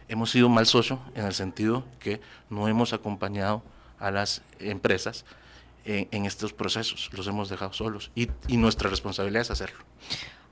hemos 0.08 0.30
sido 0.30 0.50
mal 0.50 0.68
socio 0.68 1.00
en 1.16 1.26
el 1.26 1.34
sentido 1.34 1.84
que 2.00 2.22
no 2.52 2.68
hemos 2.68 2.94
acompañado 2.94 3.63
a 3.98 4.12
las 4.12 4.44
empresas 4.60 5.26
en, 5.84 6.28
estos 6.28 6.54
procesos, 6.54 7.10
los 7.13 7.26
hemos 7.26 7.50
dejado 7.50 7.74
solos 7.74 8.12
y, 8.13 8.30
y 8.48 8.58
nuestra 8.58 8.88
responsabilidad 8.88 9.42
es 9.42 9.50
hacerlo. 9.50 9.80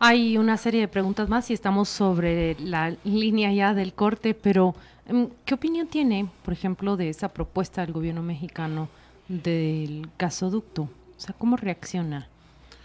Hay 0.04 0.40
una 0.40 0.58
serie 0.58 0.82
de 0.82 0.88
preguntas 0.88 1.30
más 1.30 1.52
y 1.52 1.54
estamos 1.54 1.88
sobre 1.88 2.60
la 2.60 2.96
línea 3.04 3.54
ya 3.54 3.76
del 3.76 3.94
corte, 3.94 4.34
pero 4.34 4.74
em, 5.06 5.30
¿qué 5.46 5.54
opinión 5.54 5.86
tiene, 5.86 6.28
por 6.44 6.56
ejemplo, 6.56 6.98
de 6.98 7.10
esa 7.10 7.30
propuesta 7.30 7.82
del 7.82 7.94
gobierno 7.94 8.24
mexicano 8.24 8.90
del 9.28 10.10
gasoducto? 10.18 10.90
O 11.16 11.20
sea, 11.20 11.36
¿cómo 11.38 11.56
reacciona? 11.56 12.28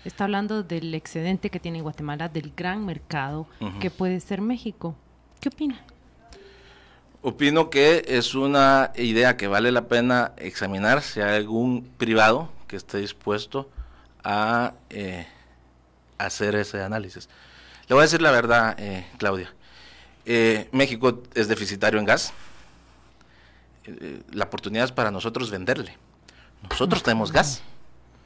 Está 0.05 0.25
hablando 0.25 0.63
del 0.63 0.95
excedente 0.95 1.49
que 1.49 1.59
tiene 1.59 1.81
Guatemala, 1.81 2.29
del 2.29 2.53
gran 2.55 2.85
mercado 2.85 3.47
que 3.81 3.91
puede 3.91 4.21
ser 4.21 4.43
México. 4.43 4.95
¿Qué 5.41 5.49
opina? 5.49 5.81
Opino 7.23 7.71
que 7.71 8.05
es 8.09 8.35
una 8.35 8.93
idea 8.95 9.39
que 9.39 9.47
vale 9.47 9.73
la 9.73 9.89
pena 9.89 10.33
examinar 10.37 11.01
si 11.01 11.23
hay 11.23 11.37
algún 11.37 11.89
privado 11.97 12.51
que 12.67 12.77
esté 12.77 12.99
dispuesto 12.99 13.71
a 14.23 14.75
eh, 14.91 15.27
hacer 16.19 16.55
ese 16.55 16.83
análisis. 16.83 17.29
Le 17.89 17.95
voy 17.95 18.03
a 18.03 18.05
decir 18.05 18.21
la 18.21 18.31
verdad, 18.31 18.75
eh, 18.79 19.07
Claudia. 19.19 19.53
Eh, 20.25 20.69
México 20.73 21.23
es 21.35 21.47
deficitario 21.47 22.01
en 22.01 22.05
gas. 22.05 22.33
Eh, 23.85 24.23
la 24.33 24.47
oportunidad 24.47 24.85
es 24.87 24.93
para 24.93 25.11
nosotros 25.11 25.51
venderle. 25.51 25.97
Nosotros 26.69 27.03
tenemos 27.03 27.31
gas. 27.31 27.63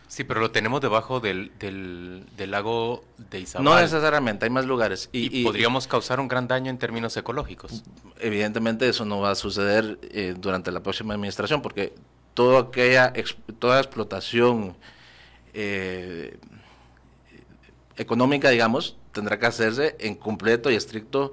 Sí, 0.08 0.24
pero 0.24 0.40
lo 0.40 0.50
tenemos 0.50 0.80
debajo 0.80 1.20
del, 1.20 1.52
del, 1.60 2.50
lago 2.50 3.04
de 3.30 3.40
Izabal. 3.40 3.64
No 3.64 3.78
necesariamente, 3.78 4.46
hay 4.46 4.50
más 4.50 4.64
lugares. 4.64 5.08
Y, 5.12 5.44
podríamos 5.44 5.86
causar 5.86 6.18
un 6.18 6.26
gran 6.26 6.48
daño 6.48 6.70
en 6.70 6.78
términos 6.78 7.16
ecológicos. 7.16 7.84
Evidentemente 8.18 8.88
eso 8.88 9.04
no 9.04 9.20
va 9.20 9.30
a 9.30 9.34
suceder 9.36 10.00
durante 10.40 10.72
la 10.72 10.80
próxima 10.80 11.14
administración, 11.14 11.62
porque 11.62 11.94
toda 12.34 12.60
aquella 12.62 13.12
toda 13.60 13.78
explotación 13.78 14.74
económica, 18.00 18.48
digamos, 18.48 18.96
tendrá 19.12 19.38
que 19.38 19.46
hacerse 19.46 19.94
en 20.00 20.14
completo 20.14 20.70
y 20.70 20.74
estricto 20.74 21.32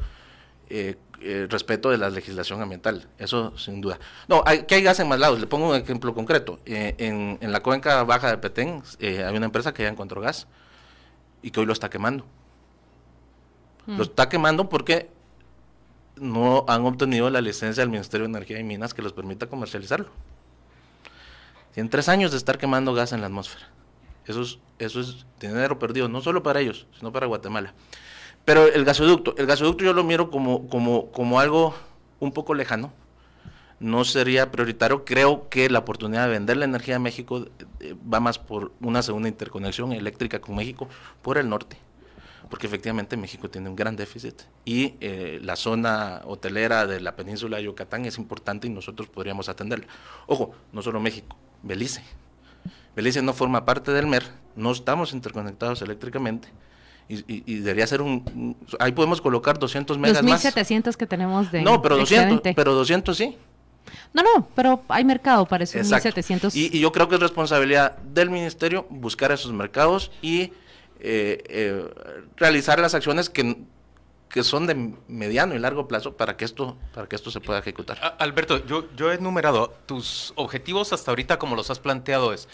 eh, 0.70 0.98
eh, 1.22 1.48
respeto 1.50 1.90
de 1.90 1.98
la 1.98 2.10
legislación 2.10 2.62
ambiental, 2.62 3.08
eso 3.18 3.58
sin 3.58 3.80
duda. 3.80 4.00
No, 4.28 4.44
hay, 4.46 4.64
que 4.64 4.76
hay 4.76 4.84
gas 4.84 5.00
en 5.00 5.08
más 5.08 5.18
lados, 5.18 5.40
le 5.40 5.48
pongo 5.48 5.70
un 5.70 5.76
ejemplo 5.76 6.14
concreto. 6.14 6.60
Eh, 6.66 6.94
en, 6.98 7.38
en, 7.42 7.52
la 7.52 7.64
cuenca 7.64 8.04
baja 8.04 8.30
de 8.30 8.38
Petén 8.38 8.84
hay 9.00 9.36
una 9.36 9.46
empresa 9.46 9.74
que 9.74 9.84
ya 9.84 9.90
encontró 9.90 10.22
gas 10.22 10.46
y 11.42 11.52
que 11.52 11.62
hoy 11.62 11.66
lo 11.66 11.74
está 11.74 11.90
quemando. 11.90 12.26
Lo 13.88 13.96
mm. 13.96 14.02
está 14.02 14.28
quemando 14.28 14.68
porque 14.68 15.10
no 16.18 16.66
han 16.68 16.86
obtenido 16.86 17.30
la 17.30 17.40
licencia 17.40 17.82
del 17.82 17.90
Ministerio 17.90 18.26
de 18.28 18.32
Energía 18.32 18.60
y 18.60 18.64
Minas 18.66 18.94
que 18.94 19.02
los 19.02 19.14
permita 19.14 19.48
comercializarlo. 19.48 20.10
Tienen 21.74 21.90
tres 21.90 22.10
años 22.10 22.32
de 22.32 22.38
estar 22.38 22.58
quemando 22.58 22.94
gas 22.94 23.14
en 23.14 23.22
la 23.22 23.28
atmósfera. 23.28 23.70
Eso 24.28 24.42
es, 24.42 24.60
eso 24.78 25.00
es 25.00 25.26
dinero 25.40 25.80
perdido, 25.80 26.10
no 26.10 26.22
solo 26.22 26.44
para 26.44 26.60
ellos, 26.60 26.86
sino 26.98 27.12
para 27.12 27.28
Guatemala. 27.28 27.74
Pero 28.46 28.66
el 28.66 28.86
gasoducto, 28.86 29.36
el 29.38 29.46
gasoducto 29.46 29.84
yo 29.84 29.94
lo 29.94 30.04
miro 30.04 30.30
como, 30.30 30.68
como, 30.70 31.12
como 31.12 31.40
algo 31.40 31.74
un 32.20 32.32
poco 32.32 32.54
lejano, 32.54 32.94
no 33.80 34.04
sería 34.06 34.52
prioritario. 34.52 35.06
Creo 35.06 35.50
que 35.50 35.70
la 35.70 35.80
oportunidad 35.80 36.26
de 36.26 36.32
vender 36.32 36.58
la 36.58 36.66
energía 36.66 36.96
a 36.96 37.00
México 37.00 37.48
eh, 37.80 37.96
va 38.12 38.20
más 38.20 38.40
por 38.40 38.72
una 38.82 39.02
segunda 39.02 39.30
interconexión 39.30 39.92
eléctrica 39.94 40.40
con 40.40 40.56
México 40.56 40.88
por 41.22 41.38
el 41.38 41.50
norte, 41.50 41.78
porque 42.50 42.68
efectivamente 42.68 43.18
México 43.18 43.50
tiene 43.50 43.70
un 43.70 43.76
gran 43.76 43.96
déficit 43.96 44.42
y 44.66 44.96
eh, 45.00 45.40
la 45.44 45.56
zona 45.56 46.22
hotelera 46.26 46.88
de 46.88 47.00
la 47.00 47.16
península 47.16 47.58
de 47.58 47.64
Yucatán 47.64 48.06
es 48.06 48.18
importante 48.18 48.68
y 48.68 48.70
nosotros 48.70 49.08
podríamos 49.10 49.50
atenderla. 49.50 49.88
Ojo, 50.26 50.54
no 50.74 50.82
solo 50.82 51.00
México, 51.00 51.36
Belice. 51.64 52.04
Belice 52.98 53.22
no 53.22 53.32
forma 53.32 53.64
parte 53.64 53.92
del 53.92 54.08
MER, 54.08 54.24
no 54.56 54.72
estamos 54.72 55.14
interconectados 55.14 55.84
eléctricamente. 55.84 56.48
Y, 57.08 57.60
debería 57.60 57.86
ser 57.86 58.02
un, 58.02 58.58
Ahí 58.80 58.92
podemos 58.92 59.22
colocar 59.22 59.58
200 59.60 59.98
megas 60.00 60.18
Los 60.18 60.26
1700 60.26 60.98
que 60.98 61.06
tenemos 61.06 61.52
de. 61.52 61.62
No, 61.62 61.80
pero 61.80 61.96
200, 61.96 62.54
pero 62.56 62.74
200 62.74 63.16
sí. 63.16 63.38
No, 64.14 64.24
no, 64.24 64.50
pero 64.56 64.82
hay 64.90 65.06
mercado 65.06 65.46
para 65.46 65.64
esos 65.64 65.88
1700. 65.90 66.56
Y, 66.56 66.76
y, 66.76 66.80
yo 66.80 66.92
creo 66.92 67.08
que 67.08 67.16
es 67.16 67.22
responsabilidad 67.22 67.98
del 67.98 68.32
ministerio 68.32 68.88
buscar 68.90 69.32
esos 69.32 69.54
mercados 69.54 70.12
y 70.24 70.52
eh, 71.00 71.44
eh, 71.50 71.86
realizar 72.36 72.80
las 72.80 72.96
acciones 72.96 73.30
que, 73.30 73.58
que 74.28 74.44
son 74.44 74.66
de 74.66 74.92
mediano 75.08 75.54
y 75.54 75.60
largo 75.60 75.88
plazo 75.88 76.18
para 76.18 76.36
que 76.36 76.46
esto 76.46 76.78
para 76.96 77.08
que 77.08 77.16
esto 77.16 77.30
se 77.30 77.40
pueda 77.42 77.60
ejecutar. 77.60 78.18
Alberto, 78.18 78.66
yo, 78.66 78.88
yo 78.96 79.12
he 79.12 79.16
enumerado 79.16 79.76
tus 79.86 80.34
objetivos 80.36 80.92
hasta 80.94 81.12
ahorita 81.12 81.38
como 81.38 81.56
los 81.56 81.70
has 81.70 81.80
planteado 81.80 82.34
es 82.34 82.50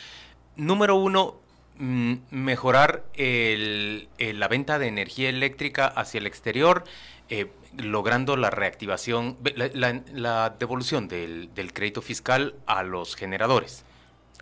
número 0.56 0.96
uno, 0.96 1.36
mm, 1.78 2.14
mejorar 2.32 3.04
la 3.16 4.48
venta 4.48 4.80
de 4.80 4.88
energía 4.88 5.30
eléctrica 5.30 5.88
hacia 5.88 6.20
el 6.20 6.28
exterior, 6.28 6.84
eh, 7.30 7.48
logrando 7.78 8.38
la 8.38 8.50
reactivación, 8.50 9.38
la, 9.74 10.50
devolución 10.60 11.08
del, 11.08 11.50
crédito 11.74 12.02
fiscal 12.02 12.54
a 12.66 12.84
los 12.84 13.16
generadores. 13.16 13.84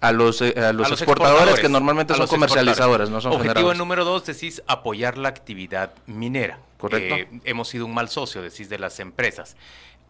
A 0.01 0.11
los, 0.11 0.41
eh, 0.41 0.53
a 0.57 0.73
los, 0.73 0.91
exportadores, 0.91 1.59
que 1.59 1.69
normalmente 1.69 2.15
son 2.15 2.27
comercializadores, 2.27 3.09
no 3.09 3.21
son 3.21 3.33
Objetivo 3.33 3.73
número 3.75 4.03
dos, 4.03 4.25
decís 4.25 4.63
apoyar 4.67 5.17
la 5.17 5.29
actividad 5.29 5.93
minera. 6.07 6.59
Correcto. 6.77 7.15
Eh, 7.15 7.27
hemos 7.45 7.69
sido 7.69 7.85
un 7.85 7.93
mal 7.93 8.09
socio, 8.09 8.41
decís, 8.41 8.67
de 8.67 8.79
las 8.79 8.99
empresas. 8.99 9.55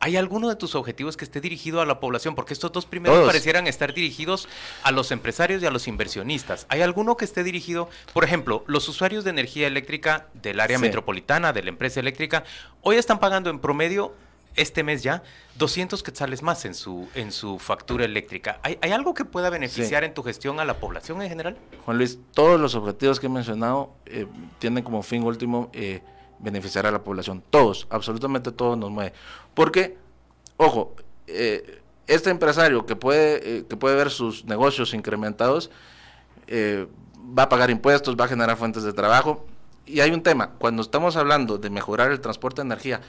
¿Hay 0.04 0.18
alguno 0.18 0.50
de 0.50 0.56
tus 0.56 0.74
objetivos 0.74 1.16
que 1.16 1.24
esté 1.24 1.42
dirigido 1.42 1.80
a 1.80 1.86
la 1.86 2.00
población? 2.00 2.34
Porque 2.34 2.54
estos 2.54 2.72
dos 2.72 2.88
primeros 2.88 3.24
parecieran 3.24 3.68
estar 3.68 3.94
dirigidos 3.94 4.50
a 4.82 4.92
los 4.92 5.12
empresarios 5.12 5.62
y 5.62 5.68
a 5.68 5.72
los 5.72 5.88
inversionistas. 5.88 6.66
¿Hay 6.70 6.82
alguno 6.82 7.16
que 7.18 7.24
esté 7.24 7.44
dirigido, 7.44 7.88
por 8.12 8.24
ejemplo, 8.24 8.64
los 8.66 8.90
usuarios 8.90 9.24
de 9.24 9.30
energía 9.30 9.68
eléctrica 9.68 10.26
del 10.34 10.60
área 10.60 10.80
metropolitana, 10.80 11.54
de 11.54 11.62
la 11.62 11.70
empresa 11.70 12.00
eléctrica, 12.00 12.44
hoy 12.82 12.96
están 12.96 13.20
pagando 13.20 13.52
en 13.52 13.60
promedio 13.60 14.16
este 14.56 14.84
mes 14.84 15.04
ya 15.04 15.22
200 15.60 16.02
quetzales 16.02 16.42
más 16.42 16.66
en 16.66 16.74
su, 16.74 17.08
en 17.14 17.32
su 17.32 17.60
factura 17.60 18.04
eléctrica. 18.04 18.60
¿Hay, 18.64 18.92
algo 18.92 19.14
que 19.14 19.24
pueda 19.24 19.52
beneficiar 19.52 20.04
en 20.04 20.16
tu 20.16 20.24
gestión 20.24 20.60
a 20.60 20.66
la 20.66 20.80
población 20.80 21.22
en 21.22 21.30
general? 21.30 21.58
Juan 21.86 21.98
Luis, 21.98 22.18
todos 22.34 22.60
los 22.60 22.74
objetivos 22.74 23.20
que 23.20 23.28
he 23.28 23.30
mencionado 23.30 23.94
eh, 24.08 24.26
tienen 24.58 24.84
como 24.84 25.04
fin 25.04 25.22
último 25.24 25.70
eh, 25.74 26.02
beneficiar 26.42 26.86
a 26.86 26.92
la 26.92 27.04
población. 27.04 27.44
Todos, 27.50 27.88
absolutamente 27.90 28.52
todos 28.52 28.78
nos 28.78 28.92
mueve. 28.92 29.14
Porque, 29.54 29.98
ojo, 30.58 30.96
eh, 31.28 31.82
este 32.08 32.30
empresario 32.30 32.86
que 32.86 32.96
puede, 32.96 33.60
eh, 33.60 33.66
que 33.68 33.78
puede 33.78 33.96
ver 33.96 34.10
sus 34.10 34.46
negocios 34.46 34.94
incrementados, 34.94 35.72
eh, 36.48 36.88
va 37.38 37.44
a 37.44 37.50
pagar 37.50 37.70
impuestos, 37.70 38.16
va 38.20 38.26
a 38.26 38.28
generar 38.28 38.58
fuentes 38.58 38.84
de 38.84 38.94
trabajo. 38.94 39.46
Y 39.86 40.02
hay 40.02 40.12
un 40.12 40.22
tema, 40.22 40.52
cuando 40.58 40.82
estamos 40.82 41.16
hablando 41.16 41.58
de 41.58 41.70
mejorar 41.70 42.12
el 42.12 42.20
transporte 42.20 42.62
de 42.62 42.68
energía 42.68 43.02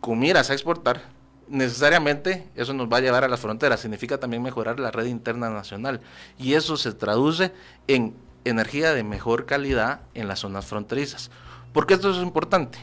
con 0.00 0.18
miras 0.18 0.50
a 0.50 0.52
exportar, 0.52 1.02
necesariamente 1.48 2.48
eso 2.54 2.72
nos 2.72 2.88
va 2.88 2.98
a 2.98 3.00
llevar 3.00 3.24
a 3.24 3.28
las 3.28 3.40
fronteras, 3.40 3.80
significa 3.80 4.18
también 4.18 4.42
mejorar 4.42 4.80
la 4.80 4.90
red 4.90 5.06
interna 5.06 5.50
nacional. 5.50 6.00
Y 6.38 6.54
eso 6.54 6.76
se 6.76 6.92
traduce 6.92 7.52
en 7.88 8.14
energía 8.44 8.92
de 8.94 9.02
mejor 9.02 9.46
calidad 9.46 10.00
en 10.14 10.28
las 10.28 10.40
zonas 10.40 10.66
fronterizas. 10.66 11.30
¿Por 11.76 11.86
qué 11.86 11.92
esto 11.92 12.10
es 12.10 12.16
importante? 12.22 12.78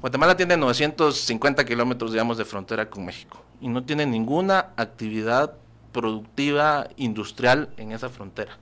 Guatemala 0.00 0.34
tiene 0.34 0.56
950 0.56 1.62
kilómetros, 1.66 2.10
digamos, 2.10 2.38
de 2.38 2.46
frontera 2.46 2.88
con 2.88 3.04
México 3.04 3.44
y 3.60 3.68
no 3.68 3.84
tiene 3.84 4.06
ninguna 4.06 4.70
actividad 4.78 5.52
productiva 5.92 6.88
industrial 6.96 7.74
en 7.76 7.92
esa 7.92 8.08
frontera. 8.08 8.56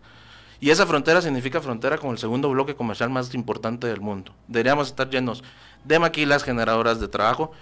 Y 0.58 0.70
esa 0.70 0.84
frontera 0.84 1.22
significa 1.22 1.60
frontera 1.60 1.96
con 1.96 2.10
el 2.10 2.18
segundo 2.18 2.50
bloque 2.50 2.74
comercial 2.74 3.10
más 3.10 3.32
importante 3.36 3.86
del 3.86 4.00
mundo. 4.00 4.34
Deberíamos 4.48 4.88
estar 4.88 5.08
llenos 5.08 5.44
de 5.84 6.00
maquilas 6.00 6.42
generadoras 6.42 6.98
de 6.98 7.06
trabajo. 7.06 7.52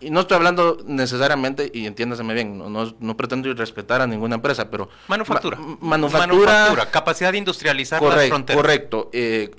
Y 0.00 0.10
no 0.10 0.20
estoy 0.20 0.38
hablando 0.38 0.78
necesariamente, 0.84 1.70
y 1.72 1.86
entiéndaseme 1.86 2.34
bien, 2.34 2.58
no, 2.58 2.96
no, 2.98 3.16
pretendo 3.16 3.54
respetar 3.54 4.02
a 4.02 4.08
ninguna 4.08 4.34
empresa, 4.34 4.68
pero... 4.68 4.90
Manufactura. 5.06 5.58
manufactura. 5.80 6.90
capacidad 6.90 7.30
de 7.30 7.38
industrializar 7.38 8.00
correcto, 8.00 8.20
las 8.20 8.28
fronteras. 8.28 8.62
Correcto. 8.62 9.10
Eh, 9.12 9.50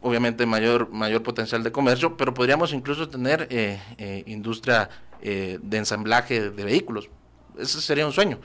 obviamente 0.00 0.46
mayor, 0.46 0.90
mayor 0.90 1.22
potencial 1.22 1.62
de 1.62 1.72
comercio, 1.72 2.16
pero 2.16 2.34
podríamos 2.34 2.72
incluso 2.72 3.08
tener 3.08 3.46
eh, 3.50 3.80
eh, 3.98 4.24
industria 4.26 4.88
de 5.22 5.76
ensamblaje 5.76 6.50
de 6.50 6.64
vehículos. 6.64 7.10
Ese 7.58 7.82
sería 7.82 8.06
un 8.06 8.12
sueño. 8.12 8.38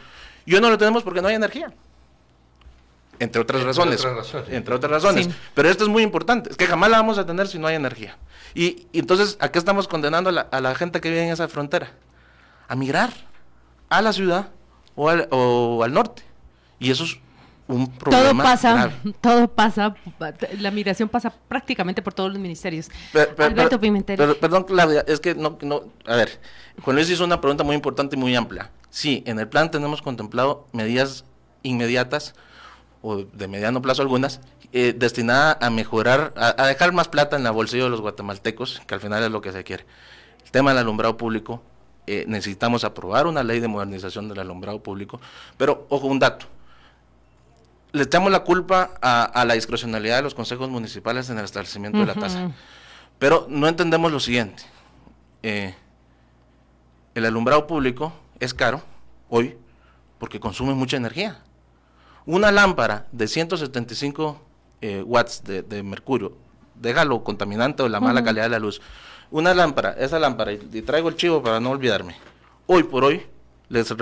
Yo 0.46 0.60
no 0.60 0.70
lo 0.70 0.78
tenemos 0.78 1.04
porque 1.04 1.22
no 1.22 1.30
hay 1.30 1.36
energía. 1.36 1.72
Entre 3.20 3.42
otras 3.42 3.64
razones. 3.64 4.06
Entre 4.50 4.76
otras 4.76 4.92
razones. 4.92 5.30
Pero 5.54 5.70
esto 5.70 5.84
es 5.84 5.90
muy 5.90 6.04
importante. 6.04 6.50
Es 6.50 6.58
que 6.58 6.68
jamás 6.68 6.90
la 6.90 6.98
vamos 6.98 7.18
a 7.18 7.26
tener 7.26 7.48
si 7.48 7.58
no 7.60 7.68
hay 7.68 7.76
energía. 7.76 8.18
Y, 8.54 8.88
entonces, 8.94 9.38
¿a 9.40 9.50
qué 9.50 9.60
estamos 9.60 9.88
condenando 9.88 10.30
a 10.30 10.62
la, 10.62 10.76
gente 10.76 11.02
que 11.02 11.10
vive 11.10 11.24
en 11.24 11.32
esa 11.32 11.48
frontera? 11.48 11.92
A 12.68 12.76
migrar 12.76 13.12
a 13.90 14.02
la 14.02 14.14
ciudad 14.14 14.50
o 14.96 15.10
al, 15.10 15.28
o 15.32 15.84
al 15.84 15.94
norte. 15.94 16.24
Y 16.80 16.92
eso 16.92 17.04
es 17.06 17.18
un 17.68 17.92
problema. 17.92 18.30
Todo 18.32 18.44
pasa, 18.44 18.92
todo 19.22 19.48
pasa, 19.48 19.96
la 20.60 20.72
migración 20.72 21.10
pasa 21.10 21.34
prácticamente 21.48 22.02
por 22.02 22.14
todos 22.14 22.32
los 22.32 22.40
ministerios. 22.40 22.90
Alberto 23.38 23.80
Pimentel. 23.80 24.36
perdón, 24.38 24.64
Claudia, 24.64 25.04
es 25.08 25.20
que 25.20 25.36
no, 25.36 25.58
no, 25.62 25.84
a 26.06 26.16
ver, 26.16 26.40
Juan 26.82 26.96
Luis 26.96 27.10
hizo 27.10 27.24
una 27.24 27.42
pregunta 27.42 27.64
muy 27.64 27.76
importante 27.76 28.16
y 28.16 28.20
muy 28.20 28.36
amplia. 28.36 28.72
Sí, 28.90 29.24
en 29.26 29.40
el 29.40 29.48
plan 29.48 29.72
tenemos 29.72 30.02
contemplado 30.02 30.68
medidas 30.72 31.26
inmediatas 31.64 32.36
o 33.02 33.18
de 33.18 33.48
mediano 33.48 33.82
plazo 33.82 34.02
algunas, 34.02 34.42
eh, 34.72 34.94
destinada 34.98 35.58
a 35.62 35.70
mejorar, 35.70 36.34
a, 36.36 36.66
dejar 36.66 36.92
más 36.92 37.08
plata 37.08 37.36
en 37.36 37.44
la 37.44 37.52
bolsillo 37.52 37.86
de 37.86 37.90
los 37.90 38.02
guatemaltecos, 38.02 38.82
que 38.88 38.96
al 38.96 39.02
final 39.02 39.24
es 39.24 39.32
lo 39.32 39.42
que 39.42 39.52
se 39.52 39.64
quiere. 39.64 39.86
El 40.44 40.52
tema 40.52 40.72
del 40.72 40.80
alumbrado 40.80 41.16
público, 41.18 41.62
eh, 42.08 42.26
necesitamos 42.28 42.84
aprobar 42.84 43.28
una 43.28 43.44
ley 43.44 43.60
de 43.60 43.68
modernización 43.68 44.28
del 44.28 44.40
alumbrado 44.40 44.82
público, 44.82 45.20
pero 45.58 45.86
ojo, 45.90 46.08
un 46.08 46.20
dato. 46.20 46.48
Le 47.92 48.04
echamos 48.04 48.32
la 48.32 48.42
culpa 48.44 48.92
a, 49.02 49.46
la 49.46 49.54
discrecionalidad 49.54 50.18
de 50.18 50.24
los 50.24 50.36
consejos 50.36 50.70
municipales 50.70 51.30
en 51.30 51.38
el 51.38 51.46
establecimiento 51.46 52.00
de 52.00 52.06
la 52.06 52.14
tasa, 52.14 52.52
pero 53.20 53.48
no 53.50 53.68
entendemos 53.68 54.12
lo 54.12 54.20
siguiente. 54.20 54.64
Eh, 55.44 55.74
el 57.14 57.26
alumbrado 57.26 57.68
público 57.68 58.12
es 58.40 58.54
caro 58.54 58.82
hoy 59.30 59.58
porque 60.20 60.40
consume 60.40 60.74
mucha 60.74 60.98
energía. 60.98 61.40
Una 62.26 62.52
lámpara 62.52 63.08
de 63.12 63.28
175 63.28 64.42
eh, 64.82 65.04
watts 65.04 65.44
de, 65.44 65.84
mercurio, 65.84 66.34
déjalo 66.76 67.24
contaminante 67.24 67.84
o 67.84 67.90
la 67.90 68.00
mala 68.00 68.24
calidad 68.24 68.44
de 68.46 68.50
la 68.50 68.60
luz. 68.60 68.82
Una 69.32 69.54
lámpara, 69.54 69.96
esa 69.98 70.20
lámpara, 70.20 70.54
y, 70.54 70.82
traigo 70.82 71.10
el 71.10 71.16
chivo 71.16 71.42
para 71.42 71.60
no 71.60 71.72
olvidarme. 71.72 72.16
Hoy 72.68 72.84
por 72.84 73.04
hoy 73.04 73.26
les 73.70 73.94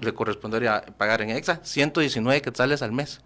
le 0.00 0.14
correspondería 0.14 0.84
pagar 0.96 1.22
en 1.22 1.30
EXA 1.30 1.60
119 1.62 2.42
quetzales 2.42 2.82
al 2.82 2.92
mes 2.92 3.20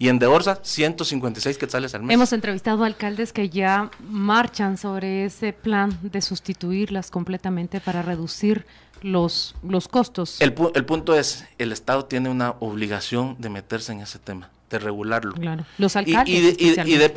y 0.00 0.08
en 0.08 0.18
Deorsa 0.18 0.58
156 0.62 1.58
quetzales 1.58 1.94
al 1.94 2.02
mes. 2.02 2.14
Hemos 2.14 2.32
entrevistado 2.32 2.84
a 2.84 2.86
alcaldes 2.86 3.34
que 3.34 3.50
ya 3.50 3.90
marchan 4.00 4.78
sobre 4.78 5.26
ese 5.26 5.52
plan 5.52 5.96
de 6.02 6.22
sustituirlas 6.22 7.10
completamente 7.10 7.80
para 7.80 8.00
reducir 8.00 8.64
los, 9.02 9.54
los 9.62 9.88
costos. 9.88 10.40
El, 10.40 10.54
el 10.74 10.84
punto 10.86 11.14
es, 11.14 11.46
el 11.58 11.70
Estado 11.70 12.06
tiene 12.06 12.30
una 12.30 12.54
obligación 12.60 13.36
de 13.38 13.50
meterse 13.50 13.92
en 13.92 14.00
ese 14.00 14.18
tema, 14.18 14.48
de 14.70 14.78
regularlo. 14.78 15.34
Claro, 15.34 15.66
los 15.76 15.94
alcaldes. 15.96 16.56
Y, 16.58 16.96
de, 16.96 17.12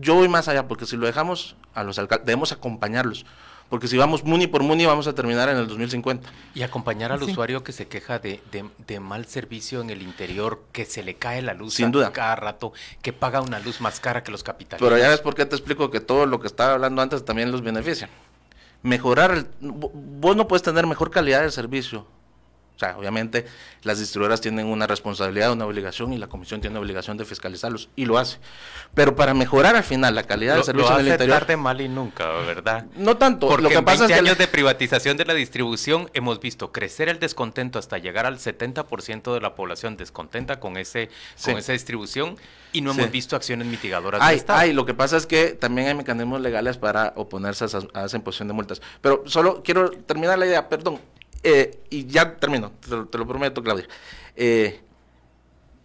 yo 0.00 0.14
voy 0.16 0.28
más 0.28 0.48
allá, 0.48 0.66
porque 0.66 0.84
si 0.84 0.96
lo 0.96 1.06
dejamos 1.06 1.54
a 1.74 1.84
los 1.84 1.96
alcaldes, 1.96 2.26
debemos 2.26 2.50
acompañarlos. 2.50 3.24
Porque 3.72 3.88
si 3.88 3.96
vamos 3.96 4.22
muni 4.22 4.46
por 4.48 4.62
muni 4.62 4.84
vamos 4.84 5.06
a 5.06 5.14
terminar 5.14 5.48
en 5.48 5.56
el 5.56 5.66
2050. 5.66 6.28
Y 6.54 6.60
acompañar 6.60 7.10
al 7.10 7.22
usuario 7.22 7.64
que 7.64 7.72
se 7.72 7.88
queja 7.88 8.18
de, 8.18 8.42
de, 8.86 9.00
mal 9.00 9.24
servicio 9.24 9.80
en 9.80 9.88
el 9.88 10.02
interior, 10.02 10.64
que 10.72 10.84
se 10.84 11.02
le 11.02 11.14
cae 11.14 11.40
la 11.40 11.54
luz 11.54 11.72
Sin 11.72 11.90
duda. 11.90 12.12
cada 12.12 12.36
rato, 12.36 12.74
que 13.00 13.14
paga 13.14 13.40
una 13.40 13.60
luz 13.60 13.80
más 13.80 13.98
cara 13.98 14.22
que 14.22 14.30
los 14.30 14.42
capitales. 14.42 14.84
Pero 14.84 14.98
ya 14.98 15.08
ves 15.08 15.20
por 15.20 15.34
qué 15.34 15.46
te 15.46 15.56
explico 15.56 15.90
que 15.90 16.00
todo 16.00 16.26
lo 16.26 16.38
que 16.38 16.48
estaba 16.48 16.74
hablando 16.74 17.00
antes 17.00 17.24
también 17.24 17.50
los 17.50 17.62
beneficia 17.62 18.10
mejorar, 18.82 19.30
el, 19.30 19.46
vos 19.60 20.36
no 20.36 20.46
puedes 20.46 20.62
tener 20.62 20.86
mejor 20.86 21.10
calidad 21.10 21.40
de 21.40 21.50
servicio. 21.50 22.06
Sea, 22.82 22.98
obviamente 22.98 23.46
las 23.82 23.98
distribuidoras 23.98 24.40
tienen 24.40 24.66
una 24.66 24.86
responsabilidad, 24.86 25.52
una 25.52 25.66
obligación 25.66 26.12
y 26.12 26.18
la 26.18 26.26
comisión 26.26 26.60
tiene 26.60 26.78
obligación 26.78 27.16
de 27.16 27.24
fiscalizarlos 27.24 27.88
y 27.96 28.06
lo 28.06 28.18
hace. 28.18 28.38
Pero 28.94 29.14
para 29.14 29.34
mejorar 29.34 29.76
al 29.76 29.84
final 29.84 30.14
la 30.14 30.24
calidad 30.24 30.54
del 30.54 30.64
servicio 30.64 30.92
en 30.94 31.06
el 31.06 31.12
interior. 31.12 31.38
tarde, 31.38 31.56
mal 31.56 31.80
y 31.80 31.88
nunca, 31.88 32.28
¿verdad? 32.46 32.86
No 32.96 33.16
tanto. 33.16 33.48
Porque 33.48 33.62
lo 33.62 33.68
que 33.68 33.76
en 33.76 33.84
pasa 33.84 34.06
20 34.06 34.14
años 34.14 34.38
de 34.38 34.48
privatización 34.48 35.16
de 35.16 35.24
la 35.24 35.34
distribución 35.34 36.10
hemos 36.14 36.40
visto 36.40 36.72
crecer 36.72 37.08
el 37.08 37.18
descontento 37.18 37.78
hasta 37.78 37.98
llegar 37.98 38.26
al 38.26 38.38
70% 38.38 39.34
de 39.34 39.40
la 39.40 39.54
población 39.54 39.96
descontenta 39.96 40.58
con 40.58 40.76
ese 40.76 41.10
con 41.44 41.56
esa 41.56 41.72
distribución 41.72 42.36
y 42.72 42.80
no 42.80 42.92
hemos 42.92 43.10
visto 43.10 43.36
acciones 43.36 43.66
mitigadoras. 43.66 44.20
Hay, 44.22 44.42
hay, 44.48 44.72
lo 44.72 44.86
que 44.86 44.94
pasa 44.94 45.16
es 45.16 45.26
que 45.26 45.48
también 45.48 45.88
hay 45.88 45.94
mecanismos 45.94 46.40
legales 46.40 46.78
para 46.78 47.12
oponerse 47.16 47.64
a 47.64 47.66
esa, 48.04 48.16
imposición 48.16 48.48
de 48.48 48.54
multas. 48.54 48.80
Pero 49.00 49.22
solo 49.26 49.62
quiero 49.62 49.90
terminar 49.90 50.38
la 50.38 50.46
idea, 50.46 50.68
perdón, 50.68 51.00
eh, 51.42 51.80
y 51.90 52.06
ya 52.06 52.36
termino, 52.36 52.72
te, 52.80 53.18
lo 53.18 53.26
prometo, 53.26 53.62
Claudia. 53.62 53.86
Eh, 54.36 54.80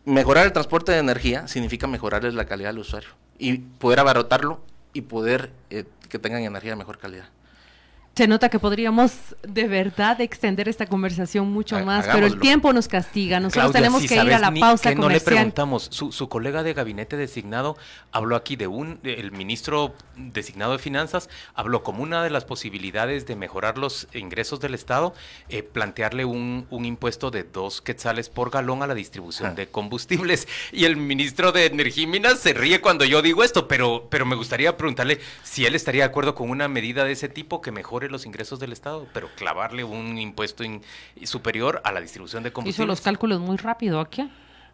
mejorar 0.05 0.45
el 0.45 0.53
transporte 0.53 0.91
de 0.91 0.99
energía 0.99 1.47
significa 1.47 1.87
mejorarles 1.87 2.33
la 2.33 2.45
calidad 2.45 2.69
al 2.69 2.79
usuario 2.79 3.09
y 3.37 3.57
poder 3.57 3.99
abarotarlo 3.99 4.61
y 4.93 5.01
poder 5.01 5.51
eh, 5.69 5.85
que 6.09 6.19
tengan 6.19 6.43
energía 6.43 6.71
de 6.71 6.77
mejor 6.77 6.97
calidad. 6.97 7.29
Se 8.17 8.27
nota 8.27 8.49
que 8.49 8.57
podríamos 8.57 9.11
de 9.47 9.67
verdad 9.67 10.19
extender 10.21 10.67
esta 10.67 10.87
conversación 10.87 11.51
mucho 11.51 11.77
más, 11.85 12.07
pero 12.07 12.25
el 12.25 12.39
tiempo 12.39 12.73
nos 12.73 12.87
castiga. 12.87 13.39
Nosotros 13.39 13.71
tenemos 13.73 14.01
que 14.07 14.15
ir 14.15 14.33
a 14.33 14.39
la 14.39 14.51
pausa 14.51 14.95
comercial. 14.95 14.97
No 14.97 15.09
le 15.09 15.19
preguntamos, 15.19 15.87
su, 15.91 16.27
colega 16.27 16.63
de 16.63 16.73
gabinete 16.73 17.15
designado 17.15 17.77
habló 18.11 18.35
aquí 18.35 18.55
de 18.55 18.65
un, 18.65 18.99
el 19.03 19.31
ministro 19.31 19.93
designado 20.15 20.71
de 20.71 20.79
finanzas 20.79 21.29
habló 21.53 21.83
como 21.83 22.01
una 22.01 22.23
de 22.23 22.31
las 22.31 22.43
posibilidades 22.43 23.27
de 23.27 23.35
mejorar 23.35 23.77
los 23.77 24.07
ingresos 24.15 24.59
del 24.59 24.73
Estado, 24.73 25.13
eh, 25.49 25.61
plantearle 25.61 26.25
un, 26.25 26.65
impuesto 26.71 27.29
de 27.29 27.43
dos 27.43 27.81
quetzales 27.81 28.29
por 28.29 28.49
galón 28.49 28.81
a 28.81 28.87
la 28.87 28.95
distribución 28.95 29.49
ah. 29.51 29.53
de 29.53 29.67
combustibles. 29.67 30.47
Y 30.71 30.85
el 30.85 30.97
ministro 30.97 31.51
de 31.51 31.67
Energía 31.67 32.05
y 32.05 32.07
Minas 32.07 32.39
se 32.39 32.53
ríe 32.53 32.81
cuando 32.81 33.05
yo 33.05 33.21
digo 33.21 33.43
esto, 33.43 33.67
pero, 33.67 34.07
pero 34.09 34.25
me 34.25 34.35
gustaría 34.35 34.75
preguntarle 34.75 35.19
si 35.43 35.67
él 35.67 35.75
estaría 35.75 36.01
de 36.01 36.09
acuerdo 36.09 36.33
con 36.33 36.49
una 36.49 36.67
medida 36.67 37.03
de 37.03 37.11
ese 37.11 37.29
tipo 37.29 37.61
que 37.61 37.71
mejore 37.71 38.06
los 38.11 38.25
ingresos 38.25 38.59
del 38.59 38.73
Estado, 38.73 39.07
pero 39.13 39.29
clavarle 39.35 39.83
un 39.83 40.17
impuesto 40.17 40.63
superior 41.23 41.81
a 41.83 41.91
la 41.91 42.01
distribución 42.01 42.43
de 42.43 42.51
combustibles. 42.51 42.75
Hizo 42.75 42.87
los 42.87 43.01
cálculos 43.01 43.39
muy 43.39 43.57
rápido 43.57 43.99
aquí. 43.99 44.29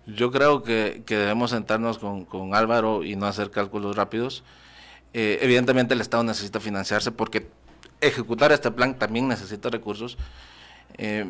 Yo 0.05 0.31
creo 0.31 0.63
que, 0.63 1.03
debemos 1.07 1.51
sentarnos 1.51 1.97
con, 1.97 2.55
Álvaro 2.55 3.03
y 3.03 3.15
no 3.15 3.25
hacer 3.25 3.51
cálculos 3.51 3.95
rápidos. 3.95 4.43
Eh, 5.13 5.39
evidentemente 5.41 5.93
el 5.93 6.01
Estado 6.01 6.23
necesita 6.23 6.59
financiarse 6.59 7.11
porque 7.11 7.47
ejecutar 8.01 8.51
este 8.51 8.71
plan 8.71 8.97
también 8.97 9.27
necesita 9.27 9.69
recursos. 9.69 10.17
Eh, 10.97 11.25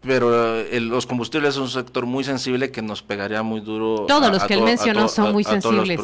pero 0.00 0.56
eh, 0.60 0.80
los 0.80 1.04
combustibles 1.04 1.54
es 1.54 1.60
un 1.60 1.68
sector 1.68 2.06
muy 2.06 2.22
sensible 2.22 2.70
que 2.70 2.80
nos 2.80 3.02
pegaría 3.02 3.42
muy 3.42 3.60
duro. 3.60 4.06
Todos 4.06 4.30
los 4.30 4.44
que 4.44 4.54
él 4.54 4.62
mencionó 4.62 5.08
son 5.08 5.32
muy 5.32 5.44
sensibles. 5.44 6.00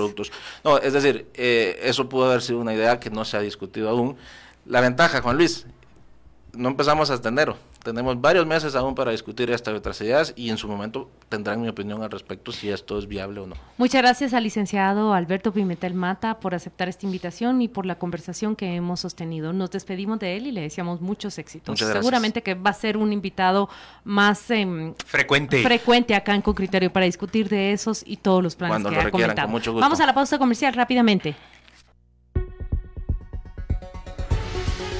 No, 0.64 0.76
es 0.78 0.92
decir, 0.92 1.28
eso 1.34 2.08
pudo 2.08 2.26
haber 2.26 2.42
sido 2.42 2.58
una 2.58 2.74
idea 2.74 3.00
que 3.00 3.10
no 3.10 3.24
se 3.24 3.36
ha 3.36 3.40
discutido 3.40 3.88
aún. 3.88 4.16
La 4.64 4.80
ventaja, 4.80 5.20
Juan 5.20 5.36
Luis, 5.36 5.66
no 6.52 6.68
empezamos 6.68 7.10
hasta 7.10 7.28
enero. 7.28 7.56
Tenemos 7.82 8.20
varios 8.20 8.46
meses 8.46 8.76
aún 8.76 8.94
para 8.94 9.10
discutir 9.10 9.50
estas 9.50 9.74
otras 9.74 10.00
ideas 10.02 10.32
y 10.36 10.50
en 10.50 10.56
su 10.56 10.68
momento 10.68 11.10
tendrán 11.28 11.60
mi 11.60 11.68
opinión 11.68 12.00
al 12.02 12.10
respecto 12.12 12.52
si 12.52 12.70
esto 12.70 12.96
es 12.96 13.08
viable 13.08 13.40
o 13.40 13.46
no. 13.48 13.56
Muchas 13.76 14.02
gracias 14.02 14.34
al 14.34 14.44
licenciado 14.44 15.14
Alberto 15.14 15.52
Pimentel 15.52 15.94
Mata 15.94 16.38
por 16.38 16.54
aceptar 16.54 16.88
esta 16.88 17.06
invitación 17.06 17.60
y 17.60 17.66
por 17.66 17.84
la 17.84 17.96
conversación 17.96 18.54
que 18.54 18.76
hemos 18.76 19.00
sostenido. 19.00 19.52
Nos 19.52 19.72
despedimos 19.72 20.20
de 20.20 20.36
él 20.36 20.46
y 20.46 20.52
le 20.52 20.60
deseamos 20.60 21.00
muchos 21.00 21.38
éxitos. 21.38 21.76
Seguramente 21.76 22.42
que 22.42 22.54
va 22.54 22.70
a 22.70 22.74
ser 22.74 22.96
un 22.96 23.12
invitado 23.12 23.68
más 24.04 24.48
em, 24.52 24.94
frecuente. 25.04 25.60
frecuente 25.62 26.14
acá 26.14 26.36
en 26.36 26.42
Con 26.42 26.54
Criterio 26.54 26.92
para 26.92 27.06
discutir 27.06 27.48
de 27.48 27.72
esos 27.72 28.04
y 28.06 28.18
todos 28.18 28.44
los 28.44 28.54
planes 28.54 28.74
Cuando 28.74 28.90
que 28.90 28.96
lo 28.96 29.02
requieran, 29.02 29.36
con 29.36 29.50
mucho 29.50 29.72
gusto. 29.72 29.84
Vamos 29.84 29.98
a 29.98 30.06
la 30.06 30.14
pausa 30.14 30.38
comercial 30.38 30.72
rápidamente. 30.74 31.34